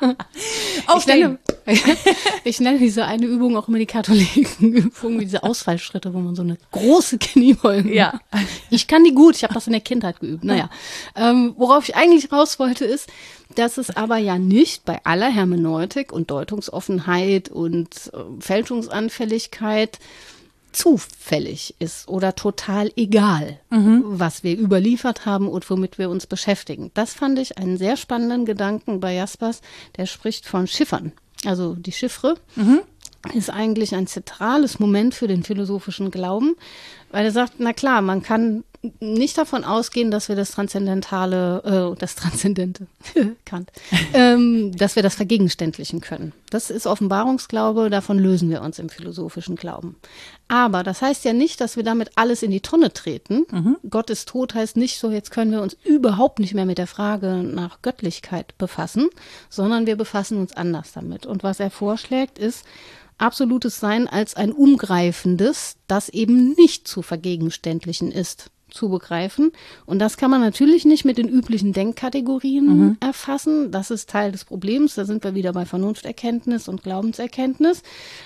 Ich 0.98 1.06
nenne, 1.06 1.38
ich 2.44 2.60
nenne 2.60 2.78
diese 2.78 3.06
eine 3.06 3.26
Übung 3.26 3.56
auch 3.56 3.68
immer 3.68 3.78
die 3.78 3.86
Katholikenübung, 3.86 5.18
diese 5.18 5.42
Ausfallschritte, 5.42 6.14
wo 6.14 6.18
man 6.18 6.34
so 6.34 6.42
eine 6.42 6.58
große 6.70 7.18
Kniebeuge 7.20 7.92
Ja. 7.94 8.20
macht. 8.30 8.46
Ich 8.70 8.86
kann 8.86 9.04
die 9.04 9.14
gut, 9.14 9.36
ich 9.36 9.42
habe 9.42 9.54
das 9.54 9.66
in 9.66 9.72
der 9.72 9.80
Kindheit 9.80 10.20
geübt. 10.20 10.44
Naja, 10.44 10.70
ähm, 11.16 11.54
worauf 11.56 11.88
ich 11.88 11.96
eigentlich 11.96 12.30
raus 12.32 12.58
wollte, 12.58 12.84
ist, 12.84 13.08
dass 13.54 13.78
es 13.78 13.96
aber 13.96 14.18
ja 14.18 14.38
nicht 14.38 14.84
bei 14.84 15.00
aller 15.04 15.28
Hermeneutik 15.28 16.12
und 16.12 16.30
Deutungsoffenheit 16.30 17.48
und 17.48 17.88
äh, 18.12 18.18
Fälschungsanfälligkeit 18.40 19.98
zufällig 20.76 21.74
ist 21.78 22.06
oder 22.08 22.34
total 22.34 22.92
egal, 22.96 23.58
was 23.70 24.44
wir 24.44 24.58
überliefert 24.58 25.24
haben 25.24 25.48
und 25.48 25.68
womit 25.70 25.98
wir 25.98 26.10
uns 26.10 26.26
beschäftigen. 26.26 26.90
Das 26.94 27.14
fand 27.14 27.38
ich 27.38 27.58
einen 27.58 27.78
sehr 27.78 27.96
spannenden 27.96 28.44
Gedanken 28.44 29.00
bei 29.00 29.14
Jaspers, 29.14 29.62
der 29.96 30.06
spricht 30.06 30.46
von 30.46 30.66
Schiffern. 30.66 31.12
Also 31.44 31.74
die 31.74 31.92
Chiffre 31.92 32.36
ist 33.34 33.50
eigentlich 33.50 33.94
ein 33.94 34.06
zentrales 34.06 34.78
Moment 34.78 35.14
für 35.14 35.28
den 35.28 35.42
philosophischen 35.42 36.10
Glauben, 36.10 36.56
weil 37.10 37.24
er 37.24 37.32
sagt, 37.32 37.54
na 37.58 37.72
klar, 37.72 38.02
man 38.02 38.22
kann 38.22 38.64
nicht 39.00 39.38
davon 39.38 39.64
ausgehen, 39.64 40.10
dass 40.10 40.28
wir 40.28 40.36
das 40.36 40.52
Transzendentale, 40.52 41.92
äh, 41.94 41.98
das 41.98 42.14
Transzendente, 42.14 42.86
Kant, 43.44 43.70
ähm, 44.12 44.76
dass 44.76 44.96
wir 44.96 45.02
das 45.02 45.14
vergegenständlichen 45.14 46.00
können. 46.00 46.32
Das 46.50 46.70
ist 46.70 46.86
Offenbarungsglaube, 46.86 47.90
davon 47.90 48.18
lösen 48.18 48.50
wir 48.50 48.62
uns 48.62 48.78
im 48.78 48.88
philosophischen 48.88 49.56
Glauben. 49.56 49.96
Aber 50.48 50.84
das 50.84 51.02
heißt 51.02 51.24
ja 51.24 51.32
nicht, 51.32 51.60
dass 51.60 51.76
wir 51.76 51.82
damit 51.82 52.12
alles 52.14 52.42
in 52.42 52.52
die 52.52 52.60
Tonne 52.60 52.92
treten. 52.92 53.46
Gott 53.90 54.10
ist 54.10 54.28
tot 54.28 54.54
heißt 54.54 54.76
nicht 54.76 54.98
so, 54.98 55.10
jetzt 55.10 55.32
können 55.32 55.50
wir 55.50 55.60
uns 55.60 55.76
überhaupt 55.84 56.38
nicht 56.38 56.54
mehr 56.54 56.66
mit 56.66 56.78
der 56.78 56.86
Frage 56.86 57.42
nach 57.42 57.82
Göttlichkeit 57.82 58.56
befassen, 58.56 59.08
sondern 59.50 59.86
wir 59.86 59.96
befassen 59.96 60.38
uns 60.38 60.56
anders 60.56 60.92
damit. 60.92 61.26
Und 61.26 61.42
was 61.42 61.58
er 61.58 61.70
vorschlägt, 61.70 62.38
ist, 62.38 62.64
absolutes 63.18 63.80
Sein 63.80 64.08
als 64.08 64.34
ein 64.34 64.52
umgreifendes, 64.52 65.76
das 65.86 66.08
eben 66.08 66.52
nicht 66.52 66.86
zu 66.86 67.02
vergegenständlichen 67.02 68.12
ist, 68.12 68.50
zu 68.68 68.88
begreifen. 68.88 69.52
Und 69.86 70.00
das 70.00 70.16
kann 70.16 70.30
man 70.30 70.40
natürlich 70.40 70.84
nicht 70.84 71.04
mit 71.04 71.18
den 71.18 71.28
üblichen 71.28 71.72
Denkkategorien 71.72 72.96
erfassen. 73.00 73.70
Das 73.70 73.90
ist 73.90 74.10
Teil 74.10 74.32
des 74.32 74.44
Problems. 74.44 74.94
Da 74.94 75.04
sind 75.04 75.24
wir 75.24 75.34
wieder 75.34 75.52
bei 75.52 75.64
Vernunfterkenntnis 75.64 76.68
und 76.68 76.82
Glaubenserkenntnis. 76.82 77.82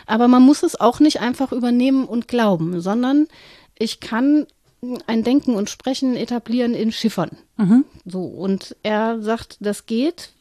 Aber 0.07 0.29
man 0.29 0.43
muss 0.43 0.63
es 0.63 0.81
auch 0.81 0.99
nicht 0.99 1.21
einfach 1.21 1.53
übernehmen 1.53 2.05
und 2.05 2.27
glauben, 2.27 2.81
sondern 2.81 3.29
ich 3.79 4.01
kann 4.01 4.47
ein 5.07 5.25
Denken 5.25 5.55
und 5.55 5.69
Sprechen 5.69 6.17
etablieren 6.17 6.75
in 6.75 6.91
Schiffern. 6.91 7.31
So, 8.07 8.25
und 8.25 8.77
er 8.83 9.21
sagt, 9.21 9.59
das 9.61 9.87
geht 9.87 10.33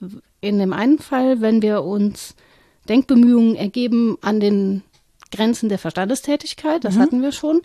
in 0.41 0.59
dem 0.59 0.71
einen 0.71 0.99
Fall, 0.99 1.41
wenn 1.41 1.61
wir 1.61 1.83
uns 1.83 2.35
Denkbemühungen 2.89 3.55
ergeben 3.55 4.17
an 4.21 4.39
den 4.39 4.83
Grenzen 5.31 5.69
der 5.69 5.77
Verstandestätigkeit, 5.77 6.83
das 6.83 6.97
hatten 6.97 7.21
wir 7.21 7.31
schon. 7.31 7.61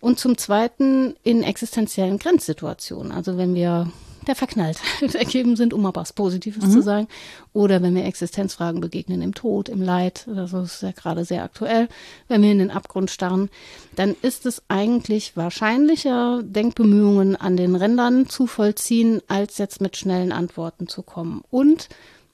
Und 0.00 0.18
zum 0.18 0.36
Zweiten 0.36 1.16
in 1.22 1.42
existenziellen 1.42 2.18
Grenzsituationen. 2.18 3.10
Also 3.10 3.38
wenn 3.38 3.54
wir 3.54 3.90
der 4.26 4.34
Verknalltheit 4.34 5.14
ergeben 5.14 5.56
sind, 5.56 5.72
um 5.72 5.82
mal 5.82 5.94
was 5.94 6.12
Positives 6.12 6.70
zu 6.70 6.82
sagen, 6.82 7.08
oder 7.52 7.80
wenn 7.80 7.94
wir 7.94 8.04
Existenzfragen 8.04 8.80
begegnen 8.80 9.22
im 9.22 9.34
Tod, 9.34 9.68
im 9.68 9.80
Leid, 9.80 10.26
das 10.26 10.52
ist 10.52 10.82
ja 10.82 10.90
gerade 10.90 11.24
sehr 11.24 11.44
aktuell, 11.44 11.88
wenn 12.28 12.42
wir 12.42 12.52
in 12.52 12.58
den 12.58 12.70
Abgrund 12.70 13.10
starren, 13.10 13.48
dann 13.94 14.14
ist 14.22 14.46
es 14.46 14.62
eigentlich 14.68 15.36
wahrscheinlicher, 15.36 16.42
Denkbemühungen 16.42 17.36
an 17.36 17.56
den 17.56 17.76
Rändern 17.76 18.28
zu 18.28 18.46
vollziehen, 18.46 19.22
als 19.28 19.58
jetzt 19.58 19.80
mit 19.80 19.96
schnellen 19.96 20.32
Antworten 20.32 20.88
zu 20.88 21.02
kommen. 21.02 21.42
Und 21.50 21.88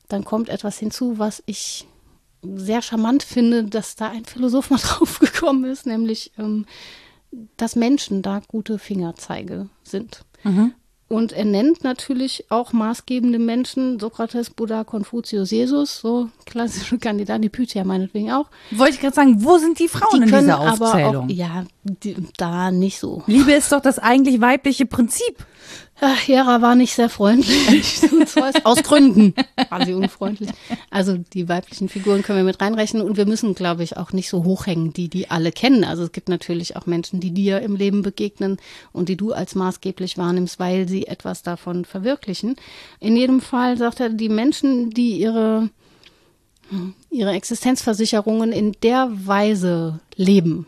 dann 0.08 0.24
kommt 0.24 0.48
etwas 0.48 0.78
hinzu, 0.78 1.18
was 1.18 1.42
ich 1.46 1.86
sehr 2.42 2.82
charmant 2.82 3.22
finde, 3.22 3.64
dass 3.64 3.96
da 3.96 4.10
ein 4.10 4.24
Philosoph 4.24 4.70
mal 4.70 4.78
drauf 4.82 5.18
gekommen 5.18 5.64
ist, 5.64 5.86
nämlich, 5.86 6.32
ähm, 6.38 6.66
dass 7.56 7.76
Menschen 7.76 8.22
da 8.22 8.42
gute 8.46 8.78
Fingerzeige 8.78 9.68
sind. 9.82 10.24
Und 11.08 11.32
er 11.32 11.44
nennt 11.44 11.84
natürlich 11.84 12.46
auch 12.50 12.72
maßgebende 12.72 13.38
Menschen, 13.38 14.00
Sokrates, 14.00 14.48
Buddha, 14.48 14.82
Konfuzius, 14.82 15.50
Jesus, 15.50 15.98
so 15.98 16.30
klassische 16.46 16.98
Kandidaten, 17.00 17.42
die 17.42 17.50
Pythia 17.50 17.84
meinetwegen 17.84 18.32
auch. 18.32 18.46
Wollte 18.70 18.94
ich 18.94 19.00
gerade 19.00 19.14
sagen, 19.14 19.44
wo 19.44 19.58
sind 19.58 19.78
die 19.78 19.88
Frauen 19.88 20.22
Die 20.22 20.30
in 20.30 20.38
dieser 20.38 20.58
aber 20.58 20.86
Aufzählung? 20.86 21.26
auch, 21.26 21.30
ja, 21.30 21.64
die, 21.84 22.16
da 22.38 22.70
nicht 22.70 22.98
so. 22.98 23.22
Liebe 23.26 23.52
ist 23.52 23.72
doch 23.72 23.80
das 23.82 23.98
eigentlich 23.98 24.40
weibliche 24.40 24.86
Prinzip. 24.86 25.44
Ach, 26.04 26.26
Hera 26.26 26.60
war 26.60 26.74
nicht 26.74 26.94
sehr 26.94 27.08
freundlich. 27.08 28.02
Und 28.12 28.28
zwar 28.28 28.48
ist 28.48 28.66
aus 28.66 28.82
Gründen 28.82 29.34
war 29.70 29.86
sie 29.86 29.94
unfreundlich. 29.94 30.50
Also 30.90 31.16
die 31.16 31.48
weiblichen 31.48 31.88
Figuren 31.88 32.22
können 32.22 32.38
wir 32.38 32.44
mit 32.44 32.60
reinrechnen 32.60 33.04
und 33.04 33.16
wir 33.16 33.24
müssen, 33.24 33.54
glaube 33.54 33.84
ich, 33.84 33.96
auch 33.96 34.12
nicht 34.12 34.28
so 34.28 34.42
hochhängen, 34.42 34.92
die 34.92 35.08
die 35.08 35.30
alle 35.30 35.52
kennen. 35.52 35.84
Also 35.84 36.02
es 36.02 36.10
gibt 36.10 36.28
natürlich 36.28 36.76
auch 36.76 36.86
Menschen, 36.86 37.20
die 37.20 37.30
dir 37.30 37.60
im 37.60 37.76
Leben 37.76 38.02
begegnen 38.02 38.56
und 38.92 39.08
die 39.08 39.16
du 39.16 39.32
als 39.32 39.54
maßgeblich 39.54 40.18
wahrnimmst, 40.18 40.58
weil 40.58 40.88
sie 40.88 41.06
etwas 41.06 41.44
davon 41.44 41.84
verwirklichen. 41.84 42.56
In 42.98 43.16
jedem 43.16 43.40
Fall 43.40 43.78
sagt 43.78 44.00
er, 44.00 44.08
die 44.08 44.28
Menschen, 44.28 44.90
die 44.90 45.20
ihre 45.20 45.70
ihre 47.10 47.32
Existenzversicherungen 47.32 48.50
in 48.50 48.72
der 48.82 49.10
Weise 49.12 50.00
leben, 50.16 50.66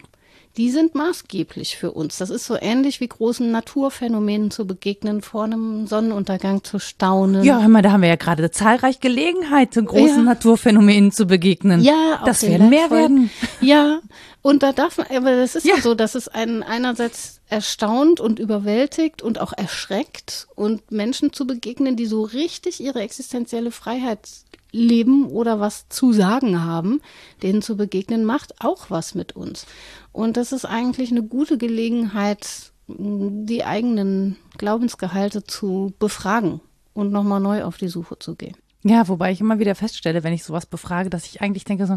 die 0.56 0.70
sind 0.70 0.94
maßgeblich 0.94 1.76
für 1.76 1.90
uns. 1.90 2.18
Das 2.18 2.30
ist 2.30 2.46
so 2.46 2.56
ähnlich 2.60 3.00
wie 3.00 3.08
großen 3.08 3.50
Naturphänomenen 3.50 4.50
zu 4.50 4.66
begegnen, 4.66 5.20
vor 5.20 5.44
einem 5.44 5.86
Sonnenuntergang 5.86 6.62
zu 6.62 6.78
staunen. 6.78 7.42
Ja, 7.42 7.60
hör 7.60 7.68
mal, 7.68 7.82
da 7.82 7.92
haben 7.92 8.02
wir 8.02 8.08
ja 8.08 8.16
gerade 8.16 8.50
zahlreich 8.50 9.00
Gelegenheit, 9.00 9.74
zu 9.74 9.82
großen 9.82 10.18
ja. 10.18 10.22
Naturphänomenen 10.22 11.10
zu 11.10 11.26
begegnen. 11.26 11.82
Ja, 11.82 12.22
das 12.24 12.42
werden 12.42 12.68
mehr 12.68 12.90
werden. 12.90 13.30
Ja, 13.60 14.00
und 14.42 14.62
da 14.62 14.72
darf 14.72 14.98
man, 14.98 15.06
aber 15.06 15.36
das 15.36 15.54
ist 15.54 15.64
ja, 15.64 15.76
ja 15.76 15.80
so, 15.80 15.94
dass 15.94 16.14
es 16.14 16.28
einen 16.28 16.62
einerseits 16.62 17.40
erstaunt 17.48 18.20
und 18.20 18.38
überwältigt 18.38 19.22
und 19.22 19.40
auch 19.40 19.52
erschreckt 19.52 20.48
und 20.54 20.90
Menschen 20.90 21.32
zu 21.32 21.46
begegnen, 21.46 21.96
die 21.96 22.04
so 22.04 22.22
richtig 22.22 22.80
ihre 22.80 23.00
existenzielle 23.00 23.70
Freiheit 23.70 24.28
leben 24.74 25.26
oder 25.28 25.60
was 25.60 25.88
zu 25.88 26.12
sagen 26.12 26.64
haben, 26.64 27.00
denen 27.42 27.62
zu 27.62 27.76
begegnen, 27.76 28.24
macht 28.24 28.60
auch 28.60 28.90
was 28.90 29.14
mit 29.14 29.36
uns. 29.36 29.66
Und 30.12 30.36
das 30.36 30.52
ist 30.52 30.64
eigentlich 30.64 31.10
eine 31.10 31.22
gute 31.22 31.56
Gelegenheit, 31.56 32.72
die 32.88 33.64
eigenen 33.64 34.36
Glaubensgehalte 34.58 35.44
zu 35.44 35.94
befragen 35.98 36.60
und 36.92 37.12
nochmal 37.12 37.40
neu 37.40 37.64
auf 37.64 37.76
die 37.76 37.88
Suche 37.88 38.18
zu 38.18 38.34
gehen. 38.34 38.56
Ja, 38.82 39.08
wobei 39.08 39.32
ich 39.32 39.40
immer 39.40 39.58
wieder 39.58 39.74
feststelle, 39.74 40.24
wenn 40.24 40.34
ich 40.34 40.44
sowas 40.44 40.66
befrage, 40.66 41.08
dass 41.08 41.24
ich 41.24 41.40
eigentlich 41.40 41.64
denke 41.64 41.86
so, 41.86 41.96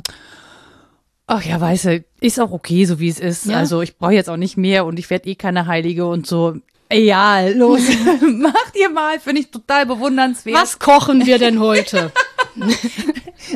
ach 1.25 1.43
ja, 1.43 1.59
weißt 1.59 1.85
du, 1.85 2.05
ist 2.21 2.39
auch 2.39 2.51
okay, 2.51 2.85
so 2.85 2.99
wie 2.99 3.09
es 3.09 3.19
ist. 3.19 3.47
Ja. 3.47 3.57
Also 3.57 3.81
ich 3.81 3.97
brauche 3.97 4.13
jetzt 4.13 4.29
auch 4.29 4.37
nicht 4.37 4.55
mehr 4.55 4.85
und 4.85 4.97
ich 4.97 5.09
werde 5.09 5.29
eh 5.29 5.35
keine 5.35 5.65
Heilige 5.65 6.05
und 6.05 6.25
so. 6.25 6.55
Ja, 6.91 7.45
los, 7.47 7.81
macht 8.21 8.75
ihr 8.75 8.89
mal, 8.89 9.19
finde 9.19 9.41
ich 9.41 9.52
total 9.52 9.85
bewundernswert. 9.85 10.56
Was 10.56 10.79
kochen 10.79 11.25
wir 11.25 11.39
denn 11.39 11.60
heute? 11.60 12.12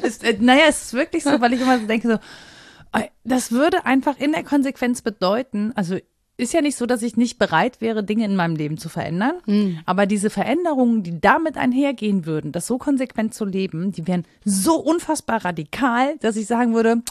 es, 0.03 0.19
äh, 0.19 0.37
naja, 0.39 0.63
es 0.67 0.83
ist 0.83 0.93
wirklich 0.93 1.23
so, 1.23 1.41
weil 1.41 1.53
ich 1.53 1.61
immer 1.61 1.79
so 1.79 1.85
denke, 1.85 2.07
so, 2.07 2.99
äh, 2.99 3.07
das 3.23 3.51
würde 3.51 3.85
einfach 3.85 4.19
in 4.19 4.31
der 4.31 4.43
Konsequenz 4.43 5.01
bedeuten, 5.01 5.71
also 5.75 5.97
ist 6.37 6.53
ja 6.53 6.61
nicht 6.61 6.75
so, 6.75 6.85
dass 6.85 7.03
ich 7.03 7.17
nicht 7.17 7.37
bereit 7.37 7.81
wäre, 7.81 8.03
Dinge 8.03 8.25
in 8.25 8.35
meinem 8.35 8.55
Leben 8.55 8.77
zu 8.77 8.89
verändern. 8.89 9.35
Mhm. 9.45 9.79
Aber 9.85 10.07
diese 10.07 10.29
Veränderungen, 10.29 11.03
die 11.03 11.21
damit 11.21 11.55
einhergehen 11.55 12.25
würden, 12.25 12.51
das 12.51 12.65
so 12.65 12.77
konsequent 12.79 13.33
zu 13.33 13.45
leben, 13.45 13.91
die 13.91 14.07
wären 14.07 14.25
so 14.43 14.75
unfassbar 14.77 15.45
radikal, 15.45 16.17
dass 16.17 16.35
ich 16.35 16.47
sagen 16.47 16.73
würde, 16.73 17.03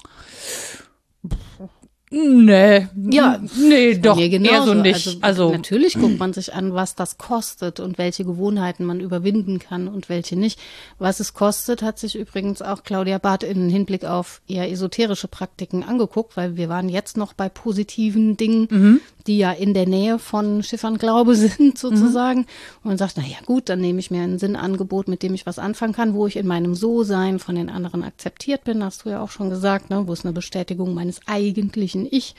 Nee, 2.13 2.89
ja, 3.09 3.41
nee, 3.57 3.97
doch, 3.97 4.19
eher 4.19 4.65
so 4.65 4.75
nicht. 4.75 5.07
Also, 5.07 5.19
also, 5.21 5.51
natürlich 5.53 5.95
guckt 5.95 6.19
man 6.19 6.33
sich 6.33 6.53
an, 6.53 6.75
was 6.75 6.97
das 6.97 7.19
kostet 7.19 7.79
und 7.79 7.99
welche 7.99 8.25
Gewohnheiten 8.25 8.85
man 8.85 8.99
überwinden 8.99 9.61
kann 9.61 9.87
und 9.87 10.09
welche 10.09 10.35
nicht. 10.35 10.59
Was 10.99 11.21
es 11.21 11.35
kostet, 11.35 11.83
hat 11.83 12.01
sich 12.01 12.17
übrigens 12.17 12.63
auch 12.63 12.83
Claudia 12.83 13.19
Barth 13.19 13.45
in 13.45 13.69
Hinblick 13.69 14.05
auf 14.05 14.43
eher 14.49 14.69
esoterische 14.73 15.29
Praktiken 15.29 15.85
angeguckt, 15.85 16.37
weil 16.37 16.57
wir 16.57 16.69
waren 16.69 16.89
jetzt 16.89 17.17
noch 17.17 17.33
bei 17.33 17.49
positiven 17.49 18.37
Dingen, 18.37 18.67
mhm. 18.69 19.01
Die 19.31 19.39
ja 19.39 19.53
in 19.53 19.75
der 19.75 19.87
Nähe 19.87 20.19
von 20.19 20.65
Schiffern 20.65 20.99
Glaube 20.99 21.35
sind 21.37 21.79
sozusagen. 21.79 22.41
Mhm. 22.41 22.47
Und 22.83 22.85
man 22.85 22.99
sagt, 22.99 23.17
na 23.17 23.23
ja, 23.23 23.37
gut, 23.47 23.69
dann 23.69 23.81
nehme 23.81 24.01
ich 24.01 24.11
mir 24.11 24.23
ein 24.23 24.41
Sinnangebot, 24.41 25.07
mit 25.07 25.23
dem 25.23 25.35
ich 25.35 25.47
was 25.47 25.61
anfangen 25.61 25.93
kann, 25.93 26.15
wo 26.15 26.27
ich 26.27 26.35
in 26.35 26.49
meinem 26.49 26.75
So-Sein 26.75 27.39
von 27.39 27.55
den 27.55 27.71
anderen 27.71 28.03
akzeptiert 28.03 28.65
bin, 28.65 28.83
hast 28.83 29.05
du 29.05 29.11
ja 29.11 29.23
auch 29.23 29.31
schon 29.31 29.49
gesagt, 29.49 29.89
ne, 29.89 30.09
wo 30.09 30.13
es 30.13 30.25
eine 30.25 30.33
Bestätigung 30.33 30.95
meines 30.95 31.21
eigentlichen 31.29 32.09
Ich 32.11 32.35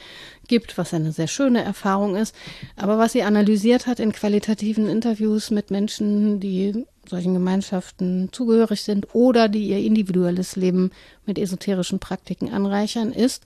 gibt, 0.50 0.78
was 0.78 0.94
eine 0.94 1.14
sehr 1.14 1.28
schöne 1.28 1.64
Erfahrung 1.64 2.18
ist. 2.18 2.36
Aber 2.76 2.98
was 2.98 3.14
sie 3.14 3.24
analysiert 3.24 3.88
hat 3.88 4.02
in 4.02 4.12
qualitativen 4.12 4.90
Interviews 4.90 5.50
mit 5.50 5.72
Menschen, 5.72 6.42
die 6.42 6.86
solchen 7.08 7.34
Gemeinschaften 7.34 8.30
zugehörig 8.34 8.82
sind 8.82 9.16
oder 9.16 9.48
die 9.48 9.70
ihr 9.70 9.80
individuelles 9.80 10.58
Leben 10.58 10.92
mit 11.26 11.40
esoterischen 11.40 12.00
Praktiken 12.00 12.52
anreichern, 12.52 13.14
ist, 13.14 13.46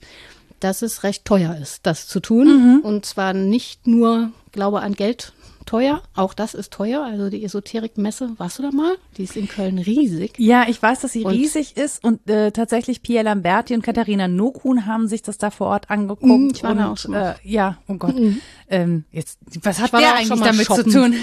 dass 0.60 0.82
es 0.82 1.02
recht 1.02 1.24
teuer 1.24 1.56
ist, 1.60 1.86
das 1.86 2.08
zu 2.08 2.20
tun. 2.20 2.46
Mhm. 2.46 2.80
Und 2.80 3.06
zwar 3.06 3.32
nicht 3.32 3.86
nur 3.86 4.30
Glaube 4.52 4.80
an 4.80 4.94
Geld 4.94 5.32
teuer. 5.66 6.02
Auch 6.14 6.32
das 6.32 6.54
ist 6.54 6.72
teuer. 6.72 7.04
Also 7.04 7.28
die 7.28 7.44
Esoterikmesse, 7.44 8.30
warst 8.38 8.58
du 8.58 8.62
da 8.62 8.70
mal? 8.70 8.96
Die 9.16 9.24
ist 9.24 9.36
in 9.36 9.48
Köln 9.48 9.78
riesig. 9.78 10.34
Ja, 10.38 10.64
ich 10.68 10.80
weiß, 10.80 11.00
dass 11.00 11.12
sie 11.12 11.24
und 11.24 11.32
riesig 11.32 11.76
ist 11.76 12.02
und 12.02 12.28
äh, 12.30 12.52
tatsächlich 12.52 13.02
Pierre 13.02 13.24
Lamberti 13.24 13.74
und 13.74 13.82
Katharina 13.82 14.28
Nokun 14.28 14.86
haben 14.86 15.08
sich 15.08 15.22
das 15.22 15.36
da 15.38 15.50
vor 15.50 15.66
Ort 15.68 15.90
angeguckt. 15.90 16.24
Mhm, 16.24 16.52
ich 16.54 16.62
war 16.62 16.70
und, 16.70 16.78
da 16.78 16.92
auch 16.92 16.96
schon 16.96 17.10
mal. 17.10 17.36
Äh, 17.44 17.48
ja, 17.48 17.76
oh 17.88 17.94
Gott. 17.94 18.14
Mhm. 18.14 18.40
Ähm, 18.70 19.04
jetzt, 19.12 19.38
was 19.62 19.80
hat 19.80 19.92
der 19.92 20.14
eigentlich 20.14 20.40
damit 20.40 20.66
shoppen. 20.66 20.90
zu 20.90 21.00
tun? 21.00 21.14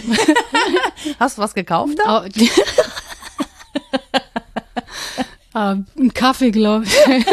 Hast 1.19 1.37
du 1.37 1.41
was 1.41 1.55
gekauft? 1.55 1.97
Da? 2.03 2.23
Oh, 2.23 2.29
ah, 5.53 5.77
ein 5.97 6.13
Kaffee, 6.13 6.51
glaube 6.51 6.85
ich. 6.85 6.95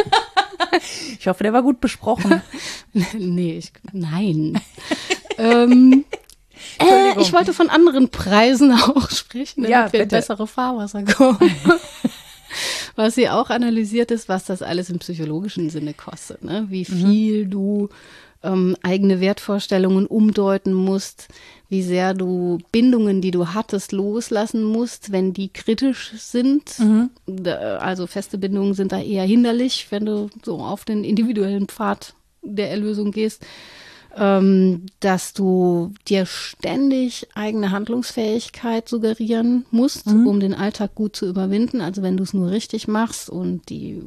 ich 1.18 1.26
hoffe, 1.26 1.42
der 1.42 1.52
war 1.52 1.62
gut 1.62 1.80
besprochen. 1.80 2.42
nee, 3.12 3.58
ich, 3.58 3.72
nein. 3.92 4.60
ähm, 5.38 6.04
äh, 6.78 7.20
ich 7.20 7.32
wollte 7.32 7.52
von 7.52 7.70
anderen 7.70 8.10
Preisen 8.10 8.72
auch 8.72 9.10
sprechen, 9.10 9.62
damit 9.62 9.70
ja, 9.70 9.92
wir 9.92 10.06
bessere 10.06 10.46
Fahrwasser 10.46 11.04
kommen. 11.04 11.38
was 12.96 13.14
sie 13.14 13.28
auch 13.28 13.50
analysiert 13.50 14.10
ist, 14.10 14.28
was 14.28 14.44
das 14.44 14.62
alles 14.62 14.90
im 14.90 14.98
psychologischen 14.98 15.70
Sinne 15.70 15.94
kostet, 15.94 16.44
ne? 16.44 16.66
wie 16.68 16.86
mhm. 16.88 17.06
viel 17.06 17.44
mhm. 17.44 17.50
du 17.50 17.88
ähm, 18.42 18.76
eigene 18.82 19.20
Wertvorstellungen 19.20 20.06
umdeuten 20.06 20.72
musst, 20.72 21.28
wie 21.68 21.82
sehr 21.82 22.14
du 22.14 22.58
Bindungen, 22.72 23.20
die 23.20 23.30
du 23.30 23.48
hattest, 23.48 23.92
loslassen 23.92 24.64
musst, 24.64 25.12
wenn 25.12 25.32
die 25.32 25.48
kritisch 25.48 26.12
sind. 26.16 26.78
Mhm. 26.78 27.10
Also 27.78 28.06
feste 28.06 28.38
Bindungen 28.38 28.74
sind 28.74 28.92
da 28.92 29.00
eher 29.00 29.24
hinderlich, 29.24 29.86
wenn 29.90 30.06
du 30.06 30.30
so 30.44 30.58
auf 30.58 30.84
den 30.84 31.04
individuellen 31.04 31.68
Pfad 31.68 32.14
der 32.42 32.70
Erlösung 32.70 33.12
gehst 33.12 33.44
ähm, 34.16 34.86
dass 35.00 35.32
du 35.32 35.92
dir 36.08 36.26
ständig 36.26 37.28
eigene 37.34 37.70
Handlungsfähigkeit 37.70 38.88
suggerieren 38.88 39.66
musst, 39.70 40.06
mhm. 40.06 40.26
um 40.26 40.40
den 40.40 40.54
Alltag 40.54 40.94
gut 40.94 41.14
zu 41.14 41.26
überwinden. 41.26 41.80
Also 41.80 42.02
wenn 42.02 42.16
du 42.16 42.24
es 42.24 42.34
nur 42.34 42.50
richtig 42.50 42.88
machst 42.88 43.30
und 43.30 43.68
die 43.68 44.02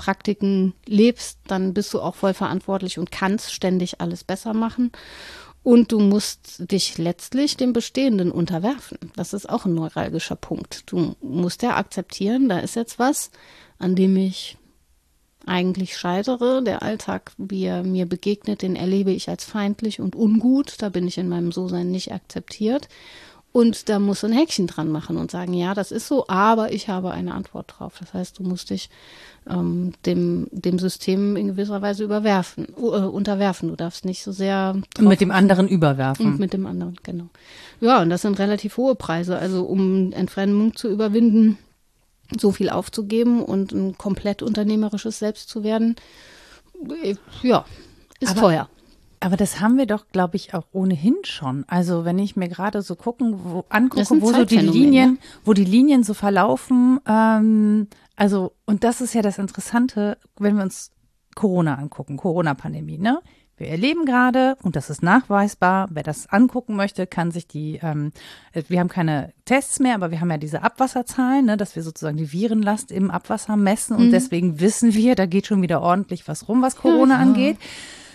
Praktiken 0.00 0.72
lebst, 0.86 1.40
dann 1.46 1.74
bist 1.74 1.92
du 1.92 2.00
auch 2.00 2.14
voll 2.14 2.32
verantwortlich 2.32 2.98
und 2.98 3.10
kannst 3.10 3.52
ständig 3.52 4.00
alles 4.00 4.24
besser 4.24 4.54
machen. 4.54 4.92
Und 5.62 5.92
du 5.92 6.00
musst 6.00 6.72
dich 6.72 6.96
letztlich 6.96 7.58
dem 7.58 7.74
Bestehenden 7.74 8.32
unterwerfen. 8.32 8.96
Das 9.14 9.34
ist 9.34 9.46
auch 9.46 9.66
ein 9.66 9.74
neuralgischer 9.74 10.36
Punkt. 10.36 10.90
Du 10.90 11.16
musst 11.20 11.62
ja 11.62 11.76
akzeptieren, 11.76 12.48
da 12.48 12.60
ist 12.60 12.76
jetzt 12.76 12.98
was, 12.98 13.30
an 13.78 13.94
dem 13.94 14.16
ich 14.16 14.56
eigentlich 15.44 15.98
scheitere. 15.98 16.62
Der 16.62 16.82
Alltag, 16.82 17.32
wie 17.36 17.64
er 17.64 17.82
mir 17.82 18.06
begegnet, 18.06 18.62
den 18.62 18.76
erlebe 18.76 19.10
ich 19.10 19.28
als 19.28 19.44
feindlich 19.44 20.00
und 20.00 20.16
ungut. 20.16 20.76
Da 20.78 20.88
bin 20.88 21.06
ich 21.06 21.18
in 21.18 21.28
meinem 21.28 21.52
So-Sein 21.52 21.90
nicht 21.90 22.10
akzeptiert. 22.10 22.88
Und 23.52 23.88
da 23.88 23.98
muss 23.98 24.22
ein 24.22 24.32
Häkchen 24.32 24.68
dran 24.68 24.92
machen 24.92 25.16
und 25.16 25.32
sagen, 25.32 25.54
ja, 25.54 25.74
das 25.74 25.90
ist 25.90 26.06
so, 26.06 26.26
aber 26.28 26.72
ich 26.72 26.88
habe 26.88 27.10
eine 27.10 27.34
Antwort 27.34 27.74
drauf. 27.76 27.94
Das 27.98 28.14
heißt, 28.14 28.38
du 28.38 28.44
musst 28.44 28.70
dich 28.70 28.90
ähm, 29.48 29.92
dem, 30.06 30.46
dem 30.52 30.78
System 30.78 31.36
in 31.36 31.48
gewisser 31.48 31.82
Weise 31.82 32.04
überwerfen, 32.04 32.68
äh, 32.76 32.80
unterwerfen. 32.80 33.68
Du 33.68 33.74
darfst 33.74 34.04
nicht 34.04 34.22
so 34.22 34.30
sehr. 34.30 34.76
Mit 35.00 35.20
dem 35.20 35.32
anderen 35.32 35.66
überwerfen. 35.66 36.26
Und 36.26 36.38
mit 36.38 36.52
dem 36.52 36.64
anderen, 36.64 36.96
genau. 37.02 37.26
Ja, 37.80 38.00
und 38.00 38.10
das 38.10 38.22
sind 38.22 38.38
relativ 38.38 38.76
hohe 38.76 38.94
Preise. 38.94 39.36
Also 39.36 39.64
um 39.64 40.12
Entfremdung 40.12 40.76
zu 40.76 40.88
überwinden, 40.88 41.58
so 42.38 42.52
viel 42.52 42.70
aufzugeben 42.70 43.42
und 43.42 43.72
ein 43.72 43.98
komplett 43.98 44.42
unternehmerisches 44.42 45.18
Selbst 45.18 45.48
zu 45.48 45.64
werden, 45.64 45.96
äh, 47.02 47.16
ja, 47.42 47.64
ist 48.20 48.30
aber, 48.30 48.40
teuer. 48.40 48.68
Aber 49.22 49.36
das 49.36 49.60
haben 49.60 49.76
wir 49.76 49.86
doch, 49.86 50.08
glaube 50.08 50.36
ich, 50.36 50.54
auch 50.54 50.66
ohnehin 50.72 51.16
schon. 51.24 51.64
Also 51.68 52.06
wenn 52.06 52.18
ich 52.18 52.36
mir 52.36 52.48
gerade 52.48 52.80
so 52.80 52.96
gucken, 52.96 53.38
wo, 53.44 53.64
angucke, 53.68 54.20
wo 54.22 54.32
so 54.32 54.46
die 54.46 54.56
Linien, 54.56 55.18
wo 55.44 55.52
die 55.52 55.64
Linien 55.64 56.02
so 56.02 56.14
verlaufen, 56.14 57.00
ähm, 57.06 57.88
also 58.16 58.52
und 58.64 58.82
das 58.82 59.02
ist 59.02 59.14
ja 59.14 59.20
das 59.20 59.38
Interessante, 59.38 60.16
wenn 60.38 60.56
wir 60.56 60.62
uns 60.62 60.92
Corona 61.34 61.74
angucken, 61.74 62.16
Corona-Pandemie, 62.16 62.98
ne? 62.98 63.20
Wir 63.60 63.68
erleben 63.68 64.06
gerade, 64.06 64.56
und 64.62 64.74
das 64.74 64.88
ist 64.88 65.02
nachweisbar, 65.02 65.88
wer 65.90 66.02
das 66.02 66.26
angucken 66.30 66.76
möchte, 66.76 67.06
kann 67.06 67.30
sich 67.30 67.46
die, 67.46 67.78
ähm, 67.82 68.10
äh, 68.52 68.62
wir 68.68 68.80
haben 68.80 68.88
keine 68.88 69.34
Tests 69.44 69.80
mehr, 69.80 69.94
aber 69.96 70.10
wir 70.10 70.22
haben 70.22 70.30
ja 70.30 70.38
diese 70.38 70.62
Abwasserzahlen, 70.62 71.44
ne, 71.44 71.58
dass 71.58 71.76
wir 71.76 71.82
sozusagen 71.82 72.16
die 72.16 72.32
Virenlast 72.32 72.90
im 72.90 73.10
Abwasser 73.10 73.56
messen 73.56 73.96
und 73.96 74.06
mhm. 74.06 74.12
deswegen 74.12 74.60
wissen 74.60 74.94
wir, 74.94 75.14
da 75.14 75.26
geht 75.26 75.46
schon 75.46 75.60
wieder 75.60 75.82
ordentlich 75.82 76.26
was 76.26 76.48
rum, 76.48 76.62
was 76.62 76.76
Corona 76.76 77.16
ja, 77.16 77.20
angeht. 77.20 77.58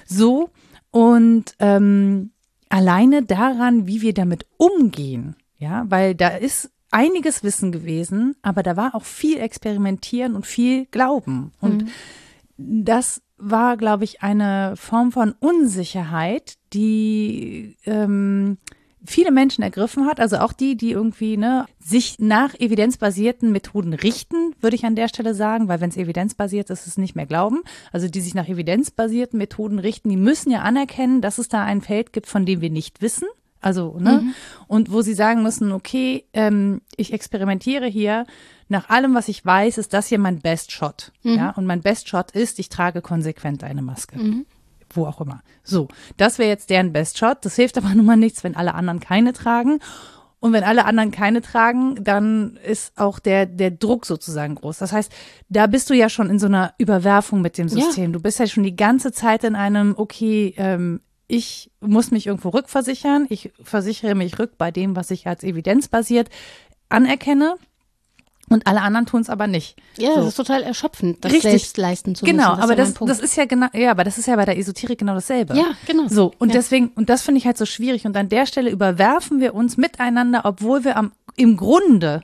So, 0.08 0.49
und 0.96 1.56
ähm, 1.60 2.32
alleine 2.70 3.22
daran, 3.22 3.86
wie 3.86 4.02
wir 4.02 4.14
damit 4.14 4.46
umgehen, 4.56 5.36
ja, 5.58 5.84
weil 5.89 6.16
da 6.16 6.30
ist 6.30 6.72
einiges 6.89 7.43
Wissen 7.43 7.74
gewesen, 7.74 8.38
aber 8.41 8.64
da 8.64 8.78
war 8.78 8.96
auch 8.96 9.04
viel 9.04 9.39
Experimentieren 9.39 10.36
und 10.36 10.46
viel 10.46 10.86
Glauben. 10.86 11.52
Und 11.60 11.84
mhm. 11.84 12.86
das 12.86 13.22
war, 13.36 13.76
glaube 13.76 14.06
ich, 14.06 14.22
eine 14.22 14.76
Form 14.78 15.12
von 15.12 15.34
Unsicherheit, 15.38 16.56
die, 16.72 17.76
ähm, 17.86 18.58
viele 19.06 19.32
Menschen 19.32 19.64
ergriffen 19.64 20.06
hat, 20.06 20.20
also 20.20 20.38
auch 20.38 20.53
die, 20.53 20.76
die 20.76 20.91
irgendwie 20.91 21.38
ne, 21.38 21.66
sich 21.80 22.18
nach 22.20 22.53
evidenzbasierten 22.56 23.51
Methoden 23.51 23.93
richten, 23.93 24.53
würde 24.60 24.76
ich 24.76 24.86
an 24.86 24.95
der 24.95 25.08
Stelle 25.08 25.34
sagen, 25.34 25.68
weil 25.68 25.82
wenn 25.82 25.89
es 25.89 25.97
evidenzbasiert 25.97 26.70
ist, 26.70 26.82
ist 26.82 26.88
es 26.88 26.97
nicht 26.97 27.16
mehr 27.16 27.26
Glauben. 27.26 27.62
Also 27.91 28.08
die 28.08 28.22
sich 28.22 28.36
nach 28.36 28.47
evidenzbasierten 28.47 29.38
Methoden 29.38 29.80
richten, 29.80 30.10
die 30.10 30.18
müssen 30.18 30.51
ja 30.51 30.62
anerkennen, 30.62 31.22
dass 31.22 31.38
es 31.38 31.47
da 31.47 31.64
ein 31.64 31.82
Feld 31.82 32.14
gibt, 32.14 32.28
von 32.28 32.45
dem 32.45 32.62
wir 32.62 32.70
nicht 32.70 33.01
wissen. 33.01 33.28
Also, 33.62 33.97
ne? 33.99 34.22
Mhm. 34.22 34.36
Und 34.68 34.91
wo 34.91 35.01
sie 35.01 35.16
sagen 35.16 35.41
müssen, 35.41 35.72
okay, 35.72 36.26
ähm, 36.34 36.82
ich 36.97 37.14
experimentiere 37.14 37.88
hier. 37.88 38.28
Nach 38.68 38.89
allem, 38.89 39.16
was 39.16 39.28
ich 39.28 39.43
weiß, 39.43 39.80
ist 39.80 39.93
das 39.93 40.08
hier 40.08 40.20
mein 40.20 40.39
Best 40.39 40.72
Shot. 40.72 41.12
Mhm. 41.24 41.36
Ja, 41.36 41.49
und 41.51 41.66
mein 41.66 41.82
Best 41.82 42.08
Shot 42.08 42.32
ist, 42.32 42.60
ich 42.60 42.70
trage 42.70 43.01
konsequent 43.01 43.64
eine 43.64 43.82
Maske. 43.82 44.20
Mhm. 44.20 44.45
Wo 44.91 45.05
auch 45.05 45.21
immer. 45.21 45.41
So, 45.63 45.88
das 46.17 46.39
wäre 46.39 46.49
jetzt 46.49 46.69
deren 46.69 46.93
Best 46.93 47.17
Shot. 47.17 47.43
Das 47.43 47.55
hilft 47.55 47.77
aber 47.77 47.89
nun 47.95 48.05
mal 48.05 48.17
nichts, 48.17 48.43
wenn 48.43 48.55
alle 48.55 48.73
anderen 48.73 48.99
keine 48.99 49.33
tragen. 49.33 49.79
Und 50.39 50.53
wenn 50.53 50.63
alle 50.63 50.86
anderen 50.86 51.09
keine 51.09 51.41
tragen, 51.41 52.03
dann 52.03 52.59
ist 52.63 52.95
auch 52.97 53.17
der, 53.17 53.47
der 53.47 53.71
Druck 53.71 54.05
sozusagen 54.05 54.53
groß. 54.55 54.77
Das 54.77 54.91
heißt, 54.91 55.11
da 55.49 55.65
bist 55.65 55.89
du 55.89 55.95
ja 55.95 56.07
schon 56.07 56.29
in 56.29 56.38
so 56.38 56.45
einer 56.45 56.73
Überwerfung 56.77 57.41
mit 57.41 57.57
dem 57.57 57.67
System. 57.67 58.05
Ja. 58.05 58.11
Du 58.11 58.19
bist 58.19 58.38
ja 58.39 58.45
schon 58.45 58.61
die 58.61 58.75
ganze 58.75 59.11
Zeit 59.11 59.43
in 59.43 59.55
einem, 59.55 59.95
okay, 59.97 60.53
ähm, 60.57 61.01
ich 61.27 61.71
muss 61.79 62.11
mich 62.11 62.27
irgendwo 62.27 62.49
rückversichern. 62.49 63.25
Ich 63.29 63.51
versichere 63.63 64.13
mich 64.13 64.38
rück 64.38 64.57
bei 64.57 64.69
dem, 64.69 64.95
was 64.95 65.09
ich 65.09 65.25
als 65.25 65.43
evidenzbasiert 65.43 66.29
anerkenne. 66.89 67.55
Und 68.50 68.68
alle 68.68 68.82
anderen 68.82 69.08
tun 69.08 69.22
es 69.22 69.30
aber 69.30 69.48
nicht. 69.48 69.76
Ja, 69.98 70.12
so. 70.12 70.16
das 70.18 70.28
ist 70.28 70.36
total 70.36 70.62
erschöpfend, 70.62 71.26
das 71.26 71.32
Richtig. 71.32 71.50
selbst 71.50 71.78
leisten 71.78 72.14
zu 72.14 72.26
genau, 72.26 72.50
müssen. 72.50 72.56
Genau, 72.56 72.64
aber 72.64 72.76
das, 72.76 72.93
das 72.93 73.20
ist 73.20 73.36
ja 73.38 73.46
genau, 73.46 73.68
ja, 73.74 73.89
aber 73.89 74.04
das 74.04 74.20
ist 74.20 74.28
ja 74.28 74.36
bei 74.36 74.46
der 74.46 74.58
Esoterik 74.58 75.00
genau 75.00 75.16
dasselbe. 75.16 75.56
Ja, 75.56 75.66
genau. 75.88 76.08
So, 76.08 76.32
und 76.38 76.50
ja. 76.50 76.56
deswegen, 76.56 76.89
und 76.89 77.10
das 77.10 77.24
finde 77.24 77.39
ich 77.39 77.48
halt 77.48 77.58
so 77.58 77.66
schwierig. 77.66 78.06
Und 78.06 78.16
an 78.16 78.30
der 78.30 78.46
Stelle 78.46 78.70
überwerfen 78.70 79.39
wir 79.39 79.56
uns 79.56 79.78
miteinander, 79.78 80.41
obwohl 80.43 80.84
wir 80.84 80.96
am, 80.96 81.12
im 81.36 81.58
Grunde 81.58 82.22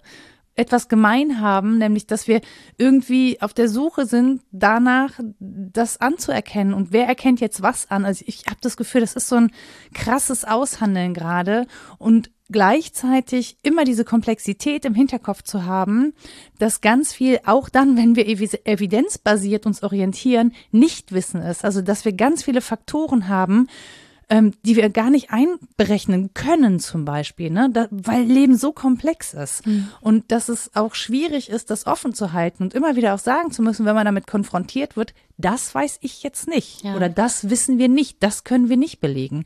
etwas 0.56 0.90
gemein 0.90 1.40
haben, 1.40 1.78
nämlich 1.78 2.08
dass 2.08 2.28
wir 2.28 2.42
irgendwie 2.78 3.42
auf 3.42 3.54
der 3.54 3.70
Suche 3.70 4.06
sind, 4.06 4.42
danach 4.52 5.12
das 5.40 6.00
anzuerkennen. 6.00 6.74
Und 6.74 6.92
wer 6.92 7.08
erkennt 7.08 7.40
jetzt 7.40 7.62
was 7.62 7.90
an? 7.90 8.06
Also 8.06 8.24
ich 8.28 8.46
habe 8.48 8.58
das 8.62 8.78
Gefühl, 8.78 9.02
das 9.02 9.14
ist 9.14 9.28
so 9.28 9.38
ein 9.38 9.52
krasses 9.94 10.46
Aushandeln 10.46 11.14
gerade 11.14 11.66
und 11.98 12.30
gleichzeitig 12.52 13.58
immer 13.64 13.84
diese 13.84 14.06
Komplexität 14.06 14.86
im 14.86 14.94
Hinterkopf 14.94 15.44
zu 15.44 15.66
haben, 15.66 16.14
dass 16.60 16.82
ganz 16.82 17.14
viel, 17.14 17.40
auch 17.46 17.70
dann, 17.70 17.98
wenn 17.98 18.16
wir 18.16 18.28
evidenzbasiert 18.28 19.66
uns 19.66 19.84
orientieren, 19.84 20.54
nicht 20.72 21.12
wissen 21.12 21.42
ist. 21.42 21.66
Also 21.66 21.82
dass 21.82 22.06
wir 22.06 22.14
ganz 22.14 22.44
viele 22.44 22.62
Faktoren 22.62 23.28
haben, 23.28 23.68
ähm, 24.32 24.54
die 24.64 24.78
wir 24.78 24.90
gar 24.90 25.10
nicht 25.10 25.30
einberechnen 25.30 26.34
können 26.34 26.80
zum 26.80 27.04
Beispiel, 27.04 27.50
ne? 27.50 27.70
Da, 27.72 27.88
weil 27.92 28.24
Leben 28.24 28.56
so 28.56 28.72
komplex 28.72 29.34
ist 29.34 29.68
mhm. 29.68 29.90
und 30.00 30.32
dass 30.32 30.48
es 30.48 30.72
auch 30.74 30.96
schwierig 30.96 31.50
ist, 31.50 31.70
das 31.70 31.86
offen 31.86 32.14
zu 32.14 32.32
halten 32.32 32.64
und 32.64 32.74
immer 32.74 32.96
wieder 32.96 33.14
auch 33.14 33.20
sagen 33.20 33.52
zu 33.52 33.62
müssen, 33.62 33.86
wenn 33.86 33.94
man 33.94 34.06
damit 34.06 34.28
konfrontiert 34.28 34.96
wird, 34.96 35.14
das 35.38 35.76
weiß 35.76 35.98
ich 36.00 36.24
jetzt 36.24 36.48
nicht 36.48 36.84
ja. 36.84 36.96
oder 36.96 37.10
das 37.10 37.50
wissen 37.50 37.78
wir 37.78 37.90
nicht, 37.90 38.24
das 38.24 38.46
können 38.46 38.70
wir 38.70 38.78
nicht 38.78 39.02
belegen. 39.02 39.44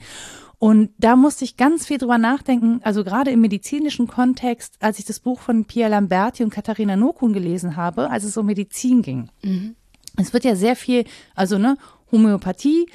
Und 0.65 0.89
da 0.97 1.15
musste 1.15 1.45
ich 1.45 1.57
ganz 1.57 1.85
viel 1.85 1.99
drüber 1.99 2.17
nachdenken, 2.17 2.79
also 2.81 3.03
gerade 3.03 3.29
im 3.29 3.39
medizinischen 3.39 4.07
Kontext, 4.07 4.77
als 4.79 4.97
ich 4.97 5.05
das 5.05 5.19
Buch 5.19 5.39
von 5.39 5.65
Pia 5.65 5.87
Lamberti 5.87 6.43
und 6.43 6.49
Katharina 6.49 6.95
Nokun 6.95 7.33
gelesen 7.33 7.75
habe, 7.75 8.09
als 8.09 8.23
es 8.23 8.35
um 8.35 8.47
Medizin 8.47 9.03
ging. 9.03 9.29
Mhm. 9.43 9.75
Es 10.17 10.33
wird 10.33 10.43
ja 10.43 10.55
sehr 10.55 10.75
viel, 10.75 11.05
also 11.35 11.59
ne, 11.59 11.77
Homöopathie, 12.11 12.87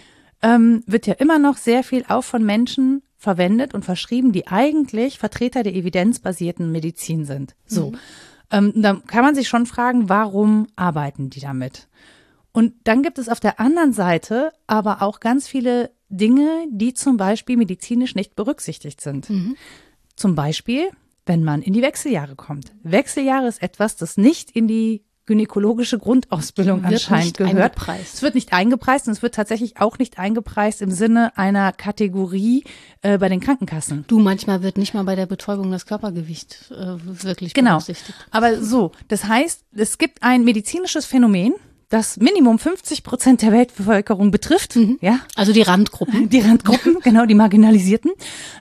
ähm, 0.43 0.83
wird 0.89 1.07
ja 1.07 1.15
immer 1.15 1.39
noch 1.39 1.57
sehr 1.59 1.85
viel 1.85 2.05
auch 2.09 2.25
von 2.25 2.45
Menschen 2.45 3.03
verwendet 3.17 3.73
und 3.73 3.85
verschrieben, 3.85 4.33
die 4.33 4.49
eigentlich 4.49 5.21
Vertreter 5.21 5.63
der 5.63 5.77
evidenzbasierten 5.77 6.73
Medizin 6.73 7.25
sind. 7.25 7.55
So. 7.67 7.93
Mhm. 7.93 7.99
Ähm, 8.51 8.73
da 8.83 9.01
kann 9.07 9.23
man 9.23 9.37
sich 9.37 9.47
schon 9.47 9.67
fragen, 9.67 10.09
warum 10.09 10.67
arbeiten 10.75 11.31
die 11.31 11.39
damit? 11.39 11.87
Und 12.51 12.73
dann 12.83 13.05
gibt 13.05 13.19
es 13.19 13.29
auf 13.29 13.39
der 13.39 13.61
anderen 13.61 13.93
Seite 13.93 14.51
aber 14.67 15.03
auch 15.03 15.21
ganz 15.21 15.47
viele 15.47 15.93
Dinge, 16.11 16.67
die 16.71 16.93
zum 16.93 17.17
Beispiel 17.17 17.57
medizinisch 17.57 18.15
nicht 18.15 18.37
berücksichtigt 18.37 19.01
sind. 19.01 19.31
Mhm. 19.31 19.57
Zum 20.17 20.35
Beispiel, 20.35 20.91
wenn 21.25 21.45
man 21.45 21.63
in 21.63 21.73
die 21.73 21.83
Wechseljahre 21.83 22.37
kommt. 22.37 22.73
Wechseljahre 22.83 23.47
ist 23.47 23.63
etwas, 23.63 23.97
das 23.97 24.17
nicht 24.17 24.51
in 24.51 24.69
die 24.69 25.05
gynäkologische 25.31 25.97
Grundausbildung 25.97 26.83
wird 26.83 26.95
anscheinend 26.95 27.37
gehört. 27.37 27.55
Eingepreist. 27.55 28.15
Es 28.15 28.23
wird 28.23 28.35
nicht 28.35 28.53
eingepreist 28.53 29.07
und 29.07 29.13
es 29.13 29.23
wird 29.23 29.37
tatsächlich 29.37 29.77
auch 29.77 29.97
nicht 29.99 30.19
eingepreist 30.19 30.83
im 30.83 30.91
Sinne 30.91 31.37
einer 31.39 31.71
Kategorie 31.71 32.65
äh, 33.03 33.17
bei 33.17 33.29
den 33.29 33.39
Krankenkassen. 33.39 34.05
Du, 34.09 34.19
manchmal 34.19 34.65
wird 34.65 34.77
nicht 34.77 34.93
mal 34.93 35.05
bei 35.05 35.15
der 35.15 35.27
Betäubung 35.27 35.71
das 35.71 35.87
Körpergewicht 35.87 36.73
äh, 36.73 36.97
wirklich 37.05 37.55
genau. 37.55 37.75
berücksichtigt. 37.75 38.19
Aber 38.33 38.61
so, 38.61 38.91
das 39.07 39.27
heißt, 39.27 39.63
es 39.77 39.99
gibt 39.99 40.25
ein 40.25 40.43
medizinisches 40.43 41.07
Phänomen, 41.07 41.55
das 41.91 42.17
Minimum 42.19 42.59
50 42.59 43.03
Prozent 43.03 43.43
der 43.43 43.53
Weltbevölkerung 43.53 44.31
betrifft. 44.31 44.77
Mhm. 44.77 44.99
Ja. 45.03 45.21
Also 45.35 45.53
die 45.53 45.63
Randgruppen. 45.63 46.29
Die 46.31 46.41
Randgruppen, 46.41 46.99
genau, 47.03 47.27
die 47.27 47.35
Marginalisierten. 47.35 48.13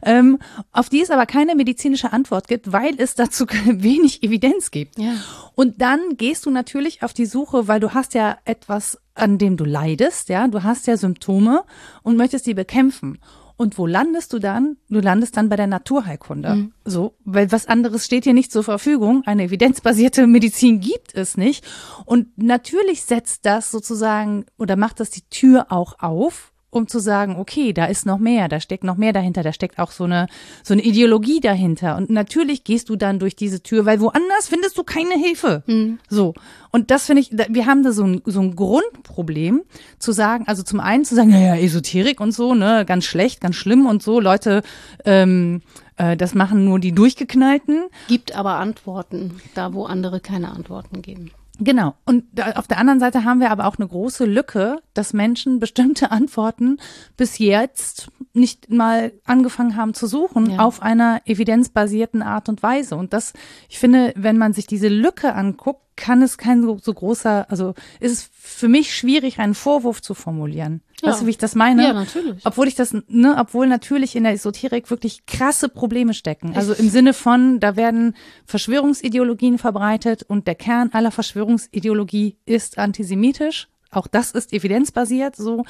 Ähm, 0.04 0.40
auf 0.72 0.90
die 0.90 1.02
es 1.02 1.12
aber 1.12 1.28
keine 1.28 1.56
medizinische 1.56 2.12
Antwort 2.12 2.48
gibt, 2.48 2.72
weil 2.72 2.96
es 2.98 3.14
dazu 3.14 3.46
wenig 3.66 4.24
Evidenz 4.24 4.72
gibt. 4.72 4.98
Ja. 4.98 5.14
Und 5.54 5.82
dann 5.82 6.18
gehst 6.18 6.46
du 6.46 6.50
natürlich 6.50 7.04
auf 7.04 7.14
die 7.14 7.28
Suche, 7.28 7.68
weil 7.68 7.80
du 7.80 7.94
hast 7.94 8.16
ja 8.16 8.38
etwas, 8.46 9.00
an 9.14 9.38
dem 9.38 9.58
du 9.58 9.64
leidest, 9.66 10.30
ja, 10.30 10.48
du 10.48 10.64
hast 10.64 10.88
ja 10.88 10.98
Symptome 10.98 11.64
und 12.02 12.18
möchtest 12.18 12.48
die 12.48 12.56
bekämpfen. 12.56 13.20
Und 13.60 13.78
wo 13.78 13.86
landest 13.86 14.32
du 14.32 14.40
dann? 14.40 14.78
Du 14.88 15.02
landest 15.02 15.36
dann 15.36 15.50
bei 15.50 15.58
der 15.58 15.68
Naturheilkunde. 15.68 16.56
Mhm. 16.56 16.74
So, 16.86 17.18
weil 17.26 17.52
was 17.52 17.68
anderes 17.68 18.06
steht 18.06 18.24
hier 18.24 18.34
nicht 18.34 18.54
zur 18.54 18.64
Verfügung. 18.64 19.22
Eine 19.26 19.44
evidenzbasierte 19.44 20.28
Medizin 20.28 20.80
gibt 20.80 21.14
es 21.14 21.36
nicht. 21.36 21.68
Und 22.06 22.38
natürlich 22.38 23.04
setzt 23.04 23.46
das 23.46 23.70
sozusagen 23.70 24.46
oder 24.58 24.78
macht 24.78 25.02
das 25.02 25.10
die 25.10 25.28
Tür 25.30 25.74
auch 25.74 26.00
auf 26.00 26.49
um 26.72 26.88
zu 26.88 27.00
sagen, 27.00 27.36
okay, 27.38 27.74
da 27.74 27.86
ist 27.86 28.06
noch 28.06 28.20
mehr, 28.20 28.48
da 28.48 28.60
steckt 28.60 28.84
noch 28.84 28.98
mehr 28.98 29.14
dahinter, 29.14 29.44
da 29.44 29.54
steckt 29.54 29.80
auch 29.80 29.92
so 29.92 30.04
eine, 30.04 30.28
so 30.64 30.74
eine 30.74 30.84
Ideologie 30.84 31.40
dahinter. 31.40 31.98
Und 31.98 32.10
natürlich 32.10 32.64
gehst 32.64 32.90
du 32.90 32.96
dann 32.96 33.20
durch 33.20 33.36
diese 33.36 33.64
Tür, 33.64 33.86
weil 33.86 34.00
woanders 34.00 34.48
findest 34.48 34.78
du 34.78 34.84
keine 34.84 35.16
Hilfe. 35.16 35.64
Mhm. 35.66 36.00
So. 36.10 36.34
Und 36.72 36.92
das 36.92 37.08
finde 37.08 37.22
ich, 37.22 37.32
wir 37.32 37.66
haben 37.66 37.84
da 37.84 37.92
so 37.92 38.04
ein, 38.04 38.22
so 38.26 38.42
ein 38.42 38.56
Grundproblem 38.56 39.62
zu 39.98 40.12
sagen, 40.12 40.46
also 40.48 40.62
zum 40.62 40.80
einen 40.80 41.06
zu 41.06 41.16
sagen, 41.16 41.30
naja, 41.30 41.56
Esoterik 41.56 42.22
und 42.22 42.32
so, 42.32 42.54
ne, 42.54 42.86
ganz 42.86 43.06
schlecht, 43.06 43.42
ganz 43.42 43.56
schlimm 43.56 43.88
und 43.88 44.04
so, 44.04 44.20
Leute, 44.20 44.62
ähm, 45.06 45.62
äh, 45.98 46.16
das 46.16 46.36
machen 46.36 46.66
nur 46.66 46.80
die 46.80 46.92
Durchgeknallten. 46.92 47.86
Gibt 48.08 48.36
aber 48.36 48.58
Antworten, 48.58 49.40
da 49.56 49.74
wo 49.74 49.86
andere 49.86 50.20
keine 50.20 50.52
Antworten 50.52 51.02
geben. 51.02 51.32
Genau. 51.60 51.96
Und 52.06 52.24
da, 52.32 52.52
auf 52.54 52.68
der 52.68 52.78
anderen 52.78 53.00
Seite 53.00 53.26
haben 53.26 53.40
wir 53.40 53.52
aber 53.52 53.68
auch 53.68 53.78
eine 53.78 53.88
große 53.88 54.26
Lücke, 54.26 54.78
dass 55.00 55.14
Menschen 55.14 55.60
bestimmte 55.60 56.12
Antworten 56.12 56.78
bis 57.16 57.40
jetzt 57.40 58.10
nicht 58.34 58.70
mal 58.70 59.14
angefangen 59.26 59.76
haben 59.76 59.94
zu 59.94 60.08
suchen 60.08 60.52
ja. 60.52 60.60
auf 60.60 60.82
einer 60.82 61.22
evidenzbasierten 61.26 62.22
Art 62.22 62.50
und 62.50 62.62
Weise. 62.62 62.96
Und 62.96 63.14
das, 63.14 63.34
ich 63.70 63.80
finde, 63.80 64.14
wenn 64.16 64.38
man 64.38 64.54
sich 64.54 64.68
diese 64.68 64.90
Lücke 64.90 65.34
anguckt, 65.34 65.82
kann 65.96 66.22
es 66.22 66.38
kein 66.38 66.62
so, 66.62 66.78
so 66.82 66.94
großer, 66.94 67.50
also 67.50 67.74
ist 68.00 68.12
es 68.12 68.30
für 68.34 68.68
mich 68.68 68.96
schwierig, 68.96 69.40
einen 69.40 69.54
Vorwurf 69.54 70.02
zu 70.02 70.14
formulieren. 70.14 70.82
Ja. 71.02 71.10
Weißt 71.10 71.22
du, 71.22 71.26
wie 71.26 71.32
ich 71.32 71.38
das 71.38 71.56
meine? 71.56 71.84
Ja, 71.84 71.94
natürlich. 71.94 72.46
Obwohl 72.46 72.68
ich 72.68 72.76
das, 72.76 72.94
ne, 72.94 73.36
obwohl 73.38 73.68
natürlich 73.68 74.16
in 74.16 74.24
der 74.24 74.34
Esoterik 74.34 74.90
wirklich 74.90 75.26
krasse 75.26 75.70
Probleme 75.70 76.14
stecken. 76.14 76.54
Also 76.56 76.74
im 76.74 76.90
Sinne 76.90 77.14
von, 77.14 77.60
da 77.60 77.76
werden 77.76 78.16
Verschwörungsideologien 78.46 79.58
verbreitet 79.58 80.24
und 80.24 80.48
der 80.48 80.56
Kern 80.56 80.90
aller 80.94 81.12
Verschwörungsideologie 81.12 82.38
ist 82.46 82.78
antisemitisch. 82.78 83.68
Auch 83.92 84.08
das 84.08 84.32
ist 84.32 84.54
evidenzbasiert 84.54 85.36
so. 85.36 85.66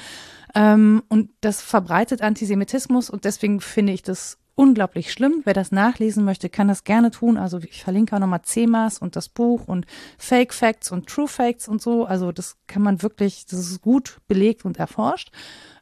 Ähm, 0.54 1.02
und 1.08 1.30
das 1.40 1.62
verbreitet 1.62 2.22
Antisemitismus 2.22 3.10
und 3.10 3.24
deswegen 3.24 3.60
finde 3.60 3.92
ich 3.92 4.02
das 4.02 4.38
unglaublich 4.54 5.10
schlimm. 5.10 5.40
Wer 5.44 5.54
das 5.54 5.72
nachlesen 5.72 6.24
möchte, 6.24 6.50
kann 6.50 6.68
das 6.68 6.84
gerne 6.84 7.10
tun. 7.10 7.38
Also 7.38 7.58
ich 7.58 7.82
verlinke 7.82 8.14
auch 8.14 8.20
nochmal 8.20 8.42
CEMAS 8.42 8.98
und 8.98 9.16
das 9.16 9.30
Buch 9.30 9.66
und 9.66 9.86
Fake 10.18 10.52
Facts 10.52 10.92
und 10.92 11.06
True 11.08 11.28
Facts 11.28 11.66
und 11.66 11.80
so. 11.80 12.04
Also 12.04 12.30
das 12.30 12.56
kann 12.66 12.82
man 12.82 13.02
wirklich, 13.02 13.46
das 13.46 13.58
ist 13.60 13.80
gut 13.80 14.18
belegt 14.28 14.66
und 14.66 14.78
erforscht. 14.78 15.32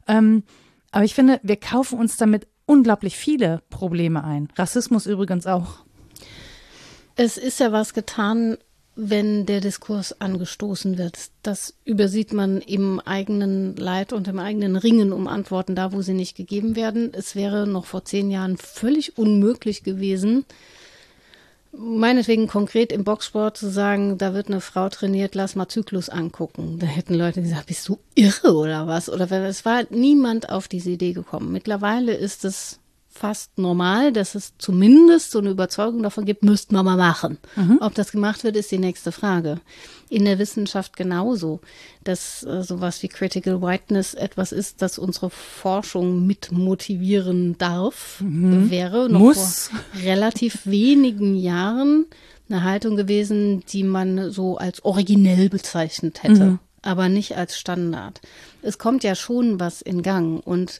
Ähm, 0.07 0.43
aber 0.91 1.03
ich 1.03 1.13
finde, 1.13 1.41
wir 1.43 1.57
kaufen 1.57 1.99
uns 1.99 2.15
damit 2.15 2.47
unglaublich 2.65 3.17
viele 3.17 3.61
Probleme 3.69 4.23
ein. 4.23 4.47
Rassismus 4.55 5.07
übrigens 5.07 5.45
auch. 5.45 5.83
Es 7.15 7.37
ist 7.37 7.59
ja 7.59 7.73
was 7.73 7.93
getan 7.93 8.57
wenn 9.01 9.45
der 9.45 9.61
Diskurs 9.61 10.19
angestoßen 10.19 10.97
wird. 10.97 11.29
Das 11.41 11.73
übersieht 11.85 12.33
man 12.33 12.59
im 12.59 12.99
eigenen 12.99 13.77
Leid 13.77 14.11
und 14.11 14.27
im 14.27 14.39
eigenen 14.39 14.75
Ringen 14.75 15.13
um 15.13 15.27
Antworten 15.27 15.73
da, 15.73 15.93
wo 15.93 16.01
sie 16.01 16.13
nicht 16.13 16.35
gegeben 16.35 16.75
werden. 16.75 17.11
Es 17.13 17.33
wäre 17.33 17.65
noch 17.65 17.85
vor 17.85 18.03
zehn 18.03 18.29
Jahren 18.29 18.57
völlig 18.57 19.17
unmöglich 19.17 19.83
gewesen, 19.83 20.43
meinetwegen 21.71 22.47
konkret 22.47 22.91
im 22.91 23.05
Boxsport 23.05 23.55
zu 23.55 23.69
sagen, 23.69 24.17
da 24.17 24.33
wird 24.33 24.47
eine 24.47 24.59
Frau 24.59 24.89
trainiert, 24.89 25.33
lass 25.33 25.55
mal 25.55 25.69
Zyklus 25.69 26.09
angucken. 26.09 26.77
Da 26.79 26.87
hätten 26.87 27.13
Leute 27.13 27.41
gesagt, 27.41 27.67
bist 27.67 27.87
du 27.87 27.99
irre 28.15 28.53
oder 28.53 28.87
was? 28.87 29.09
Oder 29.09 29.31
es 29.31 29.63
war 29.63 29.83
niemand 29.89 30.49
auf 30.49 30.67
diese 30.67 30.89
Idee 30.89 31.13
gekommen. 31.13 31.53
Mittlerweile 31.53 32.13
ist 32.13 32.43
es 32.43 32.78
fast 33.11 33.57
normal, 33.57 34.13
dass 34.13 34.35
es 34.35 34.53
zumindest 34.57 35.31
so 35.31 35.39
eine 35.39 35.49
Überzeugung 35.49 36.03
davon 36.03 36.25
gibt, 36.25 36.43
müssten 36.43 36.75
wir 36.75 36.83
mal 36.83 36.95
machen. 36.95 37.39
Mhm. 37.55 37.79
Ob 37.81 37.95
das 37.95 38.11
gemacht 38.11 38.43
wird, 38.43 38.55
ist 38.55 38.71
die 38.71 38.77
nächste 38.77 39.11
Frage. 39.11 39.59
In 40.09 40.25
der 40.25 40.39
Wissenschaft 40.39 40.95
genauso, 40.95 41.59
dass 42.03 42.43
äh, 42.43 42.63
sowas 42.63 43.01
wie 43.03 43.07
Critical 43.07 43.61
Whiteness 43.61 44.13
etwas 44.13 44.51
ist, 44.51 44.81
das 44.81 44.99
unsere 44.99 45.29
Forschung 45.29 46.25
mit 46.25 46.51
motivieren 46.51 47.57
darf, 47.57 48.21
mhm. 48.21 48.69
wäre 48.69 49.09
noch 49.09 49.19
Muss. 49.19 49.69
vor 49.69 49.79
relativ 50.03 50.65
wenigen 50.65 51.35
Jahren 51.35 52.05
eine 52.47 52.63
Haltung 52.63 52.95
gewesen, 52.95 53.63
die 53.69 53.83
man 53.83 54.31
so 54.31 54.57
als 54.57 54.83
originell 54.85 55.49
bezeichnet 55.49 56.23
hätte, 56.23 56.45
mhm. 56.45 56.59
aber 56.81 57.09
nicht 57.09 57.37
als 57.37 57.57
Standard. 57.57 58.21
Es 58.61 58.77
kommt 58.77 59.03
ja 59.03 59.15
schon 59.15 59.59
was 59.59 59.81
in 59.81 60.01
Gang 60.03 60.45
und 60.45 60.79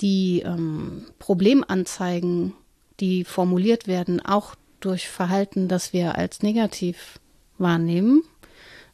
die 0.00 0.42
ähm, 0.44 1.04
Problemanzeigen, 1.18 2.52
die 3.00 3.24
formuliert 3.24 3.86
werden, 3.86 4.24
auch 4.24 4.54
durch 4.80 5.08
Verhalten, 5.08 5.68
das 5.68 5.92
wir 5.92 6.16
als 6.16 6.42
negativ 6.42 7.18
wahrnehmen, 7.58 8.22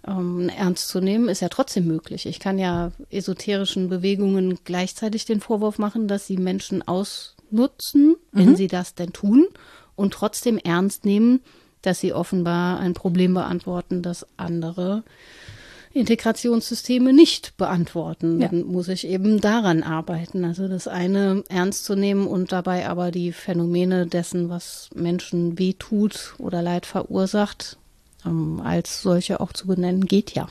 ähm, 0.07 0.49
ernst 0.49 0.89
zu 0.89 1.01
nehmen, 1.01 1.29
ist 1.29 1.41
ja 1.41 1.49
trotzdem 1.49 1.87
möglich. 1.87 2.27
Ich 2.27 2.39
kann 2.39 2.59
ja 2.59 2.93
esoterischen 3.11 3.89
Bewegungen 3.89 4.59
gleichzeitig 4.65 5.25
den 5.25 5.41
Vorwurf 5.41 5.79
machen, 5.79 6.09
dass 6.09 6.27
sie 6.27 6.37
Menschen 6.37 6.87
ausnutzen, 6.87 8.17
wenn 8.33 8.51
mhm. 8.51 8.57
sie 8.57 8.69
das 8.69 8.95
denn 8.95 9.13
tun, 9.13 9.47
und 9.97 10.15
trotzdem 10.15 10.57
ernst 10.57 11.05
nehmen, 11.05 11.41
dass 11.83 12.01
sie 12.01 12.13
offenbar 12.13 12.79
ein 12.79 12.95
Problem 12.95 13.35
beantworten, 13.35 14.03
das 14.03 14.27
andere 14.37 15.03
Integrationssysteme 15.93 17.13
nicht 17.13 17.57
beantworten. 17.57 18.41
Ja. 18.41 18.49
Dann 18.49 18.63
muss 18.65 18.89
ich 18.89 19.07
eben 19.07 19.41
daran 19.41 19.83
arbeiten. 19.83 20.45
Also 20.45 20.69
das 20.69 20.87
eine 20.87 21.43
ernst 21.49 21.85
zu 21.85 21.97
nehmen 21.97 22.27
und 22.27 22.53
dabei 22.53 22.89
aber 22.89 23.11
die 23.11 23.33
Phänomene 23.33 24.07
dessen, 24.07 24.49
was 24.49 24.89
Menschen 24.95 25.59
wehtut 25.59 26.35
oder 26.39 26.63
Leid 26.63 26.87
verursacht, 26.87 27.77
ähm, 28.25 28.61
als 28.63 29.03
solche 29.03 29.41
auch 29.41 29.53
zu 29.53 29.67
benennen, 29.67 30.07
geht 30.07 30.33
ja. 30.33 30.49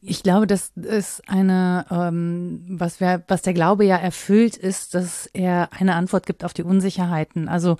Ich 0.00 0.22
glaube, 0.22 0.46
das 0.46 0.70
ist 0.76 1.28
eine, 1.28 1.84
ähm, 1.90 2.64
was, 2.68 3.00
wir, 3.00 3.24
was 3.28 3.42
der 3.42 3.54
Glaube 3.54 3.84
ja 3.84 3.96
erfüllt, 3.96 4.56
ist, 4.56 4.94
dass 4.94 5.28
er 5.32 5.68
eine 5.72 5.96
Antwort 5.96 6.26
gibt 6.26 6.44
auf 6.44 6.54
die 6.54 6.62
Unsicherheiten. 6.62 7.48
Also 7.48 7.76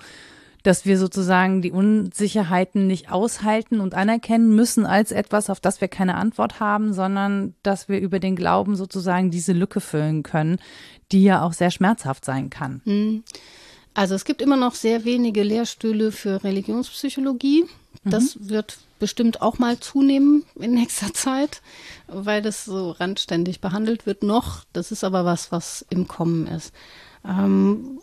dass 0.67 0.85
wir 0.85 0.99
sozusagen 0.99 1.61
die 1.61 1.71
Unsicherheiten 1.71 2.87
nicht 2.87 3.09
aushalten 3.09 3.79
und 3.79 3.93
anerkennen 3.93 4.53
müssen 4.53 4.85
als 4.85 5.13
etwas, 5.13 5.49
auf 5.49 5.61
das 5.61 5.79
wir 5.79 5.87
keine 5.87 6.15
Antwort 6.15 6.59
haben, 6.59 6.91
sondern 6.91 7.55
dass 7.63 7.87
wir 7.87 8.01
über 8.01 8.19
den 8.19 8.35
Glauben 8.35 8.75
sozusagen 8.75 9.31
diese 9.31 9.53
Lücke 9.53 9.79
füllen 9.79 10.23
können, 10.23 10.59
die 11.13 11.23
ja 11.23 11.41
auch 11.41 11.53
sehr 11.53 11.71
schmerzhaft 11.71 12.25
sein 12.25 12.49
kann. 12.49 12.81
Hm. 12.83 13.23
Also 13.93 14.13
es 14.13 14.25
gibt 14.25 14.41
immer 14.41 14.57
noch 14.57 14.75
sehr 14.75 15.05
wenige 15.05 15.41
Lehrstühle 15.41 16.11
für 16.11 16.43
Religionspsychologie. 16.43 17.63
Das 18.03 18.35
mhm. 18.35 18.49
wird 18.49 18.77
bestimmt 18.99 19.41
auch 19.41 19.59
mal 19.59 19.79
zunehmen 19.79 20.43
in 20.55 20.73
nächster 20.73 21.13
Zeit, 21.13 21.61
weil 22.07 22.41
das 22.41 22.65
so 22.65 22.91
randständig 22.91 23.61
behandelt 23.61 24.05
wird 24.05 24.21
noch. 24.21 24.65
Das 24.73 24.91
ist 24.91 25.05
aber 25.05 25.23
was, 25.23 25.49
was 25.53 25.85
im 25.89 26.09
Kommen 26.09 26.45
ist. 26.45 26.73
Ähm, 27.25 27.99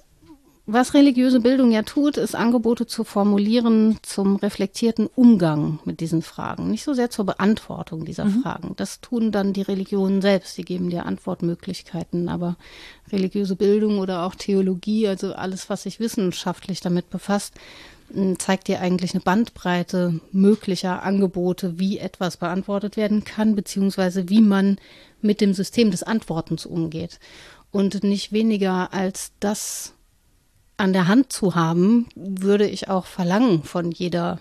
was 0.67 0.95
religiöse 0.95 1.41
Bildung 1.41 1.73
ja 1.73 1.83
tut, 1.83 2.17
ist 2.17 2.35
Angebote 2.35 2.87
zu 2.87 3.05
formulieren 3.05 3.99
zum 4.03 4.37
reflektierten 4.37 5.09
Umgang 5.15 5.79
mit 5.85 6.01
diesen 6.01 6.23
Fragen. 6.23 6.71
Nicht 6.71 6.85
so 6.85 6.95
sehr 6.95 7.11
zur 7.11 7.27
Beantwortung 7.27 8.07
dieser 8.07 8.25
mhm. 8.25 8.43
Fragen. 8.43 8.73
Das 8.77 9.03
tun 9.03 9.31
dann 9.31 9.53
die 9.53 9.63
Religionen 9.63 10.23
selbst. 10.23 10.57
Die 10.57 10.65
geben 10.65 10.89
dir 10.89 11.05
Antwortmöglichkeiten. 11.05 12.31
Aber 12.31 12.57
religiöse 13.13 13.57
Bildung 13.57 13.99
oder 13.99 14.23
auch 14.23 14.35
Theologie, 14.35 15.07
also 15.07 15.35
alles, 15.35 15.69
was 15.69 15.83
sich 15.83 16.01
wissenschaftlich 16.01 16.81
damit 16.81 17.11
befasst, 17.11 17.55
zeigt 18.39 18.69
dir 18.69 18.81
eigentlich 18.81 19.13
eine 19.13 19.23
Bandbreite 19.23 20.21
möglicher 20.33 21.03
Angebote, 21.03 21.79
wie 21.79 21.99
etwas 21.99 22.37
beantwortet 22.37 22.97
werden 22.97 23.25
kann, 23.25 23.55
beziehungsweise 23.55 24.29
wie 24.29 24.41
man 24.41 24.79
mit 25.21 25.41
dem 25.41 25.53
System 25.53 25.91
des 25.91 26.03
Antwortens 26.03 26.65
umgeht. 26.65 27.19
Und 27.71 28.05
nicht 28.05 28.33
weniger 28.33 28.95
als 28.95 29.33
das 29.41 29.94
an 30.77 30.93
der 30.93 31.09
Hand 31.09 31.33
zu 31.33 31.55
haben, 31.55 32.09
würde 32.15 32.69
ich 32.69 32.89
auch 32.89 33.07
verlangen 33.07 33.63
von 33.63 33.91
jeder 33.91 34.41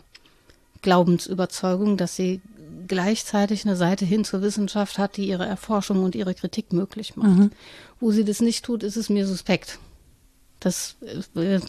Glaubensüberzeugung, 0.82 1.98
dass 1.98 2.16
sie 2.16 2.42
gleichzeitig 2.88 3.66
eine 3.66 3.76
Seite 3.76 4.06
hin 4.06 4.26
zur 4.26 4.42
Wissenschaft 4.42 4.98
hat, 4.98 5.18
die 5.18 5.28
ihre 5.28 5.46
Erforschung 5.46 6.04
und 6.04 6.16
ihre 6.16 6.34
Kritik 6.34 6.74
möglich 6.74 7.16
macht. 7.16 7.30
Mhm. 7.30 7.52
Wo 8.00 8.12
sie 8.12 8.26
das 8.26 8.42
nicht 8.42 8.66
tut, 8.66 8.84
ist 8.84 8.98
es 8.98 9.10
mir 9.10 9.26
suspekt. 9.26 9.80
Das 10.60 10.96
ist 11.02 11.36
äh, 11.36 11.60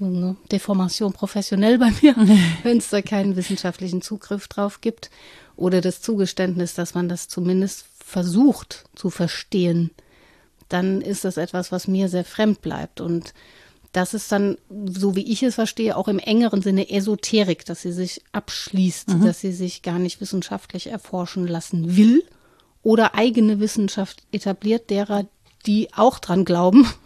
eine 0.00 0.36
Deformation 0.50 1.12
professionell 1.12 1.78
bei 1.78 1.90
mir, 2.02 2.14
wenn 2.62 2.78
es 2.78 2.90
da 2.90 3.02
keinen 3.02 3.36
wissenschaftlichen 3.36 4.02
Zugriff 4.02 4.48
drauf 4.48 4.80
gibt. 4.80 5.10
Oder 5.56 5.80
das 5.80 6.00
Zugeständnis, 6.00 6.74
dass 6.74 6.94
man 6.94 7.08
das 7.08 7.28
zumindest 7.28 7.84
versucht 8.04 8.84
zu 8.94 9.10
verstehen, 9.10 9.90
dann 10.68 11.02
ist 11.02 11.24
das 11.24 11.36
etwas, 11.36 11.70
was 11.70 11.86
mir 11.86 12.08
sehr 12.08 12.24
fremd 12.24 12.62
bleibt. 12.62 13.00
Und 13.00 13.34
das 13.92 14.14
ist 14.14 14.32
dann, 14.32 14.56
so 14.86 15.14
wie 15.16 15.30
ich 15.30 15.42
es 15.42 15.56
verstehe, 15.56 15.96
auch 15.96 16.08
im 16.08 16.18
engeren 16.18 16.62
Sinne 16.62 16.90
Esoterik, 16.90 17.64
dass 17.66 17.82
sie 17.82 17.92
sich 17.92 18.22
abschließt, 18.32 19.10
mhm. 19.10 19.24
dass 19.26 19.40
sie 19.40 19.52
sich 19.52 19.82
gar 19.82 19.98
nicht 19.98 20.20
wissenschaftlich 20.20 20.86
erforschen 20.86 21.46
lassen 21.46 21.96
will 21.96 22.24
oder 22.82 23.14
eigene 23.14 23.60
Wissenschaft 23.60 24.22
etabliert, 24.32 24.88
derer, 24.88 25.26
die 25.66 25.88
auch 25.94 26.18
dran 26.18 26.44
glauben. 26.44 26.86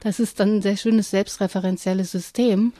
Das 0.00 0.20
ist 0.20 0.38
dann 0.38 0.56
ein 0.56 0.62
sehr 0.62 0.76
schönes 0.76 1.10
selbstreferenzielles 1.10 2.12
System 2.12 2.72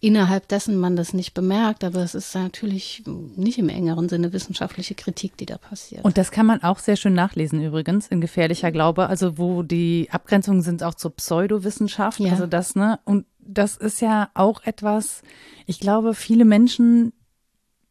innerhalb 0.00 0.46
dessen 0.48 0.76
man 0.78 0.94
das 0.94 1.12
nicht 1.12 1.34
bemerkt, 1.34 1.82
aber 1.82 2.00
es 2.00 2.14
ist 2.14 2.34
natürlich 2.34 3.02
nicht 3.36 3.58
im 3.58 3.68
engeren 3.68 4.08
Sinne 4.08 4.32
wissenschaftliche 4.32 4.94
Kritik, 4.94 5.36
die 5.36 5.46
da 5.46 5.58
passiert. 5.58 6.04
Und 6.04 6.16
das 6.18 6.30
kann 6.30 6.46
man 6.46 6.62
auch 6.62 6.78
sehr 6.78 6.96
schön 6.96 7.14
nachlesen 7.14 7.62
übrigens 7.62 8.06
in 8.06 8.20
gefährlicher 8.20 8.70
Glaube, 8.70 9.08
also 9.08 9.38
wo 9.38 9.62
die 9.62 10.08
Abgrenzungen 10.10 10.62
sind 10.62 10.84
auch 10.84 10.94
zur 10.94 11.16
Pseudowissenschaft, 11.16 12.20
ja. 12.20 12.30
also 12.30 12.46
das, 12.46 12.76
ne? 12.76 13.00
Und 13.04 13.26
das 13.40 13.76
ist 13.76 14.00
ja 14.00 14.30
auch 14.34 14.62
etwas, 14.64 15.22
ich 15.66 15.80
glaube, 15.80 16.14
viele 16.14 16.44
Menschen 16.44 17.12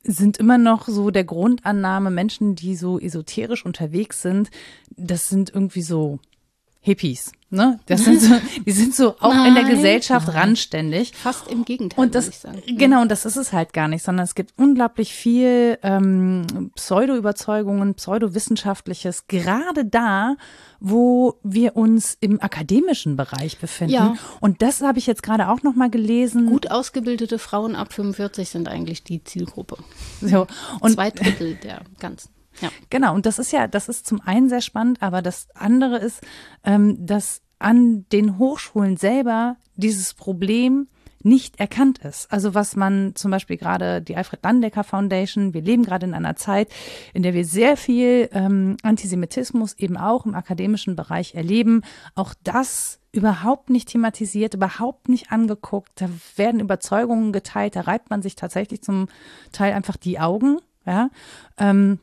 sind 0.03 0.37
immer 0.37 0.57
noch 0.57 0.87
so 0.87 1.11
der 1.11 1.25
Grundannahme, 1.25 2.09
Menschen, 2.09 2.55
die 2.55 2.75
so 2.75 2.99
esoterisch 2.99 3.65
unterwegs 3.65 4.21
sind, 4.21 4.49
das 4.95 5.27
sind 5.27 5.49
irgendwie 5.53 5.81
so 5.81 6.19
Hippies. 6.88 7.33
Ne? 7.49 7.81
Das 7.85 8.05
sind 8.05 8.21
so, 8.21 8.33
die 8.65 8.71
sind 8.71 8.95
so 8.95 9.17
auch 9.19 9.33
Nein. 9.33 9.47
in 9.47 9.55
der 9.55 9.63
Gesellschaft 9.65 10.27
Nein. 10.27 10.38
randständig. 10.38 11.13
Fast 11.13 11.49
im 11.49 11.65
Gegenteil. 11.65 12.01
Und 12.01 12.15
das, 12.15 12.47
genau, 12.65 13.01
und 13.01 13.11
das 13.11 13.25
ist 13.25 13.35
es 13.35 13.51
halt 13.51 13.73
gar 13.73 13.89
nicht, 13.89 14.03
sondern 14.03 14.23
es 14.23 14.35
gibt 14.35 14.53
unglaublich 14.55 15.13
viel 15.13 15.77
ähm, 15.83 16.71
Pseudo-Überzeugungen, 16.75 17.95
Pseudowissenschaftliches, 17.95 19.27
gerade 19.27 19.83
da, 19.83 20.38
wo 20.79 21.39
wir 21.43 21.75
uns 21.75 22.17
im 22.21 22.41
akademischen 22.41 23.17
Bereich 23.17 23.59
befinden. 23.59 23.93
Ja. 23.93 24.15
Und 24.39 24.61
das 24.61 24.81
habe 24.81 24.99
ich 24.99 25.07
jetzt 25.07 25.23
gerade 25.23 25.49
auch 25.49 25.63
noch 25.63 25.75
mal 25.75 25.89
gelesen. 25.89 26.45
Gut 26.45 26.71
ausgebildete 26.71 27.38
Frauen 27.38 27.75
ab 27.75 27.91
45 27.91 28.47
sind 28.47 28.69
eigentlich 28.69 29.03
die 29.03 29.25
Zielgruppe. 29.25 29.77
So. 30.21 30.47
Und 30.79 30.93
Zwei 30.93 31.11
Drittel 31.11 31.55
der 31.55 31.81
ganzen. 31.99 32.36
Ja. 32.61 32.69
Genau, 32.89 33.13
und 33.13 33.25
das 33.25 33.39
ist 33.39 33.51
ja, 33.51 33.67
das 33.67 33.89
ist 33.89 34.07
zum 34.07 34.21
einen 34.21 34.49
sehr 34.49 34.61
spannend, 34.61 35.01
aber 35.01 35.21
das 35.21 35.47
andere 35.53 35.97
ist, 35.97 36.21
ähm, 36.63 37.05
dass 37.05 37.41
an 37.59 38.05
den 38.11 38.37
Hochschulen 38.37 38.97
selber 38.97 39.57
dieses 39.75 40.13
Problem 40.13 40.87
nicht 41.23 41.59
erkannt 41.59 41.99
ist. 41.99 42.31
Also 42.31 42.53
was 42.53 42.75
man 42.75 43.13
zum 43.15 43.31
Beispiel 43.31 43.57
gerade 43.57 44.01
die 44.01 44.15
Alfred 44.15 44.43
Landecker 44.43 44.83
Foundation, 44.83 45.53
wir 45.53 45.61
leben 45.61 45.83
gerade 45.83 46.05
in 46.05 46.13
einer 46.13 46.35
Zeit, 46.35 46.69
in 47.13 47.23
der 47.23 47.33
wir 47.33 47.45
sehr 47.45 47.75
viel 47.75 48.29
ähm, 48.31 48.77
Antisemitismus 48.83 49.73
eben 49.73 49.97
auch 49.97 50.25
im 50.25 50.35
akademischen 50.35 50.95
Bereich 50.95 51.35
erleben. 51.35 51.81
Auch 52.15 52.33
das 52.43 52.99
überhaupt 53.11 53.69
nicht 53.69 53.89
thematisiert, 53.89 54.53
überhaupt 54.53 55.09
nicht 55.09 55.31
angeguckt. 55.31 55.91
Da 55.95 56.09
werden 56.35 56.59
Überzeugungen 56.59 57.33
geteilt, 57.33 57.75
da 57.75 57.81
reibt 57.81 58.09
man 58.09 58.21
sich 58.21 58.35
tatsächlich 58.35 58.81
zum 58.81 59.07
Teil 59.51 59.73
einfach 59.73 59.97
die 59.97 60.19
Augen. 60.19 60.59
Ja, 60.85 61.09
ähm, 61.57 61.99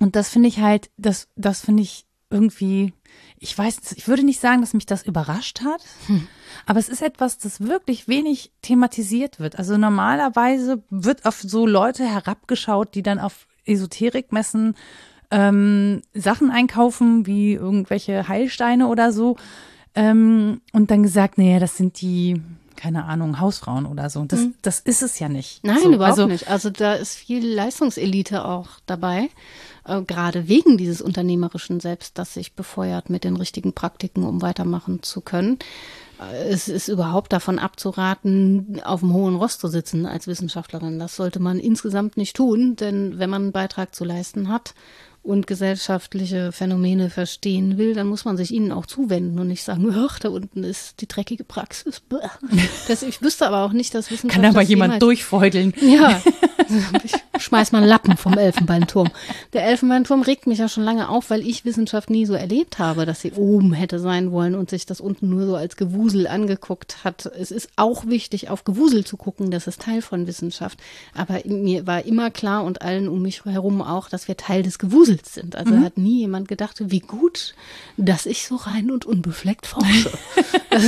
und 0.00 0.16
das 0.16 0.30
finde 0.30 0.48
ich 0.48 0.58
halt, 0.58 0.90
das, 0.96 1.28
das 1.36 1.60
finde 1.60 1.82
ich 1.82 2.06
irgendwie, 2.30 2.92
ich 3.38 3.56
weiß, 3.56 3.92
ich 3.96 4.08
würde 4.08 4.24
nicht 4.24 4.40
sagen, 4.40 4.60
dass 4.60 4.74
mich 4.74 4.86
das 4.86 5.02
überrascht 5.02 5.60
hat, 5.62 5.82
hm. 6.06 6.26
aber 6.66 6.78
es 6.78 6.88
ist 6.88 7.02
etwas, 7.02 7.38
das 7.38 7.60
wirklich 7.60 8.08
wenig 8.08 8.52
thematisiert 8.62 9.38
wird. 9.38 9.58
Also 9.58 9.76
normalerweise 9.76 10.82
wird 10.90 11.26
auf 11.26 11.40
so 11.40 11.66
Leute 11.66 12.04
herabgeschaut, 12.04 12.94
die 12.94 13.02
dann 13.02 13.18
auf 13.18 13.46
Esoterikmessen 13.66 14.74
ähm, 15.30 16.02
Sachen 16.14 16.50
einkaufen, 16.50 17.26
wie 17.26 17.52
irgendwelche 17.52 18.26
Heilsteine 18.26 18.88
oder 18.88 19.12
so. 19.12 19.36
Ähm, 19.94 20.60
und 20.72 20.90
dann 20.90 21.02
gesagt, 21.02 21.36
naja, 21.36 21.58
das 21.58 21.76
sind 21.76 22.00
die, 22.00 22.40
keine 22.80 23.04
Ahnung, 23.04 23.40
Hausfrauen 23.40 23.84
oder 23.84 24.08
so. 24.08 24.24
Das, 24.24 24.40
hm. 24.40 24.54
das 24.62 24.80
ist 24.80 25.02
es 25.02 25.18
ja 25.18 25.28
nicht. 25.28 25.62
Nein, 25.62 25.78
so, 25.82 25.92
überhaupt 25.92 26.18
also, 26.18 26.26
nicht. 26.26 26.48
Also 26.48 26.70
da 26.70 26.94
ist 26.94 27.14
viel 27.14 27.46
Leistungselite 27.46 28.44
auch 28.44 28.68
dabei 28.86 29.28
äh, 29.84 30.00
gerade 30.02 30.48
wegen 30.48 30.78
dieses 30.78 31.02
unternehmerischen 31.02 31.80
Selbst, 31.80 32.16
das 32.16 32.34
sich 32.34 32.54
befeuert 32.54 33.10
mit 33.10 33.24
den 33.24 33.36
richtigen 33.36 33.74
Praktiken, 33.74 34.24
um 34.24 34.40
weitermachen 34.40 35.02
zu 35.02 35.20
können. 35.20 35.58
es 36.48 36.68
ist 36.68 36.88
überhaupt 36.88 37.32
davon 37.32 37.58
abzuraten, 37.58 38.80
auf 38.84 39.00
dem 39.00 39.12
hohen 39.12 39.36
Ross 39.36 39.58
zu 39.58 39.68
sitzen 39.68 40.06
als 40.06 40.26
Wissenschaftlerin. 40.26 40.98
Das 40.98 41.16
sollte 41.16 41.40
man 41.40 41.58
insgesamt 41.58 42.16
nicht 42.16 42.36
tun, 42.36 42.76
denn 42.76 43.18
wenn 43.18 43.30
man 43.30 43.42
einen 43.42 43.52
Beitrag 43.52 43.94
zu 43.94 44.04
leisten 44.04 44.48
hat 44.48 44.74
und 45.22 45.46
gesellschaftliche 45.46 46.50
Phänomene 46.50 47.10
verstehen 47.10 47.76
will, 47.76 47.94
dann 47.94 48.06
muss 48.06 48.24
man 48.24 48.36
sich 48.36 48.52
ihnen 48.52 48.72
auch 48.72 48.86
zuwenden 48.86 49.38
und 49.38 49.48
nicht 49.48 49.62
sagen, 49.62 49.94
ach, 49.94 50.18
da 50.18 50.30
unten 50.30 50.64
ist 50.64 51.00
die 51.02 51.08
dreckige 51.08 51.44
Praxis. 51.44 52.02
Das, 52.88 53.02
ich 53.02 53.20
wüsste 53.20 53.46
aber 53.46 53.64
auch 53.64 53.72
nicht, 53.72 53.94
dass 53.94 54.10
Wissenschaft. 54.10 54.40
Kann 54.40 54.50
aber 54.50 54.62
jemand 54.62 55.02
durchfeudeln. 55.02 55.74
Ja, 55.80 56.22
ich 57.04 57.12
schmeiß 57.38 57.72
mal 57.72 57.78
einen 57.78 57.88
Lappen 57.88 58.16
vom 58.16 58.36
Elfenbeinturm. 58.38 59.10
Der 59.52 59.64
Elfenbeinturm 59.64 60.22
regt 60.22 60.46
mich 60.46 60.58
ja 60.58 60.68
schon 60.68 60.84
lange 60.84 61.08
auf, 61.08 61.30
weil 61.30 61.46
ich 61.46 61.64
Wissenschaft 61.64 62.10
nie 62.10 62.26
so 62.26 62.34
erlebt 62.34 62.78
habe, 62.78 63.06
dass 63.06 63.20
sie 63.20 63.32
oben 63.32 63.72
hätte 63.72 63.98
sein 63.98 64.32
wollen 64.32 64.54
und 64.54 64.70
sich 64.70 64.86
das 64.86 65.00
unten 65.00 65.28
nur 65.28 65.46
so 65.46 65.56
als 65.56 65.76
Gewusel 65.76 66.26
angeguckt 66.26 67.04
hat. 67.04 67.26
Es 67.26 67.50
ist 67.50 67.68
auch 67.76 68.06
wichtig, 68.06 68.48
auf 68.48 68.64
Gewusel 68.64 69.04
zu 69.04 69.16
gucken, 69.16 69.50
das 69.50 69.66
ist 69.66 69.82
Teil 69.82 70.02
von 70.02 70.26
Wissenschaft. 70.26 70.78
Aber 71.14 71.40
mir 71.44 71.86
war 71.86 72.04
immer 72.04 72.30
klar 72.30 72.64
und 72.64 72.82
allen 72.82 73.08
um 73.08 73.22
mich 73.22 73.44
herum 73.44 73.82
auch, 73.82 74.08
dass 74.08 74.28
wir 74.28 74.36
Teil 74.36 74.62
des 74.62 74.78
Gewusels 74.78 75.09
sind. 75.18 75.56
Also 75.56 75.74
mhm. 75.74 75.84
hat 75.84 75.98
nie 75.98 76.20
jemand 76.20 76.48
gedacht, 76.48 76.76
wie 76.90 77.00
gut, 77.00 77.54
dass 77.96 78.26
ich 78.26 78.46
so 78.46 78.56
rein 78.56 78.90
und 78.90 79.04
unbefleckt 79.04 79.66
forsche. 79.66 80.10
das 80.70 80.84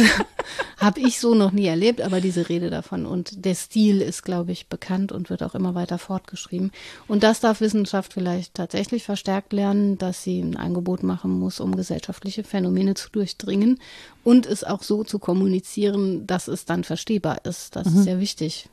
habe 0.78 1.00
ich 1.00 1.20
so 1.20 1.34
noch 1.34 1.52
nie 1.52 1.66
erlebt, 1.66 2.00
aber 2.00 2.20
diese 2.20 2.48
Rede 2.48 2.70
davon 2.70 3.06
und 3.06 3.44
der 3.44 3.54
Stil 3.54 4.00
ist, 4.00 4.22
glaube 4.22 4.52
ich, 4.52 4.66
bekannt 4.66 5.12
und 5.12 5.30
wird 5.30 5.42
auch 5.42 5.54
immer 5.54 5.74
weiter 5.74 5.98
fortgeschrieben. 5.98 6.72
Und 7.08 7.22
das 7.22 7.40
darf 7.40 7.60
Wissenschaft 7.60 8.12
vielleicht 8.12 8.54
tatsächlich 8.54 9.04
verstärkt 9.04 9.52
lernen, 9.52 9.98
dass 9.98 10.22
sie 10.22 10.40
ein 10.40 10.56
Angebot 10.56 11.02
machen 11.02 11.38
muss, 11.38 11.60
um 11.60 11.76
gesellschaftliche 11.76 12.44
Phänomene 12.44 12.94
zu 12.94 13.10
durchdringen 13.10 13.78
und 14.24 14.46
es 14.46 14.64
auch 14.64 14.82
so 14.82 15.04
zu 15.04 15.18
kommunizieren, 15.18 16.26
dass 16.26 16.48
es 16.48 16.64
dann 16.64 16.84
verstehbar 16.84 17.44
ist. 17.44 17.76
Das 17.76 17.88
mhm. 17.88 17.98
ist 17.98 18.04
sehr 18.04 18.20
wichtig. 18.20 18.68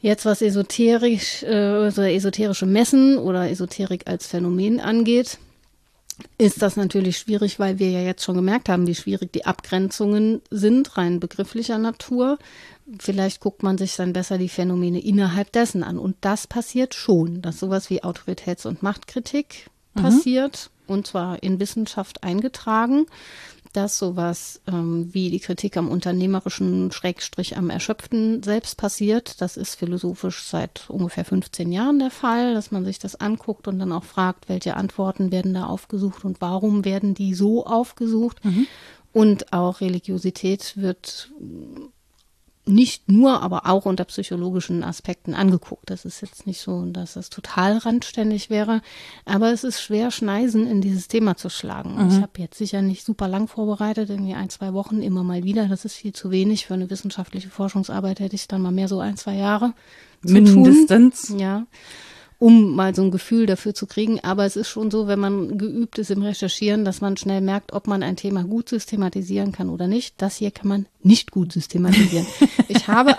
Jetzt 0.00 0.24
was 0.24 0.42
esoterisch, 0.42 1.42
äh, 1.42 1.54
also 1.54 2.02
esoterische 2.02 2.66
Messen 2.66 3.18
oder 3.18 3.50
Esoterik 3.50 4.08
als 4.08 4.26
Phänomen 4.26 4.80
angeht, 4.80 5.38
ist 6.36 6.62
das 6.62 6.76
natürlich 6.76 7.18
schwierig, 7.18 7.58
weil 7.58 7.78
wir 7.78 7.90
ja 7.90 8.00
jetzt 8.00 8.24
schon 8.24 8.34
gemerkt 8.34 8.68
haben, 8.68 8.86
wie 8.86 8.94
schwierig 8.94 9.32
die 9.32 9.46
Abgrenzungen 9.46 10.42
sind, 10.50 10.96
rein 10.96 11.20
begrifflicher 11.20 11.78
Natur. 11.78 12.38
Vielleicht 12.98 13.40
guckt 13.40 13.62
man 13.62 13.78
sich 13.78 13.94
dann 13.96 14.12
besser 14.12 14.38
die 14.38 14.48
Phänomene 14.48 15.00
innerhalb 15.00 15.52
dessen 15.52 15.82
an. 15.82 15.98
Und 15.98 16.16
das 16.20 16.46
passiert 16.46 16.94
schon, 16.94 17.42
dass 17.42 17.60
sowas 17.60 17.90
wie 17.90 18.02
Autoritäts- 18.02 18.66
und 18.66 18.82
Machtkritik 18.82 19.70
mhm. 19.94 20.02
passiert, 20.02 20.70
und 20.86 21.06
zwar 21.06 21.42
in 21.42 21.60
Wissenschaft 21.60 22.24
eingetragen 22.24 23.06
dass 23.72 23.98
sowas 23.98 24.60
ähm, 24.66 25.08
wie 25.12 25.30
die 25.30 25.40
Kritik 25.40 25.76
am 25.76 25.88
unternehmerischen 25.88 26.90
Schrägstrich 26.92 27.56
am 27.56 27.70
Erschöpften 27.70 28.42
selbst 28.42 28.76
passiert. 28.76 29.40
Das 29.40 29.56
ist 29.56 29.74
philosophisch 29.74 30.44
seit 30.44 30.88
ungefähr 30.88 31.24
15 31.24 31.70
Jahren 31.72 31.98
der 31.98 32.10
Fall, 32.10 32.54
dass 32.54 32.70
man 32.70 32.84
sich 32.84 32.98
das 32.98 33.16
anguckt 33.16 33.68
und 33.68 33.78
dann 33.78 33.92
auch 33.92 34.04
fragt, 34.04 34.48
welche 34.48 34.76
Antworten 34.76 35.32
werden 35.32 35.54
da 35.54 35.66
aufgesucht 35.66 36.24
und 36.24 36.40
warum 36.40 36.84
werden 36.84 37.14
die 37.14 37.34
so 37.34 37.66
aufgesucht. 37.66 38.44
Mhm. 38.44 38.66
Und 39.12 39.52
auch 39.52 39.80
Religiosität 39.80 40.76
wird 40.76 41.30
nicht 42.68 43.08
nur, 43.08 43.42
aber 43.42 43.66
auch 43.66 43.86
unter 43.86 44.04
psychologischen 44.04 44.84
Aspekten 44.84 45.34
angeguckt. 45.34 45.90
Das 45.90 46.04
ist 46.04 46.20
jetzt 46.20 46.46
nicht 46.46 46.60
so, 46.60 46.84
dass 46.86 47.14
das 47.14 47.30
total 47.30 47.78
randständig 47.78 48.50
wäre, 48.50 48.82
aber 49.24 49.52
es 49.52 49.64
ist 49.64 49.80
schwer, 49.80 50.10
Schneisen 50.10 50.66
in 50.66 50.80
dieses 50.80 51.08
Thema 51.08 51.36
zu 51.36 51.50
schlagen. 51.50 51.96
Mhm. 51.96 52.10
Ich 52.10 52.16
habe 52.20 52.32
jetzt 52.38 52.58
sicher 52.58 52.82
nicht 52.82 53.04
super 53.04 53.28
lang 53.28 53.48
vorbereitet, 53.48 54.10
irgendwie 54.10 54.34
ein, 54.34 54.50
zwei 54.50 54.72
Wochen 54.72 55.02
immer 55.02 55.24
mal 55.24 55.44
wieder. 55.44 55.66
Das 55.68 55.84
ist 55.84 55.94
viel 55.94 56.12
zu 56.12 56.30
wenig. 56.30 56.66
Für 56.66 56.74
eine 56.74 56.90
wissenschaftliche 56.90 57.50
Forschungsarbeit 57.50 58.20
hätte 58.20 58.36
ich 58.36 58.48
dann 58.48 58.62
mal 58.62 58.72
mehr 58.72 58.88
so 58.88 59.00
ein, 59.00 59.16
zwei 59.16 59.34
Jahre. 59.34 59.72
Mindestens. 60.22 61.34
Ja 61.36 61.66
um 62.38 62.76
mal 62.76 62.94
so 62.94 63.02
ein 63.02 63.10
Gefühl 63.10 63.46
dafür 63.46 63.74
zu 63.74 63.86
kriegen. 63.86 64.20
Aber 64.20 64.44
es 64.44 64.56
ist 64.56 64.68
schon 64.68 64.90
so, 64.90 65.08
wenn 65.08 65.18
man 65.18 65.58
geübt 65.58 65.98
ist 65.98 66.10
im 66.10 66.22
Recherchieren, 66.22 66.84
dass 66.84 67.00
man 67.00 67.16
schnell 67.16 67.40
merkt, 67.40 67.72
ob 67.72 67.86
man 67.86 68.02
ein 68.02 68.16
Thema 68.16 68.44
gut 68.44 68.68
systematisieren 68.68 69.52
kann 69.52 69.68
oder 69.68 69.88
nicht. 69.88 70.14
Das 70.18 70.36
hier 70.36 70.50
kann 70.50 70.68
man 70.68 70.86
nicht 71.02 71.30
gut 71.30 71.52
systematisieren. 71.52 72.26
ich 72.68 72.86
habe. 72.86 73.16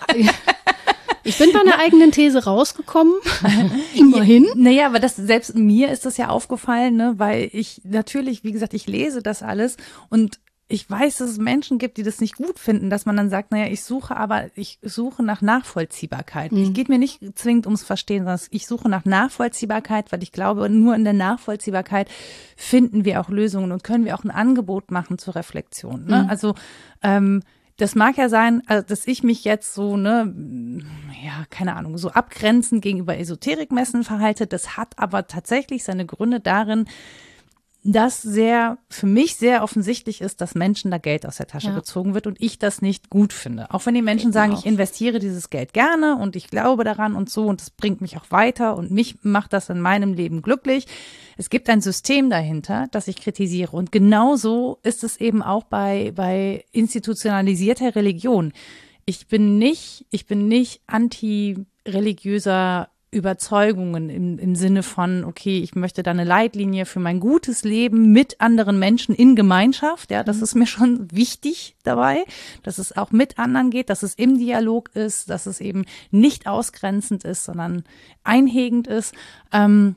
Ich 1.26 1.38
bin 1.38 1.52
bei 1.52 1.60
einer 1.60 1.78
eigenen 1.80 2.12
These 2.12 2.46
rausgekommen. 2.46 3.14
Immerhin. 3.94 4.48
Naja, 4.56 4.88
aber 4.88 5.00
das, 5.00 5.18
selbst 5.18 5.54
mir 5.54 5.92
ist 5.92 6.06
das 6.06 6.18
ja 6.18 6.30
aufgefallen, 6.30 6.96
ne, 6.96 7.16
weil 7.18 7.50
ich 7.52 7.82
natürlich, 7.84 8.44
wie 8.44 8.54
gesagt, 8.54 8.74
ich 8.74 8.88
lese 8.88 9.22
das 9.22 9.44
alles 9.44 9.78
und 10.10 10.40
ich 10.72 10.88
weiß, 10.88 11.18
dass 11.18 11.32
es 11.32 11.38
Menschen 11.40 11.80
gibt, 11.80 11.98
die 11.98 12.04
das 12.04 12.22
nicht 12.22 12.36
gut 12.36 12.60
finden, 12.60 12.92
dass 12.92 13.08
man 13.08 13.18
dann 13.18 13.32
sagt, 13.32 13.52
naja, 13.52 13.66
ich 13.66 13.84
suche 13.84 14.16
aber, 14.16 14.46
ich 14.56 14.78
suche 14.84 15.24
nach 15.24 15.42
Nachvollziehbarkeit. 15.42 16.52
Mhm. 16.52 16.62
Es 16.62 16.74
geht 16.74 16.90
mir 16.90 17.00
nicht 17.00 17.20
zwingend 17.38 17.66
ums 17.66 17.84
Verstehen, 17.84 18.24
sondern 18.24 18.40
ich 18.52 18.68
suche 18.68 18.88
nach 18.88 19.04
Nachvollziehbarkeit, 19.04 20.12
weil 20.12 20.22
ich 20.22 20.32
glaube, 20.32 20.70
nur 20.70 20.94
in 20.94 21.04
der 21.04 21.14
Nachvollziehbarkeit 21.14 22.08
finden 22.56 23.04
wir 23.04 23.20
auch 23.20 23.30
Lösungen 23.30 23.72
und 23.72 23.84
können 23.84 24.06
wir 24.06 24.16
auch 24.16 24.24
ein 24.24 24.30
Angebot 24.30 24.92
machen 24.92 25.18
zur 25.18 25.36
Reflexion. 25.36 26.06
Ne? 26.06 26.24
Mhm. 26.24 26.30
Also 26.30 26.54
ähm, 27.02 27.42
das 27.78 27.96
mag 27.96 28.18
ja 28.18 28.30
sein, 28.30 28.62
also, 28.68 28.86
dass 28.86 29.08
ich 29.08 29.24
mich 29.24 29.46
jetzt 29.46 29.74
so, 29.74 29.98
ne, 29.98 30.34
ja, 31.26 31.46
keine 31.50 31.78
Ahnung, 31.78 31.98
so 31.98 32.12
abgrenzend 32.12 32.84
gegenüber 32.84 33.18
Esoterikmessen 33.18 34.04
verhalte. 34.04 34.46
Das 34.46 34.78
hat 34.78 35.00
aber 35.00 35.26
tatsächlich 35.28 35.84
seine 35.84 36.06
Gründe 36.06 36.42
darin, 36.42 36.86
das 37.84 38.22
sehr, 38.22 38.78
für 38.90 39.06
mich 39.06 39.38
sehr 39.38 39.64
offensichtlich 39.64 40.20
ist, 40.20 40.42
dass 40.42 40.54
Menschen 40.54 40.92
da 40.92 40.98
Geld 40.98 41.26
aus 41.26 41.38
der 41.38 41.48
Tasche 41.48 41.70
ja. 41.70 41.76
gezogen 41.76 42.14
wird 42.14 42.28
und 42.28 42.36
ich 42.42 42.60
das 42.60 42.82
nicht 42.82 43.10
gut 43.10 43.32
finde. 43.32 43.74
Auch 43.74 43.86
wenn 43.86 43.94
die 43.94 44.02
Menschen 44.02 44.34
sagen, 44.34 44.52
ich 44.52 44.66
investiere 44.66 45.20
dieses 45.20 45.50
Geld 45.50 45.72
gerne 45.72 46.18
und 46.18 46.36
ich 46.36 46.50
glaube 46.50 46.84
daran 46.84 47.16
und 47.16 47.30
so 47.30 47.46
und 47.46 47.62
es 47.62 47.70
bringt 47.70 48.02
mich 48.02 48.18
auch 48.18 48.32
weiter 48.32 48.76
und 48.76 48.92
mich 48.92 49.24
macht 49.24 49.54
das 49.54 49.70
in 49.70 49.80
meinem 49.80 50.14
Leben 50.14 50.42
glücklich. 50.42 50.88
Es 51.38 51.50
gibt 51.50 51.70
ein 51.70 51.80
System 51.80 52.30
dahinter, 52.30 52.88
das 52.92 53.08
ich 53.08 53.16
kritisiere 53.16 53.78
und 53.78 53.94
genauso 53.94 54.80
ist 54.84 55.06
es 55.06 55.16
eben 55.18 55.42
auch 55.42 55.64
bei, 55.64 56.12
bei 56.14 56.66
institutionalisierter 56.74 57.96
Religion. 57.96 58.52
Ich 59.06 59.28
bin 59.28 59.58
nicht, 59.58 60.06
ich 60.12 60.28
bin 60.28 60.50
nicht 60.50 60.82
anti-religiöser 60.86 62.90
Überzeugungen 63.12 64.10
im, 64.10 64.38
im 64.38 64.56
Sinne 64.56 64.84
von, 64.84 65.24
okay, 65.24 65.60
ich 65.60 65.76
möchte 65.76 66.04
da 66.04 66.12
eine 66.12 66.24
Leitlinie 66.24 66.86
für 66.86 67.00
mein 67.00 67.20
gutes 67.20 67.64
Leben 67.64 68.12
mit 68.12 68.40
anderen 68.40 68.78
Menschen 68.78 69.16
in 69.16 69.36
Gemeinschaft. 69.36 70.12
Ja, 70.12 70.24
das 70.24 70.38
mhm. 70.38 70.44
ist 70.44 70.56
mir 70.56 70.68
schon 70.68 71.12
wichtig 71.12 71.76
dabei, 71.84 72.24
dass 72.62 72.78
es 72.78 72.96
auch 72.96 73.12
mit 73.12 73.40
anderen 73.40 73.72
geht, 73.72 73.90
dass 73.90 74.04
es 74.04 74.14
im 74.14 74.38
Dialog 74.38 74.96
ist, 74.96 75.30
dass 75.30 75.48
es 75.48 75.60
eben 75.60 75.86
nicht 76.12 76.48
ausgrenzend 76.48 77.24
ist, 77.24 77.46
sondern 77.46 77.84
einhegend 78.24 78.88
ist. 78.88 79.16
Ähm, 79.52 79.96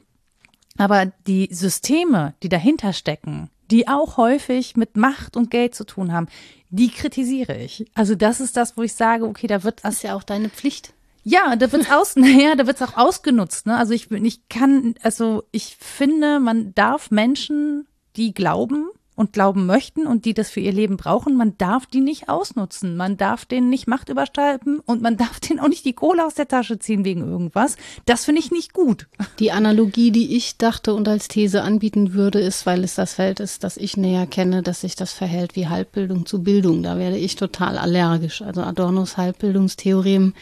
aber 0.78 1.12
die 1.26 1.48
Systeme, 1.52 2.34
die 2.42 2.48
dahinter 2.48 2.94
stecken, 2.94 3.50
die 3.70 3.88
auch 3.88 4.16
häufig 4.16 4.76
mit 4.76 4.96
Macht 4.96 5.36
und 5.36 5.50
Geld 5.50 5.74
zu 5.74 5.84
tun 5.84 6.12
haben, 6.12 6.28
die 6.70 6.88
kritisiere 6.88 7.56
ich. 7.58 7.84
Also 7.94 8.14
das 8.14 8.40
ist 8.40 8.56
das, 8.56 8.76
wo 8.76 8.82
ich 8.82 8.94
sage, 8.94 9.26
okay, 9.26 9.46
da 9.46 9.62
wird 9.64 9.84
das 9.84 9.96
ist 9.96 10.02
ja 10.02 10.14
auch 10.14 10.22
deine 10.22 10.48
Pflicht. 10.48 10.94
Ja, 11.23 11.57
da 11.57 11.70
wird's 11.73 11.91
aus, 11.91 12.16
naja, 12.16 12.55
da 12.55 12.66
wird's 12.66 12.83
auch 12.83 12.97
ausgenutzt. 12.97 13.66
Ne? 13.66 13.77
Also 13.77 13.95
ich, 13.95 14.11
ich 14.11 14.49
kann, 14.49 14.95
also 15.03 15.45
ich 15.51 15.77
finde, 15.79 16.41
man 16.41 16.75
darf 16.75 17.11
Menschen, 17.11 17.87
die 18.16 18.35
glauben 18.35 18.89
und 19.14 19.33
glauben 19.33 19.66
möchten 19.66 20.07
und 20.07 20.25
die 20.25 20.33
das 20.33 20.51
für 20.51 20.61
ihr 20.61 20.73
Leben 20.73 20.97
brauchen, 20.97 21.37
man 21.37 21.57
darf 21.59 21.87
die 21.87 22.01
nicht 22.01 22.29
ausnutzen. 22.31 22.97
Man 22.97 23.18
darf 23.18 23.45
denen 23.45 23.68
nicht 23.68 23.87
Macht 23.87 24.09
überstülpen 24.09 24.81
und 24.81 25.03
man 25.03 25.16
darf 25.18 25.39
denen 25.39 25.61
auch 25.61 25.68
nicht 25.68 25.85
die 25.85 25.93
Kohle 25.93 26.25
aus 26.25 26.35
der 26.35 26.49
Tasche 26.49 26.79
ziehen 26.79 27.05
wegen 27.05 27.20
irgendwas. 27.20 27.77
Das 28.07 28.25
finde 28.25 28.41
ich 28.41 28.51
nicht 28.51 28.73
gut. 28.73 29.07
Die 29.39 29.53
Analogie, 29.53 30.11
die 30.11 30.37
ich 30.37 30.57
dachte 30.57 30.95
und 30.95 31.09
als 31.09 31.29
These 31.29 31.62
anbieten 31.62 32.14
würde, 32.14 32.41
ist, 32.41 32.64
weil 32.64 32.85
es 32.85 32.95
das 32.95 33.14
Feld 33.14 33.39
ist, 33.39 33.64
das 33.64 33.77
ich 33.77 33.97
näher 33.97 34.27
kenne, 34.27 34.62
dass 34.62 34.81
sich 34.81 34.97
das 34.97 35.12
verhält 35.12 35.57
wie 35.57 35.68
Halbbildung 35.68 36.25
zu 36.25 36.43
Bildung. 36.43 36.83
Da 36.83 36.99
werde 36.99 37.18
ich 37.18 37.37
total 37.37 37.77
allergisch. 37.77 38.41
Also 38.41 38.62
Adornos 38.62 39.18
Halbbildungstheorem 39.18 40.33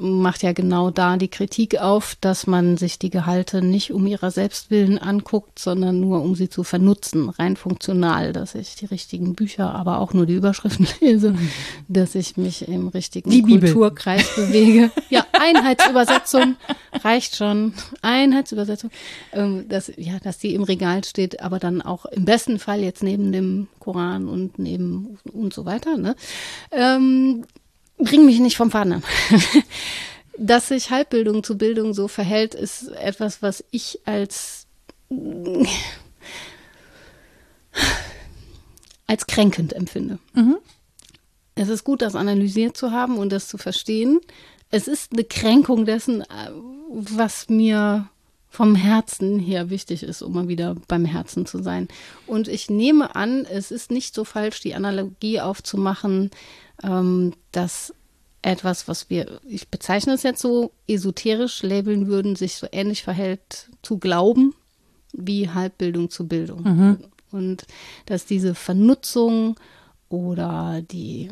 macht 0.00 0.42
ja 0.42 0.52
genau 0.52 0.90
da 0.90 1.16
die 1.16 1.28
Kritik 1.28 1.80
auf, 1.80 2.16
dass 2.20 2.46
man 2.46 2.76
sich 2.76 2.98
die 2.98 3.10
Gehalte 3.10 3.62
nicht 3.62 3.92
um 3.92 4.06
ihrer 4.06 4.30
Selbstwillen 4.30 4.98
anguckt, 4.98 5.58
sondern 5.58 6.00
nur 6.00 6.22
um 6.22 6.34
sie 6.34 6.48
zu 6.48 6.64
vernutzen, 6.64 7.28
rein 7.28 7.56
funktional, 7.56 8.32
dass 8.32 8.54
ich 8.54 8.74
die 8.76 8.86
richtigen 8.86 9.34
Bücher, 9.34 9.74
aber 9.74 9.98
auch 10.00 10.12
nur 10.12 10.26
die 10.26 10.34
Überschriften 10.34 10.86
lese, 11.00 11.34
dass 11.88 12.14
ich 12.14 12.36
mich 12.36 12.68
im 12.68 12.88
richtigen 12.88 13.30
die 13.30 13.42
Kulturkreis 13.42 14.34
bewege. 14.34 14.90
Ja, 15.10 15.26
Einheitsübersetzung 15.32 16.56
reicht 17.04 17.36
schon. 17.36 17.74
Einheitsübersetzung, 18.02 18.90
ähm, 19.32 19.68
dass, 19.68 19.92
ja, 19.96 20.18
dass 20.22 20.38
die 20.38 20.54
im 20.54 20.62
Regal 20.62 21.04
steht, 21.04 21.40
aber 21.40 21.58
dann 21.58 21.82
auch 21.82 22.04
im 22.06 22.24
besten 22.24 22.58
Fall 22.58 22.80
jetzt 22.80 23.02
neben 23.02 23.32
dem 23.32 23.68
Koran 23.78 24.28
und 24.28 24.58
neben 24.58 25.18
und 25.32 25.54
so 25.54 25.64
weiter. 25.64 25.96
Ne? 25.96 26.14
Ähm, 26.70 27.44
bring 27.98 28.24
mich 28.24 28.40
nicht 28.40 28.56
vom 28.56 28.70
Faden 28.70 28.94
ab. 28.94 29.02
Dass 30.38 30.68
sich 30.68 30.90
Halbbildung 30.90 31.42
zu 31.42 31.58
Bildung 31.58 31.94
so 31.94 32.06
verhält, 32.06 32.54
ist 32.54 32.88
etwas, 32.92 33.42
was 33.42 33.64
ich 33.70 34.00
als 34.04 34.66
als 39.06 39.26
kränkend 39.26 39.72
empfinde. 39.72 40.18
Mhm. 40.34 40.58
Es 41.54 41.68
ist 41.68 41.82
gut, 41.82 42.02
das 42.02 42.14
analysiert 42.14 42.76
zu 42.76 42.92
haben 42.92 43.16
und 43.16 43.32
das 43.32 43.48
zu 43.48 43.58
verstehen. 43.58 44.20
Es 44.70 44.86
ist 44.86 45.12
eine 45.12 45.24
Kränkung 45.24 45.86
dessen, 45.86 46.20
äh, 46.20 46.50
was 46.90 47.48
mir 47.48 48.08
vom 48.50 48.74
Herzen 48.74 49.38
her 49.38 49.70
wichtig 49.70 50.02
ist, 50.02 50.22
um 50.22 50.32
mal 50.32 50.48
wieder 50.48 50.76
beim 50.86 51.04
Herzen 51.04 51.46
zu 51.46 51.62
sein. 51.62 51.88
Und 52.26 52.48
ich 52.48 52.70
nehme 52.70 53.14
an, 53.14 53.44
es 53.44 53.70
ist 53.70 53.90
nicht 53.90 54.14
so 54.14 54.24
falsch, 54.24 54.60
die 54.60 54.74
Analogie 54.74 55.40
aufzumachen, 55.40 56.30
ähm, 56.82 57.34
dass 57.52 57.92
etwas, 58.42 58.88
was 58.88 59.10
wir, 59.10 59.40
ich 59.46 59.68
bezeichne 59.68 60.14
es 60.14 60.22
jetzt 60.22 60.40
so, 60.40 60.72
esoterisch 60.86 61.62
labeln 61.62 62.06
würden, 62.06 62.36
sich 62.36 62.54
so 62.54 62.66
ähnlich 62.70 63.02
verhält 63.02 63.68
zu 63.82 63.98
glauben 63.98 64.54
wie 65.12 65.48
Halbbildung 65.48 66.10
zu 66.10 66.28
Bildung. 66.28 66.62
Mhm. 66.62 66.98
Und 67.30 67.66
dass 68.06 68.26
diese 68.26 68.54
Vernutzung 68.54 69.58
oder 70.08 70.82
die 70.82 71.30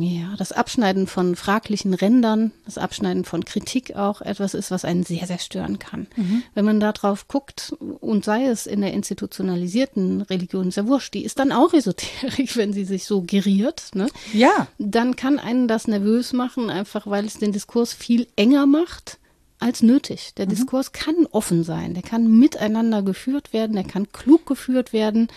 ja, 0.00 0.34
das 0.36 0.52
Abschneiden 0.52 1.06
von 1.06 1.34
fraglichen 1.34 1.92
Rändern, 1.92 2.52
das 2.64 2.78
Abschneiden 2.78 3.24
von 3.24 3.44
Kritik 3.44 3.96
auch 3.96 4.20
etwas 4.20 4.54
ist, 4.54 4.70
was 4.70 4.84
einen 4.84 5.02
sehr, 5.02 5.26
sehr 5.26 5.38
stören 5.38 5.78
kann. 5.78 6.06
Mhm. 6.16 6.42
Wenn 6.54 6.64
man 6.64 6.80
darauf 6.80 7.26
guckt, 7.26 7.74
und 8.00 8.24
sei 8.24 8.46
es 8.46 8.66
in 8.66 8.80
der 8.80 8.92
institutionalisierten 8.92 10.22
Religion, 10.22 10.68
ist 10.68 10.76
ja 10.76 10.86
wurscht, 10.86 11.14
die 11.14 11.24
ist 11.24 11.38
dann 11.38 11.52
auch 11.52 11.72
esoterisch, 11.74 12.56
wenn 12.56 12.72
sie 12.72 12.84
sich 12.84 13.06
so 13.06 13.22
geriert, 13.22 13.90
ne? 13.94 14.08
Ja. 14.32 14.68
Dann 14.78 15.16
kann 15.16 15.38
einen 15.38 15.68
das 15.68 15.88
nervös 15.88 16.32
machen, 16.32 16.70
einfach 16.70 17.06
weil 17.06 17.24
es 17.24 17.38
den 17.38 17.52
Diskurs 17.52 17.92
viel 17.92 18.28
enger 18.36 18.66
macht 18.66 19.18
als 19.58 19.82
nötig. 19.82 20.34
Der 20.36 20.46
mhm. 20.46 20.50
Diskurs 20.50 20.92
kann 20.92 21.26
offen 21.32 21.64
sein, 21.64 21.94
der 21.94 22.02
kann 22.02 22.38
miteinander 22.38 23.02
geführt 23.02 23.52
werden, 23.52 23.74
der 23.74 23.84
kann 23.84 24.12
klug 24.12 24.46
geführt 24.46 24.92
werden 24.92 25.28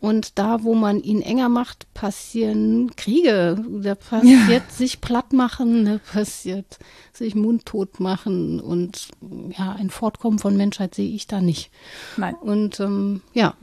und 0.00 0.38
da, 0.38 0.62
wo 0.62 0.74
man 0.74 1.00
ihn 1.00 1.22
enger 1.22 1.48
macht, 1.48 1.92
passieren 1.92 2.94
Kriege. 2.94 3.62
Da 3.82 3.96
passiert 3.96 4.48
ja. 4.48 4.60
sich 4.70 5.00
platt 5.00 5.32
machen, 5.32 5.84
da 5.84 5.98
passiert 6.12 6.78
sich 7.12 7.34
mundtot 7.34 7.98
machen. 7.98 8.60
Und 8.60 9.08
ja, 9.56 9.72
ein 9.72 9.90
Fortkommen 9.90 10.38
von 10.38 10.56
Menschheit 10.56 10.94
sehe 10.94 11.10
ich 11.10 11.26
da 11.26 11.40
nicht. 11.40 11.70
Nein. 12.16 12.36
Und 12.36 12.78
ähm, 12.78 13.22
ja, 13.34 13.54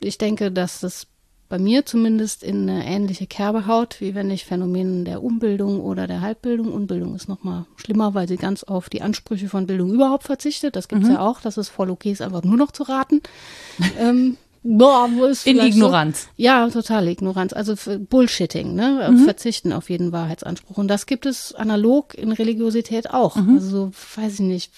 ich 0.00 0.16
denke, 0.16 0.52
dass 0.52 0.80
das 0.80 1.08
bei 1.48 1.58
mir 1.58 1.84
zumindest 1.84 2.44
in 2.44 2.70
eine 2.70 2.86
ähnliche 2.86 3.26
Kerbe 3.26 3.66
haut, 3.66 4.00
wie 4.00 4.14
wenn 4.14 4.30
ich 4.30 4.44
Phänomenen 4.44 5.04
der 5.04 5.24
Umbildung 5.24 5.80
oder 5.80 6.06
der 6.06 6.20
Halbbildung, 6.20 6.72
Unbildung 6.72 7.16
ist 7.16 7.28
nochmal 7.28 7.66
schlimmer, 7.74 8.14
weil 8.14 8.28
sie 8.28 8.36
ganz 8.36 8.62
auf 8.62 8.88
die 8.88 9.02
Ansprüche 9.02 9.48
von 9.48 9.66
Bildung 9.66 9.90
überhaupt 9.90 10.22
verzichtet. 10.22 10.76
Das 10.76 10.86
gibt 10.86 11.02
es 11.02 11.08
mhm. 11.08 11.14
ja 11.14 11.20
auch, 11.20 11.40
dass 11.40 11.56
es 11.56 11.68
voll 11.68 11.90
okay 11.90 12.12
ist, 12.12 12.22
einfach 12.22 12.44
nur 12.44 12.56
noch 12.56 12.70
zu 12.70 12.84
raten. 12.84 13.20
ähm, 13.98 14.36
Boah, 14.62 15.08
In 15.44 15.58
Ignoranz. 15.58 16.24
So? 16.24 16.28
Ja, 16.36 16.68
total 16.68 17.08
Ignoranz. 17.08 17.54
Also 17.54 17.74
Bullshitting, 17.98 18.74
ne? 18.74 19.08
Mhm. 19.10 19.24
Verzichten 19.24 19.72
auf 19.72 19.88
jeden 19.88 20.12
Wahrheitsanspruch. 20.12 20.76
Und 20.76 20.88
das 20.88 21.06
gibt 21.06 21.24
es 21.24 21.54
analog 21.54 22.14
in 22.14 22.30
Religiosität 22.32 23.10
auch. 23.10 23.36
Mhm. 23.36 23.54
Also, 23.54 23.90
weiß 24.16 24.34
ich 24.34 24.40
nicht, 24.40 24.72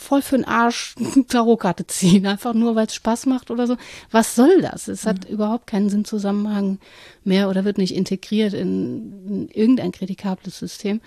voll 0.00 0.22
für 0.22 0.36
den 0.36 0.44
Arsch 0.44 0.96
Tarotkarte 1.28 1.86
ziehen, 1.86 2.26
einfach 2.26 2.52
nur, 2.52 2.74
weil 2.74 2.86
es 2.86 2.94
Spaß 2.94 3.26
macht 3.26 3.52
oder 3.52 3.68
so. 3.68 3.76
Was 4.10 4.34
soll 4.34 4.60
das? 4.60 4.88
Es 4.88 5.06
hat 5.06 5.28
mhm. 5.28 5.34
überhaupt 5.34 5.68
keinen 5.68 5.88
Sinnzusammenhang 5.88 6.80
mehr 7.22 7.48
oder 7.48 7.64
wird 7.64 7.78
nicht 7.78 7.94
integriert 7.94 8.54
in, 8.54 9.24
in 9.28 9.48
irgendein 9.48 9.92
kritikables 9.92 10.58
System. 10.58 11.00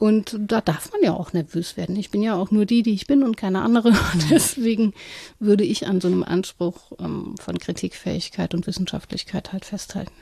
Und 0.00 0.34
da 0.40 0.62
darf 0.62 0.90
man 0.92 1.02
ja 1.02 1.12
auch 1.12 1.34
nervös 1.34 1.76
werden. 1.76 1.94
Ich 1.94 2.10
bin 2.10 2.22
ja 2.22 2.34
auch 2.34 2.50
nur 2.50 2.64
die, 2.64 2.82
die 2.82 2.94
ich 2.94 3.06
bin 3.06 3.22
und 3.22 3.36
keine 3.36 3.60
andere. 3.60 3.92
Deswegen 4.30 4.94
würde 5.38 5.62
ich 5.62 5.86
an 5.86 6.00
so 6.00 6.08
einem 6.08 6.22
Anspruch 6.22 6.92
ähm, 6.98 7.34
von 7.38 7.58
Kritikfähigkeit 7.58 8.54
und 8.54 8.66
Wissenschaftlichkeit 8.66 9.52
halt 9.52 9.66
festhalten. 9.66 10.14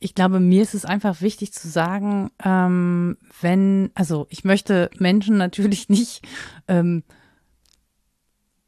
Ich 0.00 0.16
glaube, 0.16 0.40
mir 0.40 0.60
ist 0.60 0.74
es 0.74 0.84
einfach 0.84 1.20
wichtig 1.20 1.52
zu 1.52 1.68
sagen, 1.68 2.32
ähm, 2.44 3.16
wenn, 3.40 3.92
also 3.94 4.26
ich 4.28 4.42
möchte 4.42 4.90
Menschen 4.98 5.36
natürlich 5.36 5.88
nicht 5.88 6.22
ähm, 6.66 7.04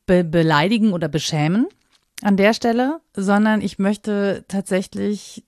be 0.06 0.22
beleidigen 0.22 0.92
oder 0.92 1.08
beschämen 1.08 1.66
an 2.22 2.36
der 2.36 2.54
Stelle, 2.54 3.00
sondern 3.16 3.60
ich 3.60 3.80
möchte 3.80 4.44
tatsächlich 4.46 5.42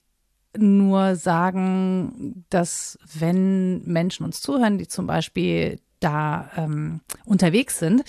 nur 0.55 1.15
sagen, 1.15 2.45
dass 2.49 2.97
wenn 3.13 3.83
Menschen 3.85 4.25
uns 4.25 4.41
zuhören, 4.41 4.77
die 4.77 4.87
zum 4.87 5.07
Beispiel 5.07 5.79
da 5.99 6.51
ähm, 6.55 7.01
unterwegs 7.25 7.79
sind, 7.79 8.03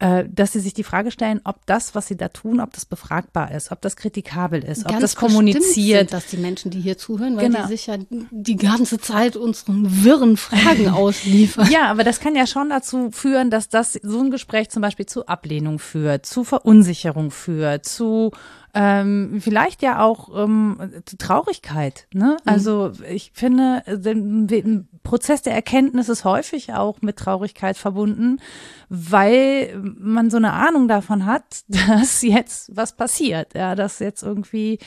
äh, 0.00 0.24
dass 0.28 0.52
sie 0.52 0.60
sich 0.60 0.74
die 0.74 0.82
Frage 0.82 1.10
stellen, 1.10 1.40
ob 1.44 1.64
das, 1.66 1.94
was 1.94 2.08
sie 2.08 2.16
da 2.16 2.28
tun, 2.28 2.60
ob 2.60 2.72
das 2.72 2.84
befragbar 2.84 3.52
ist, 3.52 3.70
ob 3.70 3.80
das 3.80 3.94
kritikabel 3.96 4.62
ist, 4.62 4.84
Ganz 4.84 4.94
ob 4.96 5.00
das 5.00 5.16
kommuniziert. 5.16 6.10
Sind 6.10 6.12
das 6.12 6.26
die 6.26 6.36
Menschen, 6.36 6.70
die 6.70 6.80
hier 6.80 6.98
zuhören, 6.98 7.36
weil 7.36 7.46
genau. 7.46 7.62
die 7.62 7.68
sich 7.68 7.86
ja 7.86 7.96
die 8.10 8.56
ganze 8.56 8.98
Zeit 8.98 9.36
unseren 9.36 10.04
wirren 10.04 10.36
Fragen 10.36 10.88
ausliefern. 10.90 11.70
Ja, 11.70 11.86
aber 11.90 12.02
das 12.02 12.18
kann 12.18 12.34
ja 12.34 12.46
schon 12.46 12.70
dazu 12.70 13.12
führen, 13.12 13.50
dass 13.50 13.68
das 13.68 13.92
so 14.02 14.20
ein 14.20 14.30
Gespräch 14.30 14.68
zum 14.68 14.82
Beispiel 14.82 15.06
zu 15.06 15.26
Ablehnung 15.26 15.78
führt, 15.78 16.26
zu 16.26 16.42
Verunsicherung 16.42 17.30
führt, 17.30 17.86
zu 17.86 18.32
ähm, 18.74 19.38
vielleicht 19.40 19.82
ja 19.82 20.00
auch 20.00 20.28
ähm, 20.34 20.78
Traurigkeit. 21.18 22.08
Ne? 22.12 22.36
Mhm. 22.44 22.50
Also 22.50 22.92
ich 23.08 23.30
finde, 23.32 23.82
ein 23.86 24.88
Prozess 25.04 25.42
der 25.42 25.54
Erkenntnis 25.54 26.08
ist 26.08 26.24
häufig 26.24 26.72
auch 26.74 27.00
mit 27.00 27.16
Traurigkeit 27.16 27.76
verbunden, 27.76 28.40
weil 28.88 29.80
man 29.80 30.28
so 30.28 30.38
eine 30.38 30.52
Ahnung 30.52 30.88
davon 30.88 31.24
hat, 31.24 31.62
dass 31.68 32.22
jetzt 32.22 32.76
was 32.76 32.96
passiert, 32.96 33.54
ja, 33.54 33.74
dass 33.74 34.00
jetzt 34.00 34.22
irgendwie 34.22 34.80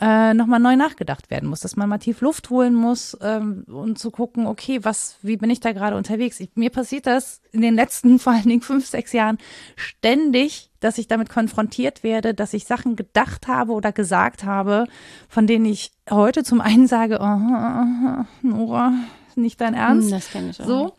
äh, 0.00 0.34
nochmal 0.34 0.60
neu 0.60 0.76
nachgedacht 0.76 1.30
werden 1.30 1.48
muss, 1.48 1.60
dass 1.60 1.76
man 1.76 1.88
mal 1.88 1.98
tief 1.98 2.20
Luft 2.20 2.50
holen 2.50 2.74
muss 2.74 3.16
ähm, 3.20 3.64
und 3.68 3.98
zu 3.98 4.10
gucken, 4.10 4.46
okay, 4.46 4.80
was, 4.82 5.18
wie 5.22 5.36
bin 5.36 5.50
ich 5.50 5.60
da 5.60 5.72
gerade 5.72 5.96
unterwegs? 5.96 6.40
Ich, 6.40 6.50
mir 6.56 6.70
passiert 6.70 7.06
das 7.06 7.40
in 7.52 7.62
den 7.62 7.74
letzten 7.74 8.18
vor 8.18 8.32
allen 8.32 8.48
Dingen 8.48 8.60
fünf, 8.60 8.86
sechs 8.86 9.12
Jahren 9.12 9.38
ständig, 9.76 10.70
dass 10.84 10.98
ich 10.98 11.08
damit 11.08 11.30
konfrontiert 11.30 12.02
werde, 12.02 12.34
dass 12.34 12.52
ich 12.52 12.66
Sachen 12.66 12.94
gedacht 12.94 13.48
habe 13.48 13.72
oder 13.72 13.90
gesagt 13.90 14.44
habe, 14.44 14.84
von 15.30 15.46
denen 15.46 15.64
ich 15.64 15.92
heute 16.10 16.44
zum 16.44 16.60
einen 16.60 16.86
sage, 16.86 17.18
oh, 17.22 18.24
Nora, 18.42 18.92
nicht 19.34 19.60
dein 19.62 19.72
Ernst. 19.72 20.12
Das 20.12 20.30
kenne 20.30 20.50
ich 20.50 20.60
auch. 20.60 20.66
So, 20.66 20.92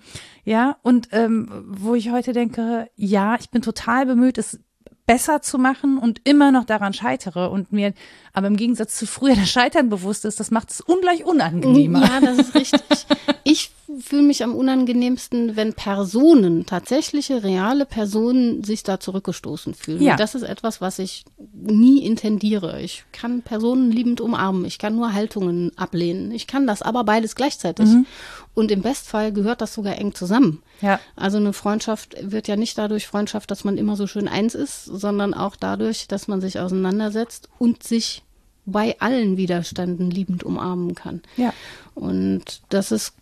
ja, 0.44 0.78
und 0.82 1.10
ähm, 1.12 1.50
wo 1.68 1.94
ich 1.94 2.10
heute 2.10 2.34
denke, 2.34 2.90
ja, 2.96 3.36
ich 3.40 3.52
bin 3.52 3.62
total 3.62 4.08
bemüht, 4.08 4.40
es 4.40 4.60
besser 5.06 5.44
zu 5.44 5.60
machen 5.60 6.00
und 6.00 6.22
immer 6.24 6.52
noch 6.52 6.66
daran 6.66 6.94
scheitere 6.94 7.52
und 7.52 7.72
mir 7.72 7.94
aber 8.34 8.48
im 8.48 8.58
Gegensatz 8.58 8.96
zu 8.96 9.06
früher 9.06 9.36
das 9.36 9.50
Scheitern 9.50 9.90
bewusst 9.90 10.26
ist, 10.26 10.40
das 10.40 10.50
macht 10.50 10.72
es 10.72 10.82
ungleich 10.82 11.26
unangenehmer. 11.26 12.02
Ja, 12.02 12.22
das 12.22 12.40
ist 12.40 12.56
richtig. 12.56 13.06
ich 13.44 13.72
fühle 14.00 14.24
mich 14.24 14.44
am 14.44 14.56
unangenehmsten, 14.56 15.56
wenn 15.56 15.74
Personen, 15.74 16.66
tatsächliche, 16.66 17.44
reale 17.44 17.86
Personen 17.86 18.64
sich 18.64 18.84
da 18.84 19.00
zurückgestoßen 19.00 19.74
fühlen. 19.74 20.02
Ja. 20.02 20.16
das 20.16 20.36
ist 20.36 20.44
etwas, 20.44 20.82
was 20.82 21.00
ich 21.00 21.24
nie 21.54 22.06
intendiere. 22.06 22.82
Ich 22.82 23.06
kann 23.12 23.42
Personen 23.42 23.92
liebend 23.92 24.22
umarmen. 24.22 24.66
Ich 24.66 24.80
kann 24.80 24.96
nur 24.96 25.14
Haltungen 25.14 25.72
ablehnen. 25.78 26.32
Ich 26.32 26.48
kann 26.48 26.68
das 26.68 26.82
aber 26.82 27.04
beides 27.04 27.36
gleichzeitig. 27.36 27.86
Mhm. 27.86 28.06
Und 28.54 28.72
im 28.72 28.82
Bestfall 28.82 29.32
gehört 29.32 29.62
das 29.62 29.74
sogar 29.74 29.98
eng 29.98 30.16
zusammen. 30.16 30.64
Ja. 30.82 31.00
Also 31.16 31.38
eine 31.38 31.54
Freundschaft 31.54 32.16
wird 32.22 32.48
ja 32.48 32.56
nicht 32.56 32.78
dadurch 32.78 33.08
Freundschaft, 33.08 33.52
dass 33.52 33.64
man 33.64 33.78
immer 33.78 33.96
so 33.96 34.08
schön 34.08 34.28
eins 34.28 34.56
ist, 34.56 34.86
sondern 34.86 35.34
auch 35.34 35.56
dadurch, 35.56 36.08
dass 36.08 36.28
man 36.28 36.42
sich 36.42 36.60
auseinandersetzt 36.60 37.50
und 37.60 37.84
sich 37.84 38.24
bei 38.66 39.00
allen 39.00 39.38
Widerständen 39.38 40.10
liebend 40.10 40.44
umarmen 40.44 40.96
kann. 40.96 41.22
Ja. 41.38 41.54
Und 41.94 42.62
das 42.70 42.92
ist 42.92 43.14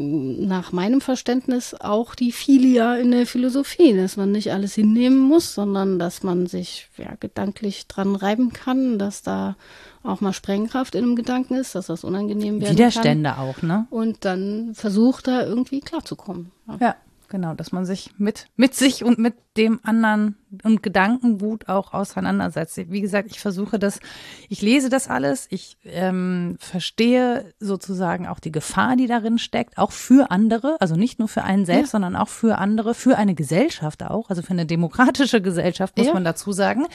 nach 0.00 0.72
meinem 0.72 1.02
Verständnis 1.02 1.74
auch 1.74 2.14
die 2.14 2.32
Filia 2.32 2.96
in 2.96 3.10
der 3.10 3.26
Philosophie, 3.26 3.94
dass 3.94 4.16
man 4.16 4.32
nicht 4.32 4.50
alles 4.52 4.74
hinnehmen 4.74 5.18
muss, 5.18 5.54
sondern 5.54 5.98
dass 5.98 6.22
man 6.22 6.46
sich 6.46 6.88
ja, 6.96 7.14
gedanklich 7.20 7.86
dran 7.86 8.16
reiben 8.16 8.52
kann, 8.52 8.98
dass 8.98 9.22
da 9.22 9.56
auch 10.02 10.22
mal 10.22 10.32
Sprengkraft 10.32 10.94
in 10.94 11.04
einem 11.04 11.16
Gedanken 11.16 11.54
ist, 11.54 11.74
dass 11.74 11.88
das 11.88 12.04
unangenehm 12.04 12.62
werden 12.62 12.72
Widerstände 12.72 13.30
kann. 13.30 13.38
auch, 13.38 13.60
ne? 13.60 13.86
Und 13.90 14.24
dann 14.24 14.74
versucht 14.74 15.28
da 15.28 15.44
irgendwie 15.44 15.80
klarzukommen. 15.80 16.50
Ja. 16.66 16.76
ja. 16.80 16.96
Genau, 17.30 17.54
dass 17.54 17.70
man 17.70 17.86
sich 17.86 18.10
mit, 18.18 18.46
mit 18.56 18.74
sich 18.74 19.04
und 19.04 19.20
mit 19.20 19.34
dem 19.56 19.78
anderen 19.84 20.36
und 20.64 20.82
Gedankengut 20.82 21.68
auch 21.68 21.94
auseinandersetzt. 21.94 22.90
Wie 22.90 23.00
gesagt, 23.00 23.30
ich 23.30 23.38
versuche 23.38 23.78
das, 23.78 24.00
ich 24.48 24.62
lese 24.62 24.88
das 24.88 25.08
alles, 25.08 25.46
ich 25.48 25.78
ähm, 25.84 26.56
verstehe 26.58 27.54
sozusagen 27.60 28.26
auch 28.26 28.40
die 28.40 28.50
Gefahr, 28.50 28.96
die 28.96 29.06
darin 29.06 29.38
steckt, 29.38 29.78
auch 29.78 29.92
für 29.92 30.32
andere, 30.32 30.76
also 30.80 30.96
nicht 30.96 31.20
nur 31.20 31.28
für 31.28 31.44
einen 31.44 31.66
selbst, 31.66 31.90
ja. 31.90 31.92
sondern 31.92 32.16
auch 32.16 32.28
für 32.28 32.58
andere, 32.58 32.94
für 32.94 33.16
eine 33.16 33.36
Gesellschaft 33.36 34.02
auch, 34.02 34.28
also 34.28 34.42
für 34.42 34.50
eine 34.50 34.66
demokratische 34.66 35.40
Gesellschaft, 35.40 35.96
muss 35.96 36.08
ja. 36.08 36.14
man 36.14 36.24
dazu 36.24 36.50
sagen. 36.50 36.88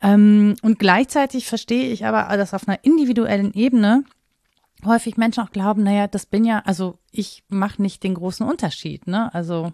Ähm, 0.00 0.56
und 0.62 0.78
gleichzeitig 0.78 1.46
verstehe 1.46 1.92
ich 1.92 2.06
aber, 2.06 2.34
dass 2.34 2.54
auf 2.54 2.66
einer 2.66 2.82
individuellen 2.82 3.52
Ebene 3.52 4.04
häufig 4.84 5.16
Menschen 5.16 5.42
auch 5.42 5.50
glauben, 5.50 5.82
naja, 5.82 6.06
das 6.06 6.26
bin 6.26 6.44
ja, 6.44 6.60
also 6.60 6.98
ich 7.10 7.44
mache 7.48 7.82
nicht 7.82 8.02
den 8.02 8.14
großen 8.14 8.46
Unterschied, 8.46 9.06
ne? 9.06 9.32
Also 9.34 9.72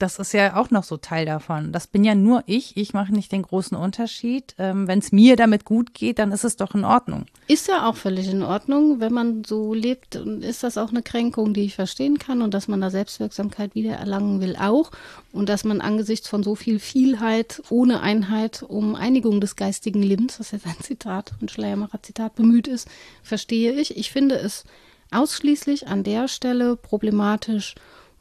Das 0.00 0.18
ist 0.18 0.32
ja 0.32 0.56
auch 0.56 0.70
noch 0.70 0.82
so 0.82 0.96
Teil 0.96 1.24
davon. 1.24 1.70
Das 1.70 1.86
bin 1.86 2.02
ja 2.02 2.16
nur 2.16 2.42
ich. 2.46 2.76
Ich 2.76 2.94
mache 2.94 3.12
nicht 3.12 3.30
den 3.30 3.42
großen 3.42 3.76
Unterschied. 3.76 4.54
Ähm, 4.58 4.88
Wenn 4.88 4.98
es 4.98 5.12
mir 5.12 5.36
damit 5.36 5.64
gut 5.64 5.94
geht, 5.94 6.18
dann 6.18 6.32
ist 6.32 6.42
es 6.42 6.56
doch 6.56 6.74
in 6.74 6.84
Ordnung. 6.84 7.26
Ist 7.46 7.68
ja 7.68 7.88
auch 7.88 7.94
völlig 7.94 8.28
in 8.28 8.42
Ordnung, 8.42 8.98
wenn 8.98 9.12
man 9.12 9.44
so 9.44 9.72
lebt, 9.72 10.16
ist 10.16 10.64
das 10.64 10.78
auch 10.78 10.90
eine 10.90 11.02
Kränkung, 11.02 11.54
die 11.54 11.62
ich 11.62 11.76
verstehen 11.76 12.18
kann 12.18 12.42
und 12.42 12.54
dass 12.54 12.66
man 12.66 12.80
da 12.80 12.90
Selbstwirksamkeit 12.90 13.76
wieder 13.76 13.94
erlangen 13.94 14.40
will 14.40 14.56
auch 14.56 14.90
und 15.32 15.48
dass 15.48 15.62
man 15.62 15.80
angesichts 15.80 16.28
von 16.28 16.42
so 16.42 16.56
viel 16.56 16.80
Vielheit 16.80 17.62
ohne 17.70 18.00
Einheit 18.00 18.64
um 18.66 18.96
Einigung 18.96 19.40
des 19.40 19.54
geistigen 19.54 20.02
Lebens, 20.02 20.40
was 20.40 20.50
jetzt 20.50 20.66
ein 20.66 20.80
Zitat, 20.80 21.32
ein 21.40 21.48
Schleiermacher 21.48 22.02
Zitat 22.02 22.34
bemüht 22.34 22.66
ist, 22.66 22.88
verstehe 23.22 23.72
ich. 23.72 23.96
Ich 23.96 24.10
finde 24.10 24.36
es 24.36 24.64
ausschließlich 25.12 25.86
an 25.86 26.02
der 26.02 26.26
Stelle 26.26 26.76
problematisch, 26.76 27.74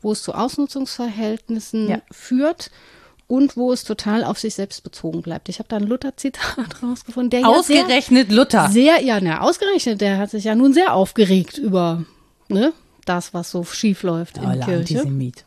wo 0.03 0.11
es 0.11 0.21
zu 0.23 0.33
Ausnutzungsverhältnissen 0.33 1.87
Ja. 1.89 1.97
führt 2.11 2.71
und 3.27 3.57
wo 3.57 3.71
es 3.71 3.83
total 3.83 4.23
auf 4.23 4.37
sich 4.37 4.53
selbst 4.55 4.83
bezogen 4.83 5.21
bleibt. 5.21 5.49
Ich 5.49 5.59
habe 5.59 5.69
da 5.69 5.77
ein 5.77 5.87
Luther-Zitat 5.87 6.57
rausgefunden, 6.83 7.29
der 7.31 7.39
ja 7.41 7.63
sehr, 7.63 7.81
Ausgerechnet 7.83 8.31
Luther. 8.31 8.69
sehr, 8.69 9.01
ja, 9.01 9.19
na, 9.21 9.41
ausgerechnet, 9.41 10.01
der 10.01 10.17
hat 10.17 10.29
sich 10.29 10.43
ja 10.43 10.55
nun 10.55 10.73
sehr 10.73 10.93
aufgeregt 10.93 11.57
über 11.57 12.03
ne, 12.49 12.73
das, 13.05 13.33
was 13.33 13.49
so 13.51 13.63
schief 13.63 14.03
läuft 14.03 14.37
in 14.37 14.43
Toller 14.43 14.65
Kirche. 14.65 14.99
Antisemit. 14.99 15.45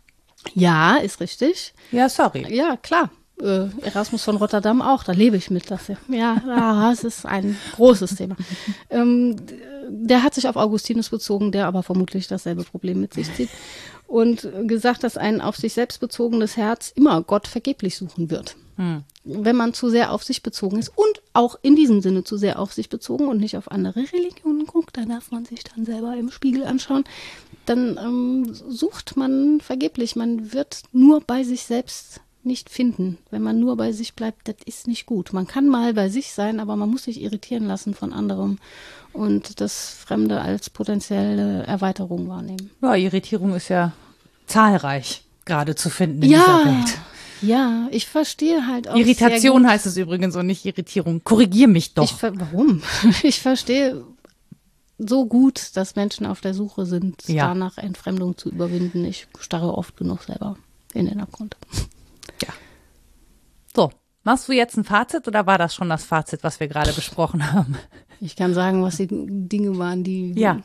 Ja, 0.55 0.97
ist 0.97 1.21
richtig. 1.21 1.75
Ja, 1.93 2.09
sorry. 2.09 2.47
Ja, 2.55 2.77
klar. 2.77 3.11
Äh, 3.41 3.67
Erasmus 3.83 4.25
von 4.25 4.37
Rotterdam 4.37 4.81
auch, 4.81 5.05
da 5.05 5.13
lebe 5.13 5.37
ich 5.37 5.51
mit. 5.51 5.71
Das, 5.71 5.89
ja, 5.89 5.97
ja, 6.09 6.91
es 6.93 7.05
ist 7.05 7.27
ein 7.27 7.57
großes 7.75 8.15
Thema. 8.15 8.37
Ähm, 8.89 9.37
der 9.89 10.23
hat 10.23 10.35
sich 10.35 10.49
auf 10.49 10.57
Augustinus 10.57 11.11
bezogen, 11.11 11.53
der 11.53 11.67
aber 11.67 11.83
vermutlich 11.83 12.29
dasselbe 12.29 12.65
Problem 12.65 13.01
mit 13.01 13.13
sich 13.15 13.33
zieht. 13.35 13.51
Und 14.07 14.49
gesagt, 14.67 15.03
dass 15.03 15.17
ein 15.17 15.41
auf 15.41 15.57
sich 15.57 15.75
selbst 15.75 16.01
bezogenes 16.01 16.57
Herz 16.57 16.93
immer 16.95 17.23
Gott 17.23 17.49
vergeblich 17.49 17.97
suchen 17.97 18.31
wird. 18.31 18.57
Wenn 19.25 19.57
man 19.57 19.73
zu 19.73 19.89
sehr 19.89 20.13
auf 20.13 20.23
sich 20.23 20.43
bezogen 20.43 20.79
ist 20.79 20.93
und 20.95 21.23
auch 21.33 21.59
in 21.63 21.77
diesem 21.77 22.03
Sinne 22.03 22.25
zu 22.25 22.37
sehr 22.37 22.59
auf 22.59 22.73
sich 22.75 22.91
bezogen 22.91 23.27
und 23.27 23.39
nicht 23.39 23.57
auf 23.57 23.71
andere 23.71 24.05
Religionen 24.13 24.67
guckt, 24.67 24.97
da 24.97 25.07
darf 25.07 25.31
man 25.31 25.47
sich 25.47 25.65
dann 25.65 25.87
selber 25.87 26.15
im 26.17 26.31
Spiegel 26.31 26.65
anschauen, 26.65 27.05
dann 27.65 27.99
ähm, 27.99 28.55
sucht 28.69 29.17
man 29.17 29.61
vergeblich. 29.61 30.15
Man 30.15 30.53
wird 30.53 30.83
nur 30.93 31.21
bei 31.23 31.43
sich 31.43 31.65
selbst 31.65 32.21
nicht 32.47 32.71
finden. 32.71 33.19
Wenn 33.31 33.43
man 33.43 33.59
nur 33.61 33.77
bei 33.77 33.93
sich 33.93 34.15
bleibt, 34.15 34.49
das 34.49 34.57
ist 34.65 34.87
nicht 34.87 35.05
gut. 35.07 35.33
Man 35.33 35.47
kann 35.47 35.69
mal 35.69 35.93
bei 35.95 36.09
sich 36.09 36.33
sein, 36.33 36.61
aber 36.61 36.77
man 36.77 36.89
muss 36.91 37.05
sich 37.05 37.21
irritieren 37.21 37.67
lassen 37.67 37.93
von 37.95 38.13
anderem 38.13 38.59
und 39.13 39.61
das 39.61 39.91
Fremde 39.91 40.41
als 40.41 40.71
potenzielle 40.71 41.65
Erweiterung 41.65 42.29
wahrnehmen. 42.29 42.71
Ja, 42.83 42.95
Irritierung 42.95 43.55
ist 43.55 43.69
ja 43.69 43.93
zahlreich 44.47 45.23
gerade 45.45 45.75
zu 45.75 45.91
finden 45.91 46.23
in 46.23 46.29
dieser 46.31 46.47
Ja, 46.47 46.65
Welt. 46.67 46.99
ja, 47.43 47.89
ich 47.91 48.07
verstehe 48.07 48.67
halt 48.67 48.89
auch 48.89 48.97
Irritation 48.97 49.67
heißt 49.69 49.87
es 49.87 49.97
übrigens 49.97 50.37
und 50.37 50.47
nicht 50.47 50.65
Irritierung. 50.65 51.23
Korrigier 51.25 51.69
mich 51.69 51.95
doch. 51.95 52.05
Ich, 52.05 52.23
warum? 52.23 52.83
Ich 53.23 53.41
verstehe 53.41 54.03
so 54.99 55.27
gut, 55.27 55.77
dass 55.77 55.95
Menschen 55.95 56.25
auf 56.27 56.41
der 56.41 56.55
Suche 56.55 56.87
sind, 56.87 57.29
Ja. 57.29 57.49
danach 57.49 57.77
Entfremdung 57.79 58.37
zu 58.39 58.49
überwinden. 58.51 59.05
Ich 59.05 59.27
starre 59.41 59.77
oft 59.77 59.97
genug 59.97 60.23
selber 60.23 60.57
in 60.95 61.07
den 61.07 61.21
Abgrund. 61.21 61.57
So, 63.75 63.91
machst 64.25 64.49
du 64.49 64.53
jetzt 64.53 64.77
ein 64.77 64.85
Fazit 64.85 65.29
oder 65.29 65.47
war 65.47 65.59
das 65.59 65.75
schon 65.75 65.89
das 65.89 66.05
Fazit, 66.05 66.43
was 66.43 66.61
wir 66.61 66.69
gerade 66.69 66.93
besprochen 66.93 67.53
haben? 67.53 67.77
Ich 68.21 68.37
kann 68.37 68.55
sagen, 68.55 68.83
was 68.83 68.97
die 68.97 69.09
Dinge 69.11 69.77
waren, 69.79 70.03
die 70.03 70.33
Ja. 70.33 70.61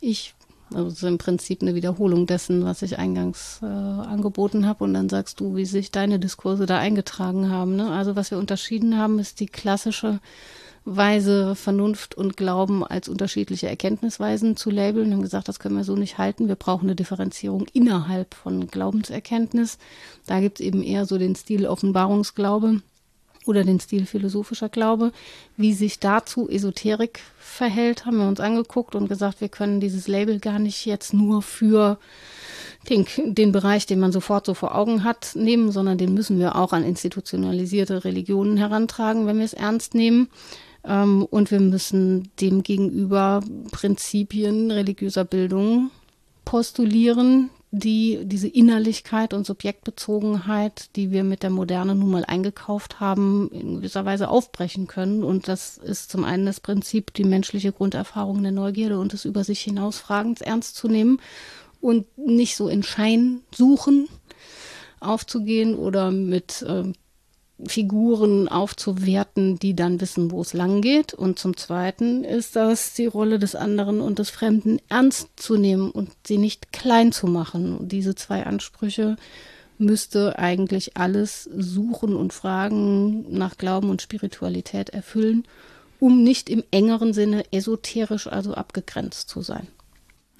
ich, 0.00 0.34
also 0.74 0.90
so 0.90 1.06
im 1.08 1.16
Prinzip 1.18 1.62
eine 1.62 1.74
Wiederholung 1.74 2.26
dessen, 2.26 2.64
was 2.64 2.82
ich 2.82 2.98
eingangs 2.98 3.60
äh, 3.62 3.66
angeboten 3.66 4.66
habe. 4.66 4.84
Und 4.84 4.94
dann 4.94 5.08
sagst 5.08 5.40
du, 5.40 5.56
wie 5.56 5.64
sich 5.64 5.90
deine 5.90 6.18
Diskurse 6.18 6.66
da 6.66 6.78
eingetragen 6.78 7.50
haben. 7.50 7.76
Ne? 7.76 7.90
Also 7.90 8.16
was 8.16 8.30
wir 8.30 8.38
unterschieden 8.38 8.98
haben, 8.98 9.18
ist 9.18 9.40
die 9.40 9.46
klassische 9.46 10.20
Weise, 10.84 11.54
Vernunft 11.54 12.14
und 12.14 12.36
Glauben 12.36 12.84
als 12.84 13.08
unterschiedliche 13.08 13.68
Erkenntnisweisen 13.68 14.56
zu 14.56 14.70
labeln. 14.70 15.08
Wir 15.08 15.14
haben 15.14 15.22
gesagt, 15.22 15.48
das 15.48 15.58
können 15.58 15.76
wir 15.76 15.84
so 15.84 15.94
nicht 15.94 16.18
halten. 16.18 16.48
Wir 16.48 16.56
brauchen 16.56 16.86
eine 16.86 16.96
Differenzierung 16.96 17.66
innerhalb 17.72 18.34
von 18.34 18.66
Glaubenserkenntnis. 18.66 19.78
Da 20.26 20.40
gibt 20.40 20.60
es 20.60 20.66
eben 20.66 20.82
eher 20.82 21.06
so 21.06 21.18
den 21.18 21.36
Stil 21.36 21.66
Offenbarungsglaube 21.66 22.82
oder 23.46 23.64
den 23.64 23.80
Stil 23.80 24.06
philosophischer 24.06 24.68
Glaube. 24.68 25.12
Wie 25.56 25.74
sich 25.74 25.98
dazu 25.98 26.48
Esoterik 26.48 27.20
verhält, 27.38 28.06
haben 28.06 28.18
wir 28.18 28.28
uns 28.28 28.40
angeguckt 28.40 28.94
und 28.94 29.08
gesagt, 29.08 29.40
wir 29.40 29.48
können 29.48 29.80
dieses 29.80 30.08
Label 30.08 30.40
gar 30.40 30.58
nicht 30.58 30.86
jetzt 30.86 31.12
nur 31.12 31.42
für 31.42 31.98
den, 32.88 33.06
den 33.18 33.52
Bereich, 33.52 33.86
den 33.86 34.00
man 34.00 34.12
sofort 34.12 34.46
so 34.46 34.54
vor 34.54 34.74
Augen 34.74 35.04
hat, 35.04 35.32
nehmen, 35.34 35.70
sondern 35.70 35.98
den 35.98 36.14
müssen 36.14 36.38
wir 36.38 36.56
auch 36.56 36.72
an 36.72 36.84
institutionalisierte 36.84 38.04
Religionen 38.04 38.56
herantragen, 38.56 39.26
wenn 39.26 39.38
wir 39.38 39.44
es 39.44 39.52
ernst 39.52 39.94
nehmen. 39.94 40.28
Ähm, 40.84 41.24
und 41.24 41.50
wir 41.50 41.60
müssen 41.60 42.30
dem 42.40 42.62
gegenüber 42.62 43.42
Prinzipien 43.70 44.70
religiöser 44.70 45.24
Bildung 45.24 45.90
postulieren, 46.44 47.50
die 47.72 48.20
diese 48.24 48.48
Innerlichkeit 48.48 49.32
und 49.32 49.46
Subjektbezogenheit, 49.46 50.90
die 50.96 51.12
wir 51.12 51.22
mit 51.22 51.44
der 51.44 51.50
Moderne 51.50 51.94
nun 51.94 52.10
mal 52.10 52.24
eingekauft 52.24 52.98
haben, 52.98 53.48
in 53.52 53.76
gewisser 53.76 54.04
Weise 54.04 54.28
aufbrechen 54.28 54.88
können. 54.88 55.22
Und 55.22 55.46
das 55.46 55.78
ist 55.78 56.10
zum 56.10 56.24
einen 56.24 56.46
das 56.46 56.58
Prinzip, 56.58 57.14
die 57.14 57.24
menschliche 57.24 57.72
Grunderfahrung 57.72 58.42
der 58.42 58.52
Neugierde 58.52 58.98
und 58.98 59.12
des 59.12 59.24
Über 59.24 59.44
sich 59.44 59.60
hinausfragens 59.60 60.40
ernst 60.40 60.74
zu 60.74 60.88
nehmen 60.88 61.20
und 61.80 62.06
nicht 62.18 62.56
so 62.56 62.68
in 62.68 62.82
Schein 62.82 63.40
suchen 63.54 64.08
aufzugehen 64.98 65.76
oder 65.76 66.10
mit 66.10 66.64
ähm, 66.68 66.92
Figuren 67.66 68.48
aufzuwerten, 68.48 69.58
die 69.58 69.74
dann 69.74 70.00
wissen, 70.00 70.30
wo 70.30 70.40
es 70.40 70.52
lang 70.52 70.80
geht. 70.80 71.14
Und 71.14 71.38
zum 71.38 71.56
Zweiten 71.56 72.24
ist 72.24 72.56
das 72.56 72.94
die 72.94 73.06
Rolle 73.06 73.38
des 73.38 73.54
anderen 73.54 74.00
und 74.00 74.18
des 74.18 74.30
Fremden 74.30 74.78
ernst 74.88 75.28
zu 75.36 75.56
nehmen 75.56 75.90
und 75.90 76.10
sie 76.26 76.38
nicht 76.38 76.72
klein 76.72 77.12
zu 77.12 77.26
machen. 77.26 77.76
Und 77.76 77.92
diese 77.92 78.14
zwei 78.14 78.44
Ansprüche 78.44 79.16
müsste 79.78 80.38
eigentlich 80.38 80.96
alles 80.96 81.44
Suchen 81.56 82.14
und 82.14 82.32
Fragen 82.32 83.32
nach 83.32 83.56
Glauben 83.56 83.90
und 83.90 84.02
Spiritualität 84.02 84.90
erfüllen, 84.90 85.44
um 85.98 86.22
nicht 86.22 86.50
im 86.50 86.62
engeren 86.70 87.12
Sinne 87.12 87.44
esoterisch, 87.52 88.26
also 88.26 88.54
abgegrenzt 88.54 89.28
zu 89.28 89.42
sein. 89.42 89.68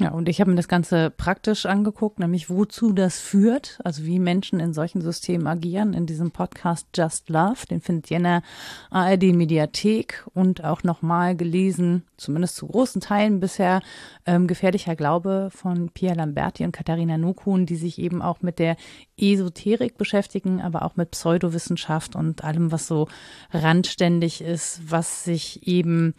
Ja, 0.01 0.12
und 0.12 0.30
ich 0.30 0.40
habe 0.40 0.48
mir 0.48 0.57
das 0.57 0.66
Ganze 0.66 1.11
praktisch 1.11 1.66
angeguckt, 1.66 2.20
nämlich 2.20 2.48
wozu 2.48 2.94
das 2.94 3.20
führt, 3.20 3.78
also 3.84 4.07
wie 4.07 4.18
Menschen 4.18 4.59
in 4.59 4.72
solchen 4.72 5.03
Systemen 5.03 5.46
agieren, 5.46 5.92
in 5.92 6.07
diesem 6.07 6.30
Podcast 6.30 6.86
Just 6.94 7.28
Love. 7.28 7.66
Den 7.70 7.82
findet 7.82 8.11
ihr 8.11 8.16
in 8.16 8.22
der 8.22 8.42
ARD-Mediathek 8.88 10.26
und 10.32 10.64
auch 10.64 10.84
nochmal 10.84 11.36
gelesen, 11.36 12.05
zumindest 12.16 12.57
zu 12.57 12.66
großen 12.66 13.03
Teilen 13.03 13.40
bisher, 13.40 13.82
ähm, 14.24 14.46
Gefährlicher 14.46 14.96
Glaube 14.96 15.51
von 15.53 15.90
Pia 15.90 16.14
Lamberti 16.14 16.64
und 16.64 16.72
Katharina 16.72 17.18
Nokun, 17.18 17.66
die 17.66 17.76
sich 17.76 17.98
eben 17.98 18.22
auch 18.22 18.40
mit 18.40 18.59
der 18.59 18.78
Esoterik 19.18 19.98
beschäftigen, 19.98 20.62
aber 20.62 20.80
auch 20.80 20.96
mit 20.96 21.11
Pseudowissenschaft 21.11 22.16
und 22.16 22.42
allem, 22.42 22.72
was 22.72 22.86
so 22.86 23.07
randständig 23.53 24.40
ist, 24.40 24.80
was 24.90 25.24
sich 25.24 25.68
eben 25.68 26.14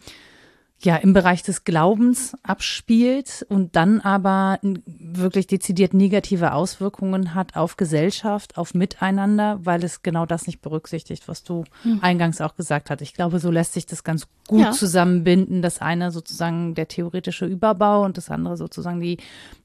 ja 0.84 0.96
im 0.96 1.12
Bereich 1.12 1.42
des 1.42 1.64
Glaubens 1.64 2.36
abspielt 2.42 3.46
und 3.48 3.76
dann 3.76 4.00
aber 4.00 4.58
wirklich 4.62 5.46
dezidiert 5.46 5.94
negative 5.94 6.52
Auswirkungen 6.52 7.34
hat 7.34 7.56
auf 7.56 7.76
Gesellschaft, 7.76 8.56
auf 8.58 8.74
Miteinander, 8.74 9.58
weil 9.62 9.84
es 9.84 10.02
genau 10.02 10.26
das 10.26 10.46
nicht 10.46 10.60
berücksichtigt, 10.60 11.28
was 11.28 11.44
du 11.44 11.64
eingangs 12.00 12.40
auch 12.40 12.56
gesagt 12.56 12.90
hast. 12.90 13.00
Ich 13.02 13.14
glaube, 13.14 13.38
so 13.38 13.50
lässt 13.50 13.72
sich 13.74 13.86
das 13.86 14.04
ganz 14.04 14.26
gut 14.48 14.60
Ja. 14.60 14.70
zusammenbinden. 14.72 15.62
Das 15.62 15.80
eine 15.80 16.10
sozusagen 16.10 16.74
der 16.74 16.88
theoretische 16.88 17.46
Überbau 17.46 18.04
und 18.04 18.16
das 18.16 18.30
andere 18.30 18.56
sozusagen 18.56 19.00
die 19.00 19.18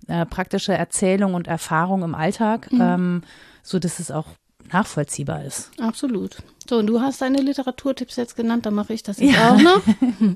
äh, 0.07 0.26
praktische 0.26 0.74
Erzählung 0.74 1.34
und 1.34 1.47
Erfahrung 1.47 2.03
im 2.03 2.15
Alltag, 2.15 2.70
ähm, 2.72 3.24
so 3.63 3.80
dass 3.80 3.99
es 3.99 4.11
auch 4.11 4.28
nachvollziehbar 4.72 5.43
ist. 5.45 5.72
Absolut. 5.80 6.38
So, 6.70 6.78
und 6.78 6.88
du 6.88 6.99
hast 7.01 7.22
deine 7.22 7.41
Literaturtipps 7.41 8.15
jetzt 8.18 8.36
genannt, 8.36 8.65
dann 8.65 8.74
mache 8.74 8.93
ich 8.93 9.03
das 9.03 9.20
jetzt 9.20 9.38
auch 9.39 9.57
noch. 9.61 9.82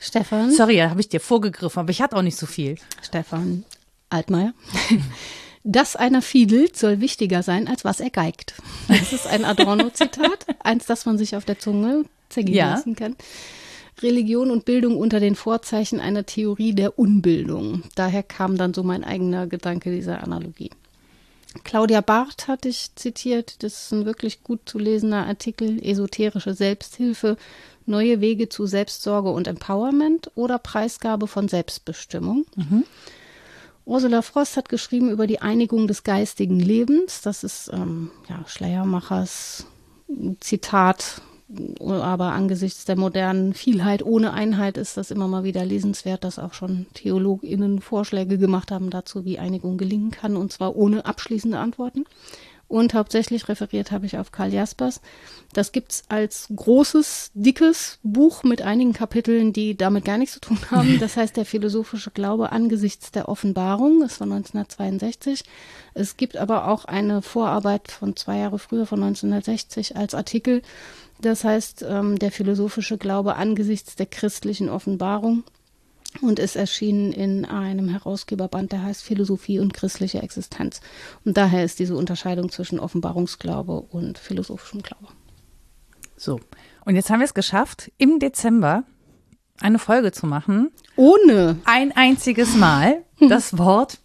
Stefan. 0.00 0.50
Sorry, 0.52 0.76
da 0.76 0.90
habe 0.90 1.00
ich 1.00 1.08
dir 1.08 1.20
vorgegriffen, 1.20 1.80
aber 1.80 1.90
ich 1.90 2.02
hatte 2.02 2.16
auch 2.16 2.22
nicht 2.22 2.36
so 2.36 2.46
viel. 2.46 2.76
Stefan 3.02 3.64
Altmaier. 4.10 4.52
Das 5.64 5.96
einer 5.96 6.22
fiedelt 6.22 6.78
soll 6.78 7.00
wichtiger 7.00 7.42
sein, 7.42 7.68
als 7.68 7.84
was 7.84 8.00
er 8.00 8.08
geigt. 8.08 8.54
Das 8.86 9.12
ist 9.12 9.26
ein 9.26 9.44
Adorno-Zitat, 9.44 10.46
eins, 10.64 10.86
das 10.86 11.04
man 11.04 11.18
sich 11.18 11.36
auf 11.36 11.44
der 11.44 11.58
Zunge 11.58 12.04
zergehen 12.30 12.56
Ja. 12.56 12.70
lassen 12.70 12.96
kann. 12.96 13.16
Religion 14.00 14.50
und 14.50 14.64
Bildung 14.64 14.96
unter 14.96 15.20
den 15.20 15.34
Vorzeichen 15.34 16.00
einer 16.00 16.24
Theorie 16.24 16.72
der 16.74 16.98
Unbildung. 16.98 17.82
Daher 17.96 18.22
kam 18.22 18.56
dann 18.56 18.72
so 18.72 18.82
mein 18.82 19.04
eigener 19.04 19.46
Gedanke 19.46 19.90
dieser 19.90 20.22
Analogie. 20.22 20.70
Claudia 21.64 22.00
Barth 22.00 22.48
hatte 22.48 22.68
ich 22.68 22.94
zitiert. 22.94 23.62
Das 23.62 23.84
ist 23.84 23.92
ein 23.92 24.04
wirklich 24.06 24.42
gut 24.42 24.60
zu 24.66 24.78
lesender 24.78 25.26
Artikel. 25.26 25.82
Esoterische 25.84 26.54
Selbsthilfe, 26.54 27.36
neue 27.86 28.20
Wege 28.20 28.48
zu 28.48 28.66
Selbstsorge 28.66 29.30
und 29.30 29.46
Empowerment 29.46 30.30
oder 30.34 30.58
Preisgabe 30.58 31.26
von 31.26 31.48
Selbstbestimmung. 31.48 32.46
Ursula 33.84 34.20
Frost 34.22 34.56
hat 34.56 34.68
geschrieben 34.68 35.10
über 35.10 35.26
die 35.26 35.40
Einigung 35.40 35.88
des 35.88 36.04
geistigen 36.04 36.60
Lebens. 36.60 37.22
Das 37.22 37.42
ist 37.42 37.70
ähm, 37.72 38.10
ja, 38.28 38.44
Schleiermachers 38.46 39.66
Zitat 40.40 41.22
aber 41.78 42.32
angesichts 42.32 42.84
der 42.84 42.96
modernen 42.96 43.54
Vielheit 43.54 44.04
ohne 44.04 44.32
Einheit 44.32 44.76
ist 44.76 44.98
das 44.98 45.10
immer 45.10 45.28
mal 45.28 45.44
wieder 45.44 45.64
lesenswert, 45.64 46.24
dass 46.24 46.38
auch 46.38 46.52
schon 46.52 46.86
TheologInnen 46.92 47.80
Vorschläge 47.80 48.36
gemacht 48.36 48.70
haben 48.70 48.90
dazu, 48.90 49.24
wie 49.24 49.38
Einigung 49.38 49.78
gelingen 49.78 50.10
kann, 50.10 50.36
und 50.36 50.52
zwar 50.52 50.76
ohne 50.76 51.06
abschließende 51.06 51.58
Antworten. 51.58 52.04
Und 52.68 52.92
hauptsächlich 52.92 53.48
referiert 53.48 53.90
habe 53.90 54.04
ich 54.04 54.18
auf 54.18 54.30
Karl 54.30 54.52
Jaspers. 54.52 55.00
Das 55.54 55.72
gibt's 55.72 56.04
als 56.08 56.48
großes, 56.54 57.30
dickes 57.32 57.98
Buch 58.02 58.42
mit 58.44 58.60
einigen 58.60 58.92
Kapiteln, 58.92 59.54
die 59.54 59.74
damit 59.74 60.04
gar 60.04 60.18
nichts 60.18 60.34
zu 60.34 60.40
tun 60.40 60.58
haben. 60.70 60.98
Das 60.98 61.16
heißt, 61.16 61.36
der 61.36 61.46
philosophische 61.46 62.10
Glaube 62.10 62.52
angesichts 62.52 63.10
der 63.10 63.28
Offenbarung 63.28 64.02
ist 64.02 64.18
von 64.18 64.30
1962. 64.32 65.44
Es 65.94 66.18
gibt 66.18 66.36
aber 66.36 66.68
auch 66.68 66.84
eine 66.84 67.22
Vorarbeit 67.22 67.90
von 67.90 68.14
zwei 68.16 68.38
Jahre 68.38 68.58
früher, 68.58 68.84
von 68.84 69.02
1960, 69.02 69.96
als 69.96 70.14
Artikel 70.14 70.62
das 71.20 71.44
heißt, 71.44 71.84
ähm, 71.88 72.18
der 72.18 72.30
philosophische 72.30 72.96
Glaube 72.96 73.36
angesichts 73.36 73.96
der 73.96 74.06
christlichen 74.06 74.68
Offenbarung 74.68 75.42
und 76.20 76.38
ist 76.38 76.56
erschienen 76.56 77.12
in 77.12 77.44
einem 77.44 77.88
Herausgeberband, 77.88 78.72
der 78.72 78.82
heißt 78.82 79.02
Philosophie 79.02 79.60
und 79.60 79.74
christliche 79.74 80.22
Existenz. 80.22 80.80
Und 81.24 81.36
daher 81.36 81.64
ist 81.64 81.78
diese 81.78 81.96
Unterscheidung 81.96 82.50
zwischen 82.50 82.80
Offenbarungsglaube 82.80 83.80
und 83.80 84.18
philosophischem 84.18 84.82
Glaube. 84.82 85.08
So, 86.16 86.40
und 86.84 86.96
jetzt 86.96 87.10
haben 87.10 87.20
wir 87.20 87.26
es 87.26 87.34
geschafft, 87.34 87.92
im 87.98 88.18
Dezember 88.18 88.84
eine 89.60 89.78
Folge 89.78 90.12
zu 90.12 90.26
machen. 90.26 90.70
Ohne 90.96 91.58
ein 91.64 91.92
einziges 91.92 92.56
Mal 92.56 93.04
das 93.20 93.58
Wort 93.58 93.98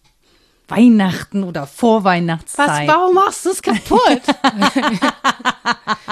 Weihnachten 0.68 1.44
oder 1.44 1.66
Vorweihnachtszeit. 1.66 2.88
Was, 2.88 2.94
warum 2.96 3.14
machst 3.14 3.44
du 3.44 3.50
es 3.50 3.60
kaputt? 3.62 4.22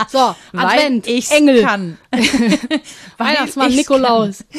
so, 0.09 0.35
Weil 0.53 0.67
Advent, 0.67 1.07
ich 1.07 1.31
Engel, 1.31 1.63
kann. 1.63 1.99
Weihnachtsmann, 3.17 3.75
Nikolaus. 3.75 4.45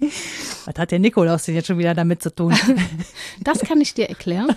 Was 0.66 0.74
hat 0.78 0.90
der 0.90 0.98
Nikolaus 0.98 1.44
denn 1.44 1.54
jetzt 1.54 1.66
schon 1.66 1.78
wieder 1.78 1.94
damit 1.94 2.22
zu 2.22 2.34
tun? 2.34 2.54
Das 3.42 3.60
kann 3.60 3.80
ich 3.80 3.94
dir 3.94 4.08
erklären. 4.08 4.54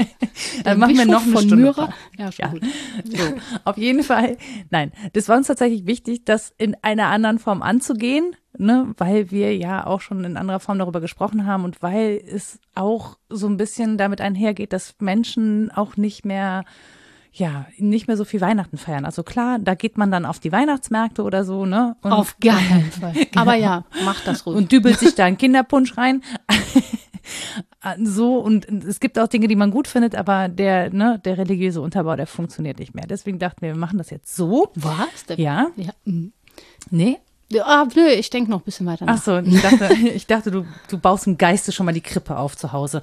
Dann 0.64 0.78
machen 0.78 0.96
wir 0.96 1.04
noch 1.06 1.22
eine 1.22 1.32
von 1.32 1.42
Stunde. 1.42 1.64
Myra. 1.64 1.92
Ja, 2.16 2.32
schon 2.32 2.44
Ja. 2.46 2.50
gut. 2.50 2.62
So, 3.04 3.24
auf 3.64 3.76
jeden 3.76 4.02
Fall. 4.02 4.38
Nein, 4.70 4.92
das 5.12 5.28
war 5.28 5.36
uns 5.36 5.48
tatsächlich 5.48 5.86
wichtig, 5.86 6.24
das 6.24 6.54
in 6.56 6.76
einer 6.82 7.08
anderen 7.08 7.38
Form 7.38 7.62
anzugehen, 7.62 8.34
ne, 8.56 8.94
weil 8.96 9.30
wir 9.30 9.54
ja 9.56 9.86
auch 9.86 10.00
schon 10.00 10.24
in 10.24 10.36
anderer 10.38 10.60
Form 10.60 10.78
darüber 10.78 11.00
gesprochen 11.00 11.44
haben 11.46 11.64
und 11.64 11.82
weil 11.82 12.22
es 12.26 12.58
auch 12.74 13.18
so 13.28 13.46
ein 13.48 13.56
bisschen 13.58 13.98
damit 13.98 14.20
einhergeht, 14.20 14.72
dass 14.72 14.94
Menschen 14.98 15.70
auch 15.70 15.96
nicht 15.96 16.24
mehr 16.24 16.64
ja, 17.34 17.66
nicht 17.78 18.08
mehr 18.08 18.16
so 18.18 18.24
viel 18.24 18.40
Weihnachten 18.42 18.76
feiern. 18.76 19.04
Also 19.06 19.22
klar, 19.22 19.58
da 19.58 19.74
geht 19.74 19.96
man 19.96 20.10
dann 20.10 20.26
auf 20.26 20.38
die 20.38 20.52
Weihnachtsmärkte 20.52 21.22
oder 21.22 21.44
so, 21.44 21.64
ne? 21.64 21.96
Und, 22.02 22.12
Auf 22.12 22.36
gar 22.40 22.58
keinen 22.68 22.90
Fall. 22.92 23.14
Aber 23.34 23.54
ja, 23.54 23.84
mach 24.04 24.20
das 24.24 24.44
ruhig. 24.44 24.56
und 24.58 24.70
dübelt 24.70 24.98
sich 24.98 25.14
da 25.14 25.24
einen 25.24 25.38
Kinderpunsch 25.38 25.96
rein. 25.96 26.22
so, 28.02 28.36
und 28.38 28.66
es 28.68 29.00
gibt 29.00 29.18
auch 29.18 29.28
Dinge, 29.28 29.48
die 29.48 29.56
man 29.56 29.70
gut 29.70 29.88
findet, 29.88 30.14
aber 30.14 30.48
der, 30.48 30.90
ne, 30.92 31.20
der 31.24 31.38
religiöse 31.38 31.80
Unterbau, 31.80 32.16
der 32.16 32.26
funktioniert 32.26 32.78
nicht 32.78 32.94
mehr. 32.94 33.06
Deswegen 33.06 33.38
dachten 33.38 33.62
wir, 33.62 33.70
wir 33.72 33.78
machen 33.80 33.98
das 33.98 34.10
jetzt 34.10 34.34
so. 34.36 34.70
Was? 34.74 35.26
Der- 35.28 35.38
Ja. 35.38 35.68
ja. 35.76 35.92
mm. 36.04 36.32
Nee. 36.90 37.18
Ah, 37.64 37.86
nö, 37.94 38.08
ich 38.08 38.30
denke 38.30 38.50
noch 38.50 38.60
ein 38.60 38.64
bisschen 38.64 38.86
weiter 38.86 39.04
nach. 39.04 39.16
Ach 39.18 39.22
so, 39.22 39.38
ich 39.38 39.60
dachte, 39.60 39.92
ich 40.14 40.26
dachte 40.26 40.50
du, 40.50 40.64
du 40.88 40.98
baust 40.98 41.26
im 41.26 41.36
Geiste 41.38 41.70
schon 41.72 41.86
mal 41.86 41.92
die 41.92 42.00
Krippe 42.00 42.36
auf 42.36 42.56
zu 42.56 42.72
Hause. 42.72 43.02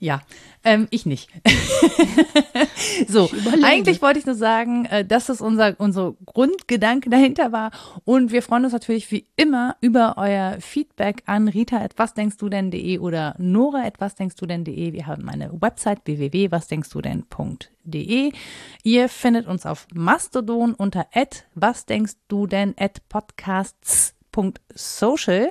Ja, 0.00 0.22
ähm, 0.62 0.86
ich 0.90 1.06
nicht. 1.06 1.28
so, 3.08 3.28
überlege. 3.32 3.64
eigentlich 3.64 4.00
wollte 4.00 4.20
ich 4.20 4.26
nur 4.26 4.36
sagen, 4.36 4.84
äh, 4.86 5.04
dass 5.04 5.26
das 5.26 5.40
unser, 5.40 5.74
unser 5.78 6.14
Grundgedanke 6.24 7.10
dahinter 7.10 7.50
war. 7.50 7.72
Und 8.04 8.30
wir 8.30 8.42
freuen 8.42 8.62
uns 8.64 8.72
natürlich 8.72 9.10
wie 9.10 9.26
immer 9.36 9.74
über 9.80 10.14
euer 10.16 10.58
Feedback 10.60 11.24
an 11.26 11.48
rita.wasdenkstudenn.de 11.48 12.98
oder 12.98 13.34
nora.wasdenkstudenn.de. 13.38 14.92
Wir 14.92 15.06
haben 15.06 15.28
eine 15.28 15.50
Website 15.60 16.02
www.wasdenkstudenn.de. 16.04 18.32
Ihr 18.84 19.08
findet 19.08 19.48
uns 19.48 19.66
auf 19.66 19.88
Mastodon 19.92 20.74
unter 20.74 21.08
@wasdenkstudenn 21.54 22.76
podcasts 23.08 24.14
social 24.74 25.50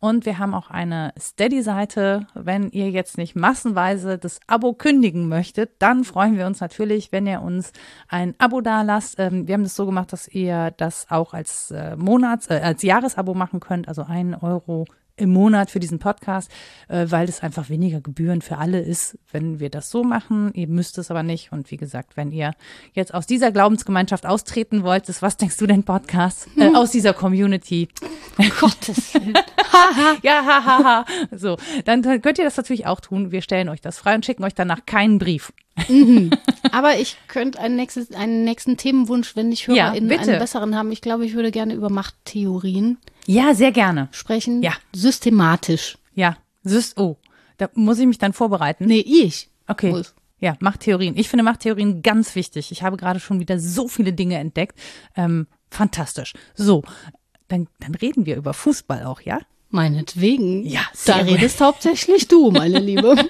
und 0.00 0.26
wir 0.26 0.38
haben 0.38 0.54
auch 0.54 0.70
eine 0.70 1.12
Steady-Seite. 1.18 2.26
Wenn 2.34 2.70
ihr 2.70 2.90
jetzt 2.90 3.18
nicht 3.18 3.34
massenweise 3.34 4.18
das 4.18 4.40
Abo 4.46 4.72
kündigen 4.72 5.28
möchtet, 5.28 5.70
dann 5.80 6.04
freuen 6.04 6.36
wir 6.36 6.46
uns 6.46 6.60
natürlich, 6.60 7.10
wenn 7.10 7.26
ihr 7.26 7.42
uns 7.42 7.72
ein 8.08 8.34
Abo 8.38 8.60
da 8.60 8.82
lasst. 8.82 9.18
Ähm, 9.18 9.48
wir 9.48 9.54
haben 9.54 9.64
das 9.64 9.74
so 9.74 9.86
gemacht, 9.86 10.12
dass 10.12 10.28
ihr 10.28 10.72
das 10.76 11.10
auch 11.10 11.34
als 11.34 11.70
äh, 11.70 11.96
Monats-, 11.96 12.48
äh, 12.48 12.60
als 12.62 12.82
Jahresabo 12.82 13.34
machen 13.34 13.60
könnt, 13.60 13.88
also 13.88 14.02
ein 14.02 14.34
Euro 14.34 14.84
im 15.18 15.30
Monat 15.30 15.70
für 15.70 15.80
diesen 15.80 15.98
Podcast, 15.98 16.50
äh, 16.88 17.06
weil 17.08 17.26
das 17.26 17.42
einfach 17.42 17.68
weniger 17.68 18.00
Gebühren 18.00 18.42
für 18.42 18.58
alle 18.58 18.80
ist, 18.80 19.18
wenn 19.32 19.60
wir 19.60 19.70
das 19.70 19.90
so 19.90 20.04
machen. 20.04 20.52
Ihr 20.54 20.68
müsst 20.68 20.98
es 20.98 21.10
aber 21.10 21.22
nicht. 21.22 21.52
Und 21.52 21.70
wie 21.70 21.76
gesagt, 21.76 22.16
wenn 22.16 22.32
ihr 22.32 22.52
jetzt 22.92 23.14
aus 23.14 23.26
dieser 23.26 23.52
Glaubensgemeinschaft 23.52 24.26
austreten 24.26 24.82
wollt, 24.82 25.08
das 25.08 25.22
Was 25.22 25.36
denkst 25.36 25.56
du 25.56 25.66
denn 25.66 25.82
Podcast, 25.82 26.48
äh, 26.56 26.74
aus 26.74 26.90
dieser 26.90 27.12
Community, 27.12 27.88
Gottes 28.60 29.14
Willen. 29.14 29.34
ja, 30.22 30.44
ha, 30.44 30.64
ha, 30.64 30.84
ha. 30.84 31.04
So, 31.30 31.56
dann 31.84 32.02
könnt 32.02 32.38
ihr 32.38 32.44
das 32.44 32.56
natürlich 32.56 32.86
auch 32.86 33.00
tun. 33.00 33.32
Wir 33.32 33.42
stellen 33.42 33.68
euch 33.68 33.80
das 33.80 33.98
frei 33.98 34.14
und 34.14 34.24
schicken 34.24 34.44
euch 34.44 34.54
danach 34.54 34.86
keinen 34.86 35.18
Brief. 35.18 35.52
Aber 36.72 36.98
ich 36.98 37.16
könnte 37.28 37.58
einen, 37.58 37.76
nächstes, 37.76 38.12
einen 38.12 38.44
nächsten 38.44 38.76
Themenwunsch, 38.76 39.36
wenn 39.36 39.48
nicht 39.48 39.66
Ja, 39.68 39.74
HörerInnen 39.86 40.08
bitte. 40.08 40.30
einen 40.30 40.38
besseren 40.38 40.76
haben. 40.76 40.92
Ich 40.92 41.00
glaube, 41.00 41.24
ich 41.26 41.34
würde 41.34 41.50
gerne 41.50 41.74
über 41.74 41.90
Machttheorien 41.90 42.98
Ja, 43.26 43.54
sehr 43.54 43.72
gerne. 43.72 44.08
sprechen. 44.12 44.62
Ja. 44.62 44.72
Systematisch. 44.94 45.98
Ja, 46.14 46.36
Süß, 46.64 46.96
oh, 46.96 47.16
da 47.56 47.68
muss 47.74 47.98
ich 47.98 48.06
mich 48.06 48.18
dann 48.18 48.32
vorbereiten. 48.32 48.86
Nee, 48.86 49.00
ich. 49.06 49.48
Okay. 49.66 49.90
Muss. 49.90 50.14
Ja, 50.40 50.56
Machttheorien. 50.60 51.16
Ich 51.16 51.28
finde 51.28 51.42
Machttheorien 51.42 52.02
ganz 52.02 52.34
wichtig. 52.34 52.70
Ich 52.70 52.82
habe 52.82 52.96
gerade 52.96 53.18
schon 53.20 53.40
wieder 53.40 53.58
so 53.58 53.88
viele 53.88 54.12
Dinge 54.12 54.36
entdeckt. 54.38 54.78
Ähm, 55.16 55.46
fantastisch. 55.70 56.34
So, 56.54 56.84
dann, 57.48 57.66
dann 57.80 57.94
reden 57.94 58.24
wir 58.26 58.36
über 58.36 58.54
Fußball 58.54 59.04
auch, 59.04 59.20
ja? 59.20 59.40
Meinetwegen. 59.70 60.64
Ja, 60.64 60.80
da 61.04 61.16
redest 61.16 61.60
hauptsächlich 61.60 62.26
du, 62.26 62.50
meine 62.50 62.78
Liebe. 62.78 63.16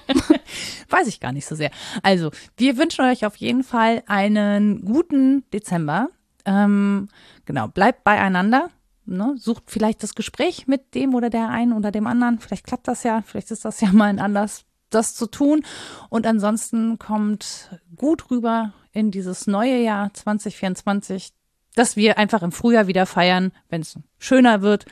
Weiß 0.89 1.09
ich 1.09 1.21
gar 1.21 1.33
nicht 1.33 1.47
so 1.47 1.55
sehr. 1.55 1.71
Also, 2.03 2.31
wir 2.57 2.77
wünschen 2.77 3.05
euch 3.05 3.27
auf 3.27 3.37
jeden 3.37 3.65
Fall 3.65 4.03
einen 4.07 4.85
guten 4.85 5.49
Dezember. 5.51 6.09
Ähm, 6.45 7.09
genau, 7.45 7.69
bleibt 7.69 8.05
beieinander. 8.05 8.71
Ne? 9.05 9.35
Sucht 9.39 9.65
vielleicht 9.67 10.03
das 10.03 10.15
Gespräch 10.15 10.67
mit 10.67 10.95
dem 10.95 11.15
oder 11.15 11.31
der 11.31 11.49
einen 11.49 11.73
oder 11.73 11.91
dem 11.91 12.07
anderen. 12.07 12.39
Vielleicht 12.39 12.67
klappt 12.67 12.87
das 12.89 13.03
ja, 13.03 13.23
vielleicht 13.27 13.51
ist 13.51 13.65
das 13.65 13.81
ja 13.81 13.89
mal 13.93 14.07
ein 14.07 14.21
Anlass, 14.21 14.65
das 14.91 15.15
zu 15.15 15.27
tun. 15.27 15.65
Und 16.09 16.27
ansonsten 16.27 16.99
kommt 16.99 17.71
gut 17.97 18.31
rüber 18.31 18.73
in 18.93 19.11
dieses 19.11 19.47
neue 19.47 19.83
Jahr 19.83 20.13
2024, 20.15 21.33
dass 21.75 21.97
wir 21.97 22.19
einfach 22.19 22.43
im 22.43 22.53
Frühjahr 22.53 22.87
wieder 22.87 23.07
feiern, 23.07 23.53
wenn 23.69 23.81
es 23.81 23.99
schöner 24.19 24.63
wird. 24.63 24.87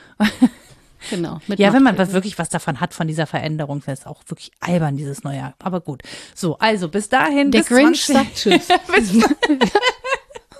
Genau. 1.09 1.39
Ja, 1.47 1.73
wenn 1.73 1.83
man 1.83 1.97
was 1.97 2.13
wirklich 2.13 2.37
was 2.39 2.49
davon 2.49 2.79
hat 2.79 2.93
von 2.93 3.07
dieser 3.07 3.27
Veränderung, 3.27 3.85
wäre 3.85 3.97
es 3.97 4.05
auch 4.05 4.21
wirklich 4.27 4.51
albern 4.59 4.97
dieses 4.97 5.23
Neujahr. 5.23 5.53
Aber 5.59 5.81
gut. 5.81 6.03
So, 6.35 6.57
also 6.59 6.89
bis 6.89 7.09
dahin. 7.09 7.51
Der 7.51 7.59
bis 7.59 7.67
Grinch 7.67 8.05
20 8.05 8.15
sagt 8.15 8.35
Tschüss. 8.35 8.67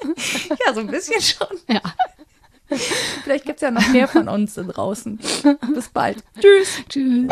Ja, 0.65 0.73
so 0.73 0.81
ein 0.81 0.87
bisschen 0.87 1.21
schon. 1.21 1.57
ja. 1.67 1.81
Vielleicht 3.23 3.45
gibt's 3.45 3.61
ja 3.61 3.71
noch 3.71 3.87
mehr 3.89 4.07
von 4.07 4.27
uns 4.27 4.55
draußen. 4.55 5.19
Bis 5.73 5.89
bald. 5.89 6.17
Tschüss. 6.41 6.83
Tschüss. 6.89 7.27